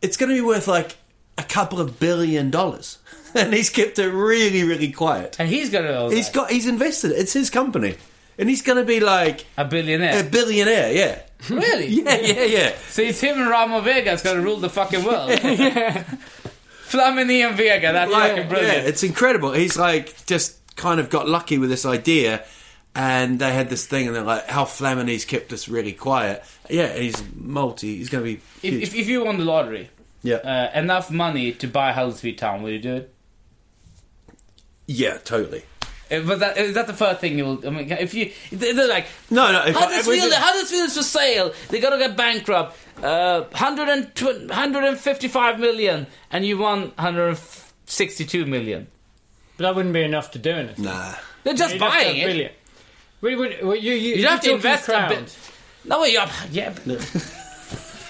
It's 0.02 0.18
going 0.18 0.30
to 0.30 0.36
be 0.36 0.42
worth 0.42 0.68
like 0.68 0.98
a 1.38 1.44
couple 1.44 1.80
of 1.80 2.00
billion 2.00 2.50
dollars, 2.50 2.98
and 3.36 3.54
he's 3.54 3.70
kept 3.70 4.00
it 4.00 4.10
really, 4.10 4.64
really 4.64 4.92
quiet. 4.92 5.38
and 5.40 5.48
he's 5.48 5.70
gonna 5.70 5.90
own 5.90 6.12
He's 6.12 6.28
that. 6.28 6.36
got. 6.36 6.52
He's 6.52 6.68
invested. 6.68 7.12
It's 7.12 7.34
his 7.34 7.50
company, 7.50 7.96
and 8.42 8.50
he's 8.50 8.62
going 8.62 8.78
to 8.78 8.84
be 8.84 9.00
like 9.00 9.46
a 9.58 9.64
billionaire. 9.64 10.20
a 10.20 10.24
billionaire. 10.30 10.92
Yeah. 10.92 11.22
really? 11.50 11.88
Yeah, 12.04 12.16
yeah, 12.18 12.44
yeah. 12.44 12.76
So 12.90 13.02
it's 13.04 13.22
him 13.22 13.40
and 13.40 13.50
Ramo 13.50 13.80
Vega 13.82 14.10
that's 14.12 14.24
gonna 14.24 14.42
rule 14.42 14.58
the 14.58 14.70
fucking 14.70 15.04
world. 15.06 15.30
Flamini 16.90 17.48
and 17.48 17.56
Vega. 17.56 17.94
That's 17.94 18.12
Like, 18.12 18.36
fucking 18.50 18.52
yeah, 18.64 18.74
it's 18.74 19.04
incredible. 19.04 19.54
He's 19.54 19.78
like 19.78 20.26
just 20.26 20.58
kind 20.76 21.00
of 21.00 21.10
got 21.10 21.28
lucky 21.30 21.58
with 21.58 21.70
this 21.70 21.86
idea, 21.86 22.44
and 22.96 23.40
they 23.40 23.54
had 23.54 23.70
this 23.70 23.86
thing, 23.86 24.08
and 24.08 24.16
they're 24.16 24.24
like, 24.24 24.48
"How 24.48 24.66
Flamini's 24.66 25.24
kept 25.26 25.54
us 25.54 25.68
really 25.70 25.94
quiet." 25.94 26.44
Yeah, 26.70 26.94
he's 26.94 27.24
multi. 27.36 27.98
He's 27.98 28.10
going 28.10 28.24
to 28.26 28.36
be 28.36 28.42
if, 28.68 28.84
if, 28.90 28.96
if 28.96 29.08
you 29.08 29.24
won 29.24 29.38
the 29.38 29.46
lottery, 29.46 29.90
yeah, 30.22 30.36
uh, 30.36 30.72
enough 30.78 31.10
money 31.12 31.54
to 31.54 31.68
buy 31.68 31.92
Huddersfield 31.94 32.38
Town, 32.38 32.62
will 32.62 32.72
you 32.72 32.80
do 32.80 32.96
it? 32.98 33.14
yeah, 34.86 35.18
totally. 35.18 35.64
Uh, 36.12 36.20
But 36.22 36.40
that, 36.40 36.58
is 36.58 36.74
that 36.76 36.88
the 36.88 36.94
first 36.94 37.22
thing 37.22 37.38
you 37.38 37.46
will? 37.46 37.66
I 37.68 37.70
mean, 37.70 37.92
if 37.92 38.14
you, 38.14 38.32
they're 38.52 38.88
like, 38.88 39.06
No, 39.30 39.52
no. 39.52 39.64
If 39.66 39.78
I, 39.78 40.00
if 40.00 40.08
we 40.08 40.20
Huddersfield, 40.20 40.30
did- 40.32 40.34
Huddersfield's 40.40 40.98
for 40.98 41.04
sale. 41.04 41.54
They 41.70 41.80
gotta 41.80 41.98
get 41.98 42.16
bankrupt. 42.18 42.78
Uh, 43.02 43.42
120 43.52 44.48
155 44.48 45.60
million, 45.60 46.06
and 46.32 46.46
you 46.46 46.58
won 46.58 46.82
162 46.98 48.46
million. 48.46 48.88
but 49.58 49.64
that 49.64 49.76
wouldn't 49.76 49.94
be 49.94 50.04
enough 50.04 50.32
to 50.32 50.40
do 50.40 50.52
anything. 50.52 50.86
nah. 50.86 51.14
They're 51.44 51.54
just 51.56 51.74
You'd 51.74 51.80
buying 51.80 52.18
it. 52.18 52.26
billion. 52.28 52.52
Would- 53.22 53.38
would- 53.38 53.62
would 53.64 53.84
you, 53.84 53.94
you, 53.94 54.16
You'd 54.18 54.28
have 54.28 54.42
to 54.42 54.54
invest 54.54 54.90
a 54.90 55.06
bit. 55.10 55.38
No, 55.86 56.04
yeah, 56.06 56.30
yeah. 56.52 56.74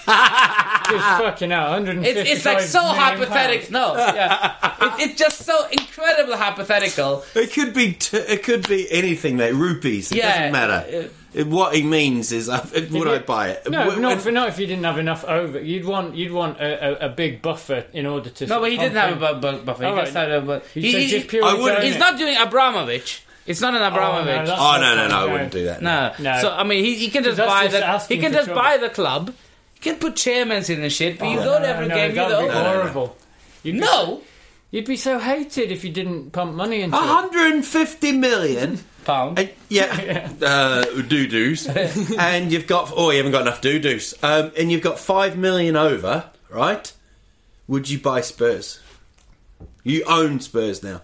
Just 0.92 1.20
fucking 1.22 1.50
hell, 1.50 1.70
155 1.70 2.16
It's, 2.26 2.30
it's 2.36 2.44
like 2.46 2.60
so 2.60 2.80
hypothetical. 2.80 3.72
No, 3.72 3.94
yeah. 3.96 4.54
it, 4.98 5.10
it's 5.10 5.18
just 5.18 5.42
so 5.44 5.66
incredibly 5.70 6.36
hypothetical. 6.36 7.24
It 7.34 7.52
could 7.52 7.74
be. 7.74 7.92
T- 7.94 8.16
it 8.16 8.42
could 8.42 8.68
be 8.68 8.90
anything, 8.90 9.36
mate. 9.36 9.52
Rupees. 9.54 10.12
It 10.12 10.18
Yeah, 10.18 10.38
doesn't 10.50 10.52
matter. 10.52 10.72
uh, 11.06 11.08
It- 11.34 11.46
what 11.46 11.74
he 11.74 11.82
means 11.82 12.30
is, 12.30 12.48
uh, 12.50 12.64
would 12.74 12.92
you- 12.92 13.10
I 13.10 13.18
buy 13.18 13.48
it? 13.50 13.62
No, 13.70 13.78
W- 13.84 14.00
not, 14.02 14.08
when- 14.08 14.18
if, 14.18 14.26
not 14.34 14.48
if 14.50 14.58
you 14.58 14.66
didn't 14.66 14.84
have 14.84 14.98
enough 14.98 15.24
over. 15.24 15.58
You'd 15.58 15.86
want 15.86 16.14
you'd 16.14 16.30
want 16.32 16.60
a, 16.60 17.04
a, 17.04 17.06
a 17.06 17.08
big 17.08 17.40
buffer 17.40 17.86
in 17.94 18.04
order 18.06 18.28
to. 18.28 18.46
No, 18.46 18.60
but 18.60 18.70
he 18.70 18.76
didn't 18.76 18.96
have 18.98 19.22
a 19.22 19.34
bu- 19.34 19.40
bu- 19.40 19.64
buffer. 19.64 19.82
He 19.84 19.88
All 19.88 19.96
just 19.96 20.14
right. 20.14 20.28
had 20.28 20.30
a. 20.30 20.40
bu- 20.42 20.60
You 20.74 20.82
he- 20.82 20.92
he- 21.04 21.10
just 21.10 21.28
purely 21.28 21.48
I 21.50 21.54
wouldn't- 21.54 21.84
He's 21.84 21.98
not 21.98 22.18
doing 22.18 22.36
Abramovich. 22.36 23.22
It's 23.46 23.60
not 23.60 23.74
an 23.74 23.82
Abramovich. 23.82 24.46
that's 24.46 24.50
Oh 24.50 24.54
not 24.54 24.80
no, 24.82 24.94
no, 24.94 25.08
no! 25.08 25.16
I 25.28 25.32
wouldn't 25.32 25.50
do 25.52 25.64
that. 25.64 25.82
No. 25.82 26.12
No. 26.20 26.40
So 26.42 26.50
I 26.52 26.62
mean, 26.64 26.84
he, 26.84 26.94
he 26.96 27.08
can 27.08 27.24
just 27.24 27.38
buy 27.38 27.66
just 27.66 28.08
the 28.08 28.14
he 28.14 28.20
can 28.20 28.32
just 28.32 28.44
trouble. 28.44 28.62
buy 28.62 28.76
the 28.76 28.88
club. 28.90 29.32
He 29.82 29.90
can 29.90 29.98
put 29.98 30.14
chairmans 30.14 30.70
in 30.70 30.80
and 30.82 30.92
shit. 30.92 31.18
But 31.18 31.28
you 31.28 31.36
No, 31.36 31.44
go 31.44 31.54
to 31.56 31.60
no, 31.62 31.68
every 31.72 31.88
no, 31.88 31.94
game. 31.94 32.14
You're 32.14 32.28
the 32.28 32.36
be 32.36 32.42
owner. 32.50 32.52
horrible. 32.52 33.16
You'd 33.62 33.72
be 33.74 33.78
No 33.80 34.22
you'd 34.70 34.86
be 34.86 34.96
so 34.96 35.18
hated 35.18 35.70
if 35.70 35.84
you 35.84 35.90
didn't 35.90 36.30
pump 36.32 36.54
money 36.54 36.80
into 36.80 36.96
it. 36.96 37.00
150 37.00 38.12
million. 38.12 38.78
pound. 39.04 39.38
Uh, 39.38 39.44
yeah, 39.68 40.30
uh, 40.42 40.84
doo 41.02 41.26
doos, 41.26 41.66
and 42.18 42.50
you've 42.50 42.66
got 42.66 42.90
oh, 42.96 43.10
you 43.10 43.18
haven't 43.18 43.32
got 43.32 43.42
enough 43.42 43.60
doo 43.60 43.78
doos, 43.78 44.14
um, 44.22 44.50
and 44.56 44.72
you've 44.72 44.82
got 44.82 44.98
five 44.98 45.36
million 45.36 45.76
over, 45.76 46.30
right? 46.48 46.92
Would 47.68 47.90
you 47.90 47.98
buy 47.98 48.20
Spurs? 48.22 48.80
You 49.84 50.04
own 50.04 50.40
Spurs 50.40 50.82
now. 50.82 51.02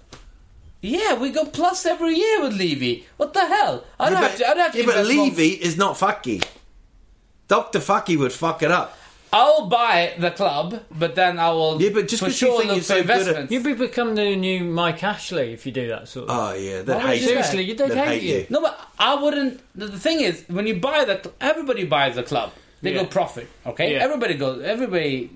Yeah, 0.80 1.14
we 1.18 1.30
go 1.30 1.44
plus 1.44 1.84
every 1.86 2.14
year 2.14 2.40
with 2.42 2.54
Levy. 2.56 3.04
What 3.16 3.34
the 3.34 3.44
hell? 3.46 3.84
I 3.98 4.10
don't 4.10 4.22
yeah, 4.22 4.28
have 4.28 4.38
to. 4.38 4.44
I 4.46 4.54
don't 4.54 4.58
have 4.62 4.72
to. 4.72 4.78
yeah, 4.78 4.86
but 4.86 4.96
invest 4.98 5.14
more- 5.16 5.24
Levy 5.26 5.48
is 5.48 5.76
not 5.76 5.96
fucky. 5.96 6.44
Doctor 7.48 7.78
Fucky 7.80 8.16
would 8.18 8.32
fuck 8.32 8.62
it 8.62 8.70
up. 8.70 8.96
I'll 9.30 9.66
buy 9.66 10.14
the 10.18 10.30
club, 10.30 10.80
but 10.90 11.14
then 11.14 11.38
I 11.38 11.50
will. 11.50 11.80
Yeah, 11.82 11.90
but 11.90 12.08
just 12.08 12.20
for 12.20 12.26
'cause 12.30 12.40
you 12.40 12.46
sure 12.48 12.58
think 12.60 12.68
look 12.68 12.76
you're 12.76 12.82
for 12.82 12.86
so 12.86 12.94
good 12.94 13.00
investments. 13.10 13.52
You'd 13.52 13.62
be 13.64 13.74
become 13.74 14.14
the 14.14 14.34
new 14.36 14.64
Mike 14.64 15.02
Ashley 15.04 15.52
if 15.52 15.66
you 15.66 15.72
do 15.72 15.88
that 15.88 16.08
sort 16.08 16.30
of. 16.30 16.38
Oh 16.38 16.54
yeah, 16.54 16.80
they'd 16.80 16.98
hate 17.00 17.16
you 17.16 17.20
you. 17.22 17.28
Seriously, 17.28 17.62
you'd 17.64 17.76
they'd 17.76 17.90
They'd 17.90 17.96
hate 17.98 18.08
hate 18.08 18.22
you. 18.22 18.36
you. 18.38 18.46
No, 18.48 18.62
but 18.62 18.80
I 18.98 19.14
wouldn't. 19.16 19.60
The, 19.74 19.86
the 19.88 19.98
thing 19.98 20.20
is, 20.20 20.44
when 20.48 20.66
you 20.66 20.76
buy 20.80 21.04
the, 21.04 21.20
cl- 21.22 21.34
everybody 21.42 21.84
buys 21.84 22.14
the 22.14 22.22
club. 22.22 22.52
They 22.80 22.92
Yeah. 22.94 23.02
go 23.02 23.06
profit. 23.06 23.48
Okay, 23.66 23.92
Yeah. 23.94 23.98
everybody 24.04 24.34
goes. 24.34 24.62
Everybody 24.64 25.30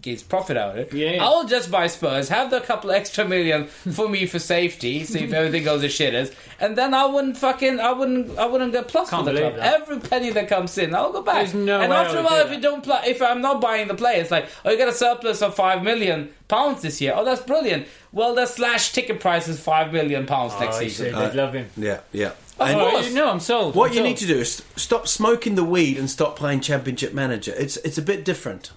gets 0.00 0.22
profit 0.22 0.56
out 0.56 0.70
of 0.70 0.76
it. 0.78 0.92
Yeah. 0.92 1.18
I'll 1.24 1.46
just 1.46 1.70
buy 1.70 1.86
Spurs, 1.88 2.28
have 2.28 2.50
the 2.50 2.60
couple 2.60 2.90
extra 2.90 3.24
million 3.24 3.66
for 3.66 4.08
me 4.08 4.26
for 4.26 4.38
safety, 4.38 5.04
see 5.04 5.24
if 5.24 5.32
everything 5.34 5.64
goes 5.64 5.82
to 5.82 5.88
shitters, 5.88 6.34
and 6.58 6.76
then 6.76 6.94
I 6.94 7.04
wouldn't 7.06 7.36
fucking, 7.36 7.80
I 7.80 7.92
wouldn't, 7.92 8.38
I 8.38 8.46
wouldn't 8.46 8.72
get 8.72 8.88
plus 8.88 9.10
Can't 9.10 9.24
for 9.26 9.32
the 9.32 9.38
believe 9.40 9.54
club. 9.54 9.62
that. 9.64 9.80
Every 9.82 9.98
penny 10.00 10.30
that 10.30 10.48
comes 10.48 10.76
in, 10.78 10.94
I'll 10.94 11.12
go 11.12 11.22
back. 11.22 11.36
There's 11.36 11.54
no 11.54 11.80
and 11.80 11.90
way 11.90 11.96
after 11.98 12.18
a 12.18 12.22
while, 12.22 12.46
if 12.46 12.50
you 12.52 12.60
don't 12.60 12.82
play, 12.82 13.00
if 13.06 13.20
I'm 13.20 13.40
not 13.40 13.60
buying 13.60 13.88
the 13.88 13.94
players, 13.94 14.30
like, 14.30 14.48
oh, 14.64 14.70
you 14.70 14.78
got 14.78 14.88
a 14.88 14.92
surplus 14.94 15.42
of 15.42 15.54
five 15.54 15.82
million 15.82 16.30
pounds 16.48 16.82
this 16.82 17.00
year. 17.00 17.12
Oh, 17.16 17.24
that's 17.24 17.42
brilliant. 17.42 17.86
Well, 18.12 18.34
the 18.34 18.46
slash 18.46 18.92
ticket 18.92 19.20
price 19.20 19.48
is 19.48 19.60
five 19.60 19.92
million 19.92 20.26
pounds 20.26 20.58
next 20.58 20.76
Oh, 20.78 20.80
you 20.80 20.88
season. 20.90 21.14
see, 21.14 21.20
they'd 21.20 21.34
love 21.34 21.52
him. 21.54 21.68
Yeah, 21.76 22.00
yeah. 22.12 22.28
Of 22.58 22.68
And 22.68 22.80
Oh, 22.80 23.00
you- 23.00 23.14
no, 23.14 23.30
I'm 23.30 23.40
sold. 23.40 23.74
what 23.74 23.86
I'm 23.86 23.90
you 23.92 23.98
sold. 23.98 24.08
need 24.08 24.16
to 24.18 24.26
do 24.26 24.38
is 24.40 24.62
stop 24.76 25.08
smoking 25.08 25.54
the 25.54 25.64
weed 25.64 25.96
and 25.98 26.10
stop 26.10 26.36
playing 26.36 26.60
Championship 26.60 27.12
Manager. 27.14 27.54
It's 27.56 27.76
it's 27.78 27.98
a 27.98 28.02
bit 28.02 28.24
different. 28.24 28.72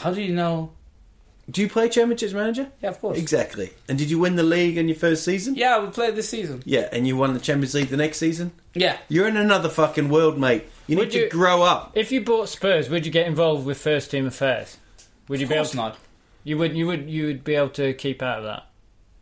How 0.00 0.12
do 0.12 0.22
you 0.22 0.34
know? 0.34 0.72
Do 1.50 1.60
you 1.62 1.68
play 1.68 1.88
Championship 1.88 2.32
Manager? 2.32 2.68
Yeah, 2.80 2.90
of 2.90 3.00
course. 3.00 3.18
Exactly. 3.18 3.70
And 3.88 3.98
did 3.98 4.08
you 4.10 4.20
win 4.20 4.36
the 4.36 4.42
league 4.44 4.76
in 4.78 4.86
your 4.88 4.96
first 4.96 5.24
season? 5.24 5.56
Yeah, 5.56 5.80
we 5.84 5.88
played 5.90 6.14
this 6.14 6.28
season. 6.28 6.62
Yeah, 6.64 6.88
and 6.92 7.08
you 7.08 7.16
won 7.16 7.34
the 7.34 7.40
Champions 7.40 7.74
League 7.74 7.88
the 7.88 7.96
next 7.96 8.18
season? 8.18 8.52
Yeah. 8.72 8.98
You're 9.08 9.26
in 9.26 9.36
another 9.36 9.68
fucking 9.68 10.10
world, 10.10 10.38
mate. 10.38 10.64
You 10.86 10.94
need 10.94 11.02
Would 11.02 11.10
to 11.12 11.18
you- 11.22 11.28
grow 11.28 11.62
up. 11.62 11.90
If 11.96 12.12
you 12.12 12.20
bought 12.20 12.48
Spurs, 12.48 12.88
would 12.88 13.04
you 13.04 13.10
get 13.10 13.26
involved 13.26 13.66
with 13.66 13.78
first 13.78 14.12
team 14.12 14.26
affairs? 14.26 14.76
Would 15.28 15.40
you 15.40 15.46
Of 15.46 15.48
be 15.50 15.54
able 15.56 15.64
course 15.64 15.70
to? 15.72 15.76
not. 15.76 15.98
You 16.44 16.56
would. 16.58 16.76
You 16.76 16.86
would. 16.86 17.10
You 17.10 17.26
would 17.26 17.42
be 17.42 17.56
able 17.56 17.70
to 17.70 17.94
keep 17.94 18.22
out 18.22 18.38
of 18.38 18.44
that. 18.44 18.66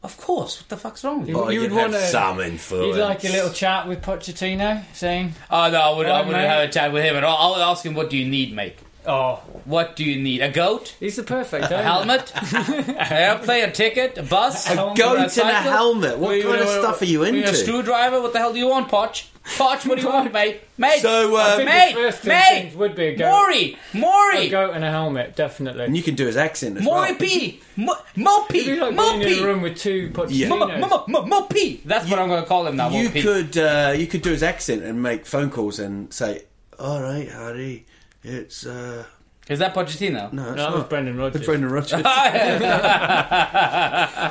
Of 0.02 0.16
course. 0.18 0.60
What 0.60 0.68
the 0.68 0.76
fuck's 0.76 1.02
wrong 1.04 1.20
with 1.20 1.28
you? 1.30 1.34
You- 1.36 1.42
Oh, 1.44 1.48
you 1.48 1.62
you'd 1.62 1.72
have 1.72 1.92
wanna- 1.92 2.06
some 2.06 2.40
influence. 2.40 2.94
You'd 2.96 3.02
like 3.02 3.24
a 3.24 3.28
little 3.28 3.50
chat 3.50 3.88
with 3.88 4.02
Pochettino, 4.02 4.84
saying, 4.92 5.32
Oh 5.50 5.70
no, 5.70 5.80
I 5.80 5.96
would. 5.96 6.06
I 6.06 6.20
Oh, 6.20 6.26
would 6.26 6.32
mate. 6.36 6.46
have 6.46 6.68
a 6.68 6.72
chat 6.72 6.92
with 6.92 7.02
him, 7.04 7.16
and 7.16 7.24
I'll, 7.24 7.54
I'll 7.54 7.70
ask 7.72 7.84
him, 7.84 7.94
"What 7.94 8.10
do 8.10 8.16
you 8.18 8.28
need, 8.28 8.54
mate? 8.54 8.76
"Oh, 9.06 9.40
What 9.64 9.96
do 9.96 10.04
you 10.04 10.20
need? 10.20 10.40
A 10.40 10.50
goat? 10.50 10.94
he's 11.00 11.16
the 11.16 11.22
perfect 11.22 11.66
A 11.70 11.74
owner." 11.74 11.82
helmet? 11.82 12.32
an 12.54 12.96
airplane? 13.12 13.64
A 13.64 13.70
ticket? 13.72 14.18
A 14.18 14.22
bus? 14.22 14.70
A 14.70 14.74
goat 14.96 15.16
and 15.16 15.26
a 15.26 15.30
cycle? 15.30 15.70
helmet. 15.70 16.18
What 16.18 16.36
Were 16.36 16.42
kind 16.42 16.60
of 16.62 16.68
stuff 16.68 17.02
are 17.02 17.04
you 17.06 17.20
were 17.20 17.26
into? 17.26 17.48
A 17.48 17.54
screwdriver? 17.54 18.20
What 18.20 18.32
the 18.32 18.38
hell 18.38 18.52
do 18.52 18.58
you 18.58 18.68
want, 18.68 18.88
Poch? 18.88 19.26
Poch, 19.56 19.86
what 19.86 19.96
do 19.96 20.02
you 20.02 20.08
want, 20.10 20.30
mate? 20.30 20.60
Mate, 20.76 21.00
So, 21.00 21.34
I 21.38 21.56
think 21.56 21.68
mate, 21.70 21.94
the 21.94 22.00
first 22.02 22.22
two 22.22 22.28
mate, 22.28 22.44
things 22.50 22.74
would 22.76 22.94
be 22.94 23.06
a 23.06 23.16
goat, 23.16 23.30
Maury, 23.30 23.78
a 23.94 23.96
Maury, 23.96 24.48
goat 24.50 24.74
and 24.74 24.84
a 24.84 24.90
helmet, 24.90 25.36
definitely. 25.36 25.86
and 25.86 25.96
you 25.96 26.02
can 26.02 26.14
do 26.16 26.26
his 26.26 26.36
accent 26.36 26.76
as 26.76 26.84
Maury 26.84 27.12
well. 27.12 27.18
P, 27.18 27.60
Mo- 27.76 27.94
It'd 27.94 28.16
be 28.16 28.22
Mopey, 28.24 28.44
like 28.44 28.50
being 28.50 28.76
in 28.76 28.82
a 28.82 28.92
Mopey, 28.92 29.42
room 29.44 29.62
with 29.62 29.78
two 29.78 30.12
Yeah. 30.28 30.48
Mo- 30.50 30.66
Pochettinos. 30.66 30.80
Mo- 30.80 31.04
Mo- 31.08 31.24
Mo- 31.26 31.40
Mopey. 31.48 31.82
That's 31.82 32.10
what 32.10 32.18
I'm 32.18 32.28
going 32.28 32.42
to 32.42 32.46
call 32.46 32.66
him 32.66 32.76
now. 32.76 32.90
You 32.90 33.08
Mopey. 33.08 33.22
could 33.22 33.56
uh, 33.56 33.94
you 33.96 34.06
could 34.06 34.20
do 34.20 34.30
his 34.32 34.42
accent 34.42 34.82
and 34.82 35.02
make 35.02 35.24
phone 35.24 35.48
calls 35.48 35.78
and 35.78 36.12
say, 36.12 36.42
"All 36.78 37.00
right, 37.00 37.30
Harry, 37.30 37.86
it's 38.28 38.66
uh, 38.66 39.04
Is 39.48 39.58
that 39.60 39.74
Pochettino? 39.74 40.32
no, 40.32 40.48
it's 40.48 40.56
that 40.56 40.70
was 40.72 40.80
not. 40.80 40.90
Brendan 40.90 41.16
Rodgers. 41.16 41.36
It's 41.40 41.46
Brendan 41.46 41.70
Rodgers." 41.72 41.92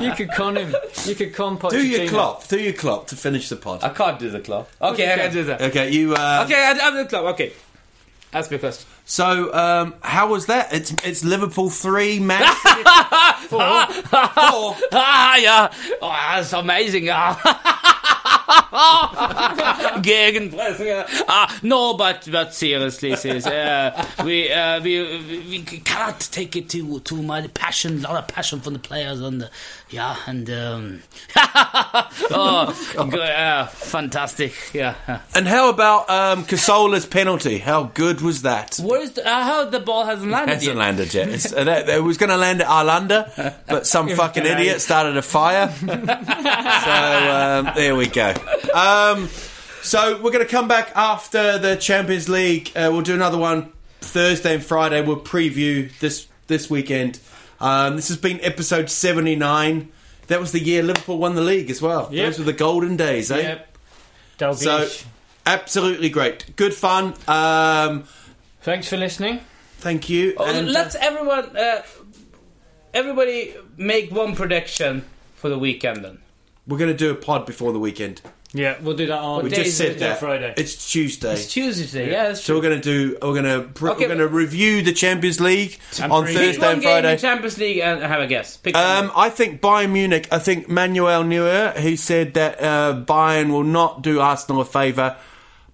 You 0.01 0.11
could 0.13 0.31
con 0.31 0.57
him. 0.57 0.75
You 1.05 1.15
could 1.15 1.33
con 1.33 1.57
Pochettino. 1.57 1.69
do 1.71 1.87
your 1.87 2.07
Klopp, 2.07 2.47
do 2.47 2.59
your 2.59 2.73
Klopp 2.73 3.07
to 3.07 3.15
finish 3.15 3.49
the 3.49 3.55
pod. 3.55 3.83
I 3.83 3.89
can't 3.89 4.19
do 4.19 4.29
the 4.29 4.39
Klopp. 4.39 4.69
Okay, 4.81 5.11
I 5.13 5.17
can 5.17 5.33
do 5.33 5.43
that. 5.45 5.61
Okay, 5.61 5.91
you. 5.91 6.13
Uh, 6.13 6.43
Okay, 6.45 6.55
I, 6.55 6.71
I 6.71 6.91
do 6.91 6.97
the 7.03 7.09
Klopp. 7.09 7.25
Okay, 7.33 7.53
ask 8.33 8.51
me 8.51 8.57
a 8.57 8.59
question. 8.59 8.87
So, 9.05 9.53
um, 9.53 9.95
how 10.01 10.27
was 10.27 10.47
that? 10.47 10.73
It's 10.73 10.91
it's 11.03 11.23
Liverpool 11.23 11.69
three, 11.69 12.19
Man 12.19 12.41
City 12.63 12.83
four. 13.47 13.87
four. 13.87 14.75
Ah, 14.91 15.37
yeah. 15.37 15.73
Oh, 16.01 16.09
that's 16.09 16.53
amazing. 16.53 17.09
Ah. 17.09 17.96
Gegenpressing. 20.01 21.05
Ah, 21.27 21.59
no, 21.63 21.95
but 21.95 22.27
but 22.31 22.53
seriously, 22.53 23.15
sis, 23.15 23.45
uh, 23.45 24.05
we, 24.23 24.51
uh, 24.51 24.81
we 24.81 25.43
we 25.49 25.59
cannot 25.61 26.19
take 26.31 26.55
it 26.55 26.69
too 26.69 26.99
too 27.01 27.21
much 27.21 27.53
passion, 27.53 28.05
a 28.05 28.07
lot 28.07 28.23
of 28.23 28.27
passion 28.27 28.59
from 28.61 28.73
the 28.73 28.79
players 28.79 29.19
and 29.21 29.41
the, 29.41 29.49
yeah, 29.89 30.15
and 30.25 30.49
um, 30.49 31.01
oh, 31.35 32.73
good, 33.09 33.19
uh, 33.19 33.65
fantastic, 33.67 34.53
yeah. 34.73 34.95
And 35.35 35.47
how 35.47 35.69
about 35.69 36.09
um, 36.09 36.43
Cazorla's 36.45 37.05
penalty? 37.05 37.57
How 37.59 37.83
good 37.83 38.21
was 38.21 38.43
that? 38.43 38.79
Where's 38.81 39.11
the, 39.11 39.27
I 39.27 39.43
heard 39.45 39.71
the 39.71 39.79
ball 39.79 40.05
hasn't 40.05 40.31
landed 40.31 40.53
Hasn't 40.53 40.67
yet. 40.69 40.77
landed 40.77 41.13
yet. 41.13 41.29
It's, 41.29 41.53
uh, 41.57 41.85
it 41.87 42.03
was 42.03 42.17
going 42.17 42.29
to 42.29 42.37
land 42.37 42.61
at 42.61 42.67
Arlanda, 42.67 43.55
but 43.67 43.85
some 43.87 44.07
fucking 44.09 44.45
idiot 44.45 44.79
started 44.81 45.17
a 45.17 45.21
fire. 45.21 45.69
so 45.79 45.91
um, 45.91 47.71
there 47.75 47.95
we 47.95 48.07
go. 48.07 48.33
Um, 48.73 49.27
so 49.81 50.21
we're 50.21 50.31
going 50.31 50.45
to 50.45 50.51
come 50.51 50.67
back 50.67 50.91
after 50.95 51.57
the 51.57 51.75
Champions 51.75 52.27
League. 52.29 52.71
Uh, 52.75 52.89
we'll 52.91 53.01
do 53.01 53.13
another 53.13 53.37
one 53.37 53.71
Thursday 54.01 54.55
and 54.55 54.63
Friday. 54.63 55.01
We'll 55.01 55.19
preview 55.19 55.97
this 55.99 56.27
this 56.47 56.69
weekend. 56.69 57.19
Um, 57.59 57.95
this 57.95 58.09
has 58.09 58.17
been 58.17 58.39
episode 58.41 58.89
seventy 58.89 59.35
nine. 59.35 59.91
That 60.27 60.39
was 60.39 60.51
the 60.51 60.59
year 60.59 60.83
Liverpool 60.83 61.17
won 61.17 61.35
the 61.35 61.41
league 61.41 61.69
as 61.71 61.81
well. 61.81 62.09
Yep. 62.11 62.25
Those 62.25 62.39
were 62.39 62.45
the 62.45 62.53
golden 62.53 62.97
days, 62.97 63.31
eh? 63.31 63.41
Yep. 63.41 63.77
Dalglish. 64.37 64.63
So 65.01 65.07
absolutely 65.45 66.09
great, 66.09 66.55
good 66.57 66.73
fun. 66.73 67.13
Um, 67.27 68.03
Thanks 68.61 68.89
for 68.89 68.97
listening. 68.97 69.39
thank 69.77 70.09
you. 70.09 70.33
Oh, 70.37 70.45
and, 70.45 70.67
uh, 70.67 70.71
let's 70.71 70.95
everyone, 70.95 71.55
uh, 71.55 71.81
everybody, 72.93 73.55
make 73.77 74.11
one 74.11 74.35
prediction 74.35 75.05
for 75.35 75.47
the 75.49 75.57
weekend. 75.57 76.03
Then 76.03 76.17
We're 76.67 76.77
going 76.77 76.91
to 76.91 76.97
do 76.97 77.11
a 77.11 77.15
pod 77.15 77.45
before 77.45 77.71
the 77.71 77.79
weekend. 77.79 78.21
Yeah, 78.53 78.77
we'll 78.81 78.95
do 78.95 79.07
that 79.07 79.17
on 79.19 79.43
We 79.43 79.49
day 79.49 79.57
just 79.57 79.67
is 79.69 79.77
said 79.77 79.99
that 79.99 80.19
Friday. 80.19 80.53
It's 80.57 80.89
Tuesday. 80.89 81.33
it's 81.33 81.47
Tuesday 81.51 81.85
today. 81.85 82.11
Yeah, 82.11 82.29
that's 82.29 82.41
so 82.41 82.53
true. 82.53 82.55
we're 82.55 82.69
going 82.69 82.81
to 82.81 83.09
do. 83.09 83.17
We're 83.21 83.41
going 83.41 83.43
to. 83.43 83.67
Pr- 83.73 83.89
Okay, 83.89 84.03
we're 84.05 84.15
going 84.15 84.19
to 84.19 84.27
review 84.27 84.81
the 84.81 84.93
Champions 84.93 85.41
League 85.41 85.79
And 86.01 86.11
on 86.11 86.23
preview. 86.23 86.27
Pick 86.27 86.35
Thursday 86.37 86.59
one 86.61 86.71
and 86.73 86.81
game 86.81 86.97
in 86.97 87.03
Friday. 87.03 87.17
Champions 87.17 87.57
League 87.57 87.79
and 87.79 88.01
have 88.03 88.21
a 88.21 88.27
guess. 88.27 88.55
Pick 88.57 88.73
one. 88.75 88.83
Um, 89.05 89.11
I 89.15 89.29
think 89.29 89.59
Bayern 89.61 89.91
Munich. 89.91 90.27
I 90.31 90.39
think 90.39 90.69
Manuel 90.69 91.23
Neuer. 91.25 91.73
He 91.77 91.97
said 91.97 92.35
that 92.35 92.61
uh, 92.63 93.03
Bayern 93.05 93.51
will 93.51 93.65
not 93.65 94.01
do 94.01 94.21
Arsenal 94.21 94.61
a 94.61 94.65
favour, 94.65 95.17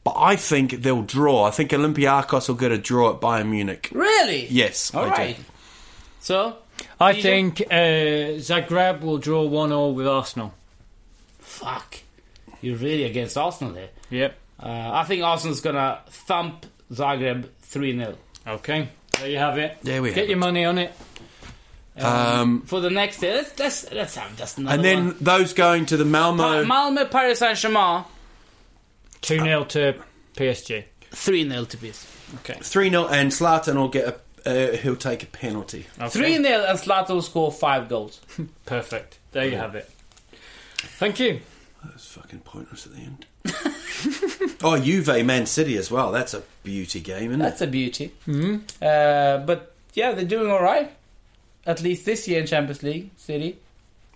but 0.03 0.15
I 0.17 0.35
think 0.35 0.81
they'll 0.81 1.03
draw. 1.03 1.43
I 1.45 1.51
think 1.51 1.69
Olympiacos 1.71 2.47
will 2.47 2.55
get 2.55 2.71
a 2.71 2.77
draw 2.79 3.13
at 3.13 3.21
Bayern 3.21 3.49
Munich. 3.49 3.89
really? 3.93 4.47
Yes, 4.47 4.93
All 4.95 5.05
I 5.05 5.09
right. 5.09 5.37
do. 5.37 5.43
So 6.21 6.57
I 6.99 7.21
think 7.21 7.61
uh, 7.61 8.39
Zagreb 8.41 9.01
will 9.01 9.19
draw 9.19 9.43
one 9.43 9.71
all 9.71 9.93
with 9.93 10.07
Arsenal. 10.07 10.53
Fuck. 11.53 11.97
You're 12.61 12.77
really 12.77 13.03
against 13.03 13.37
Arsenal 13.37 13.73
there. 13.73 13.89
Yep. 14.09 14.35
Uh, 14.61 14.89
I 14.93 15.03
think 15.03 15.23
Arsenal's 15.23 15.61
gonna 15.61 16.01
thump 16.07 16.65
Zagreb 16.91 17.47
three 17.61 17.95
0 17.97 18.15
Okay. 18.47 18.89
There 19.19 19.29
you 19.29 19.37
have 19.37 19.57
it. 19.57 19.77
There 19.83 20.01
we 20.01 20.09
Get 20.09 20.17
have 20.19 20.27
your 20.29 20.37
it. 20.37 20.39
money 20.39 20.65
on 20.65 20.77
it. 20.77 20.93
Um, 21.97 22.61
for 22.63 22.79
the 22.79 22.89
next 22.89 23.19
day. 23.19 23.33
Let's 23.35 23.59
let's, 23.59 23.91
let's 23.91 24.15
have 24.15 24.35
just 24.35 24.57
another 24.57 24.75
and 24.75 24.83
then 24.85 25.05
one. 25.07 25.17
those 25.21 25.53
going 25.53 25.85
to 25.87 25.97
the 25.97 26.05
Malmo. 26.05 26.65
Malmo, 26.65 27.05
Paris 27.05 27.39
Saint 27.39 27.57
Germain, 27.57 28.03
2 29.21 29.39
0 29.39 29.63
to 29.65 29.95
PSG. 30.35 30.85
three 31.11 31.47
0 31.47 31.65
to 31.65 31.77
PSG. 31.77 32.35
Okay. 32.39 32.57
Three 32.61 32.89
0 32.89 33.07
and 33.09 33.31
Zlatan 33.31 33.75
will 33.75 33.89
get 33.89 34.07
a. 34.07 34.15
Uh, 34.45 34.75
he'll 34.77 34.95
take 34.97 35.23
a 35.23 35.27
penalty. 35.27 35.85
okay. 35.99 36.09
Three 36.09 36.35
0 36.43 36.65
and 36.67 36.79
Zlatan 36.79 37.09
will 37.09 37.21
score 37.21 37.51
five 37.51 37.87
goals. 37.89 38.19
Perfect. 38.65 39.19
There 39.31 39.47
you 39.47 39.55
have 39.57 39.75
it. 39.75 39.89
Thank 40.97 41.19
you. 41.19 41.39
That's 41.83 42.07
fucking 42.07 42.39
pointless 42.39 42.85
at 42.85 42.93
the 42.93 42.99
end. 43.01 43.25
oh, 44.63 44.79
Juve, 44.79 45.25
Man 45.25 45.45
City 45.45 45.77
as 45.77 45.91
well. 45.91 46.11
That's 46.11 46.33
a 46.33 46.43
beauty 46.63 47.01
game, 47.01 47.29
isn't 47.31 47.41
it? 47.41 47.43
That's 47.43 47.61
a 47.61 47.67
beauty. 47.67 48.13
Mm-hmm. 48.27 48.55
Uh, 48.81 49.45
but 49.45 49.73
yeah, 49.93 50.13
they're 50.13 50.23
doing 50.25 50.49
all 50.49 50.61
right. 50.63 50.91
At 51.65 51.81
least 51.81 52.05
this 52.05 52.27
year 52.27 52.39
in 52.41 52.47
Champions 52.47 52.83
League, 52.83 53.09
City. 53.17 53.57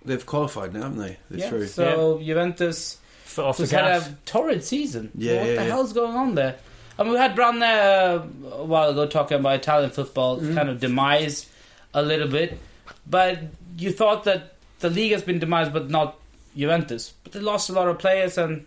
They've 0.04 0.24
qualified 0.24 0.72
now, 0.72 0.82
haven't 0.82 0.98
they? 0.98 1.16
They're 1.30 1.40
Yeah. 1.40 1.48
through. 1.50 1.66
So 1.66 2.18
Juventus 2.22 2.98
Foot 3.24 3.44
off 3.44 3.56
the 3.58 3.64
has 3.64 3.70
had 3.70 3.82
gas. 3.84 4.08
a 4.08 4.12
torrid 4.24 4.64
season. 4.64 5.10
Yeah, 5.14 5.36
what 5.36 5.46
yeah, 5.46 5.46
the 5.46 5.54
yeah. 5.54 5.62
hell's 5.64 5.92
going 5.92 6.16
on 6.16 6.34
there? 6.34 6.56
I 6.98 7.02
mean, 7.04 7.12
we 7.12 7.18
had 7.18 7.36
Branne 7.36 7.62
uh, 7.62 8.22
a 8.56 8.64
while 8.64 8.90
ago 8.90 9.06
talking 9.06 9.38
about 9.38 9.56
Italian 9.56 9.90
football 9.90 10.38
Mm-hmm. 10.38 10.54
kind 10.54 10.68
of 10.68 10.80
demise 10.80 11.46
a 11.94 12.02
little 12.02 12.28
bit, 12.28 12.58
but 13.06 13.38
you 13.76 13.92
thought 13.92 14.24
that 14.24 14.54
the 14.80 14.90
league 14.90 15.12
has 15.12 15.22
been 15.22 15.38
demised, 15.40 15.72
but 15.72 15.90
not 15.90 16.17
Juventus. 16.56 17.14
But 17.22 17.32
they 17.32 17.40
lost 17.40 17.70
a 17.70 17.72
lot 17.72 17.88
of 17.88 17.98
players, 17.98 18.38
and 18.38 18.66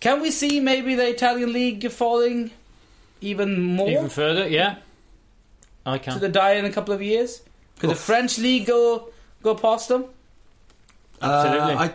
can 0.00 0.20
we 0.20 0.30
see 0.30 0.60
maybe 0.60 0.94
the 0.94 1.08
Italian 1.08 1.52
league 1.52 1.90
falling 1.90 2.50
even 3.20 3.60
more 3.60 3.88
Even 3.88 4.08
further, 4.08 4.48
yeah. 4.48 4.76
I 5.84 5.98
can. 5.98 6.14
to 6.14 6.18
the 6.20 6.28
die 6.28 6.52
in 6.52 6.64
a 6.64 6.72
couple 6.72 6.94
of 6.94 7.02
years? 7.02 7.42
Could 7.78 7.90
the 7.90 7.94
French 7.94 8.38
league 8.38 8.66
go 8.66 9.10
go 9.42 9.54
past 9.54 9.88
them? 9.88 10.04
Absolutely. 11.22 11.74
Uh, 11.74 11.78
I, 11.78 11.92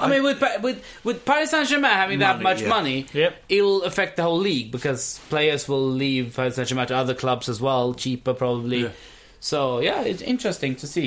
I, 0.00 0.08
mean, 0.08 0.22
with 0.22 0.42
with 0.62 0.84
with 1.04 1.24
Paris 1.24 1.50
Saint 1.50 1.68
Germain 1.68 1.90
having 1.90 2.18
that 2.20 2.42
much 2.42 2.62
yeah. 2.62 2.68
money, 2.68 3.06
Yep. 3.12 3.36
it 3.48 3.62
will 3.62 3.82
affect 3.82 4.16
the 4.16 4.22
whole 4.22 4.38
league 4.38 4.70
because 4.70 5.20
players 5.28 5.68
will 5.68 5.86
leave 5.86 6.34
Paris 6.34 6.56
Saint 6.56 6.68
Germain 6.68 6.86
to 6.88 6.96
other 6.96 7.14
clubs 7.14 7.48
as 7.48 7.60
well, 7.60 7.94
cheaper 7.94 8.34
probably. 8.34 8.82
Yeah. 8.82 8.88
So 9.40 9.80
yeah, 9.80 10.02
it's 10.02 10.22
interesting 10.22 10.76
to 10.76 10.86
see. 10.86 11.06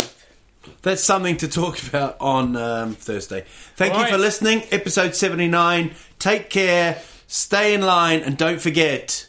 That's 0.82 1.04
something 1.04 1.38
to 1.38 1.48
talk 1.48 1.82
about 1.88 2.18
on 2.20 2.56
um, 2.56 2.94
Thursday. 2.96 3.44
Thank 3.76 3.94
you 3.94 4.02
Right. 4.02 4.12
for 4.12 4.18
listening. 4.18 4.64
Episode 4.72 5.16
79. 5.16 5.96
Take 6.20 6.50
care, 6.50 7.02
stay 7.28 7.74
in 7.74 7.82
line, 7.82 8.22
and 8.22 8.38
don't 8.38 8.62
forget 8.62 9.28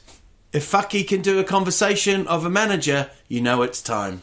If 0.52 0.70
Fucky 0.70 1.06
can 1.06 1.20
do 1.20 1.38
a 1.38 1.44
conversation 1.44 2.26
of 2.26 2.46
a 2.46 2.50
manager, 2.50 3.10
you 3.28 3.40
know 3.42 3.62
it's 3.62 3.82
time. 3.82 4.22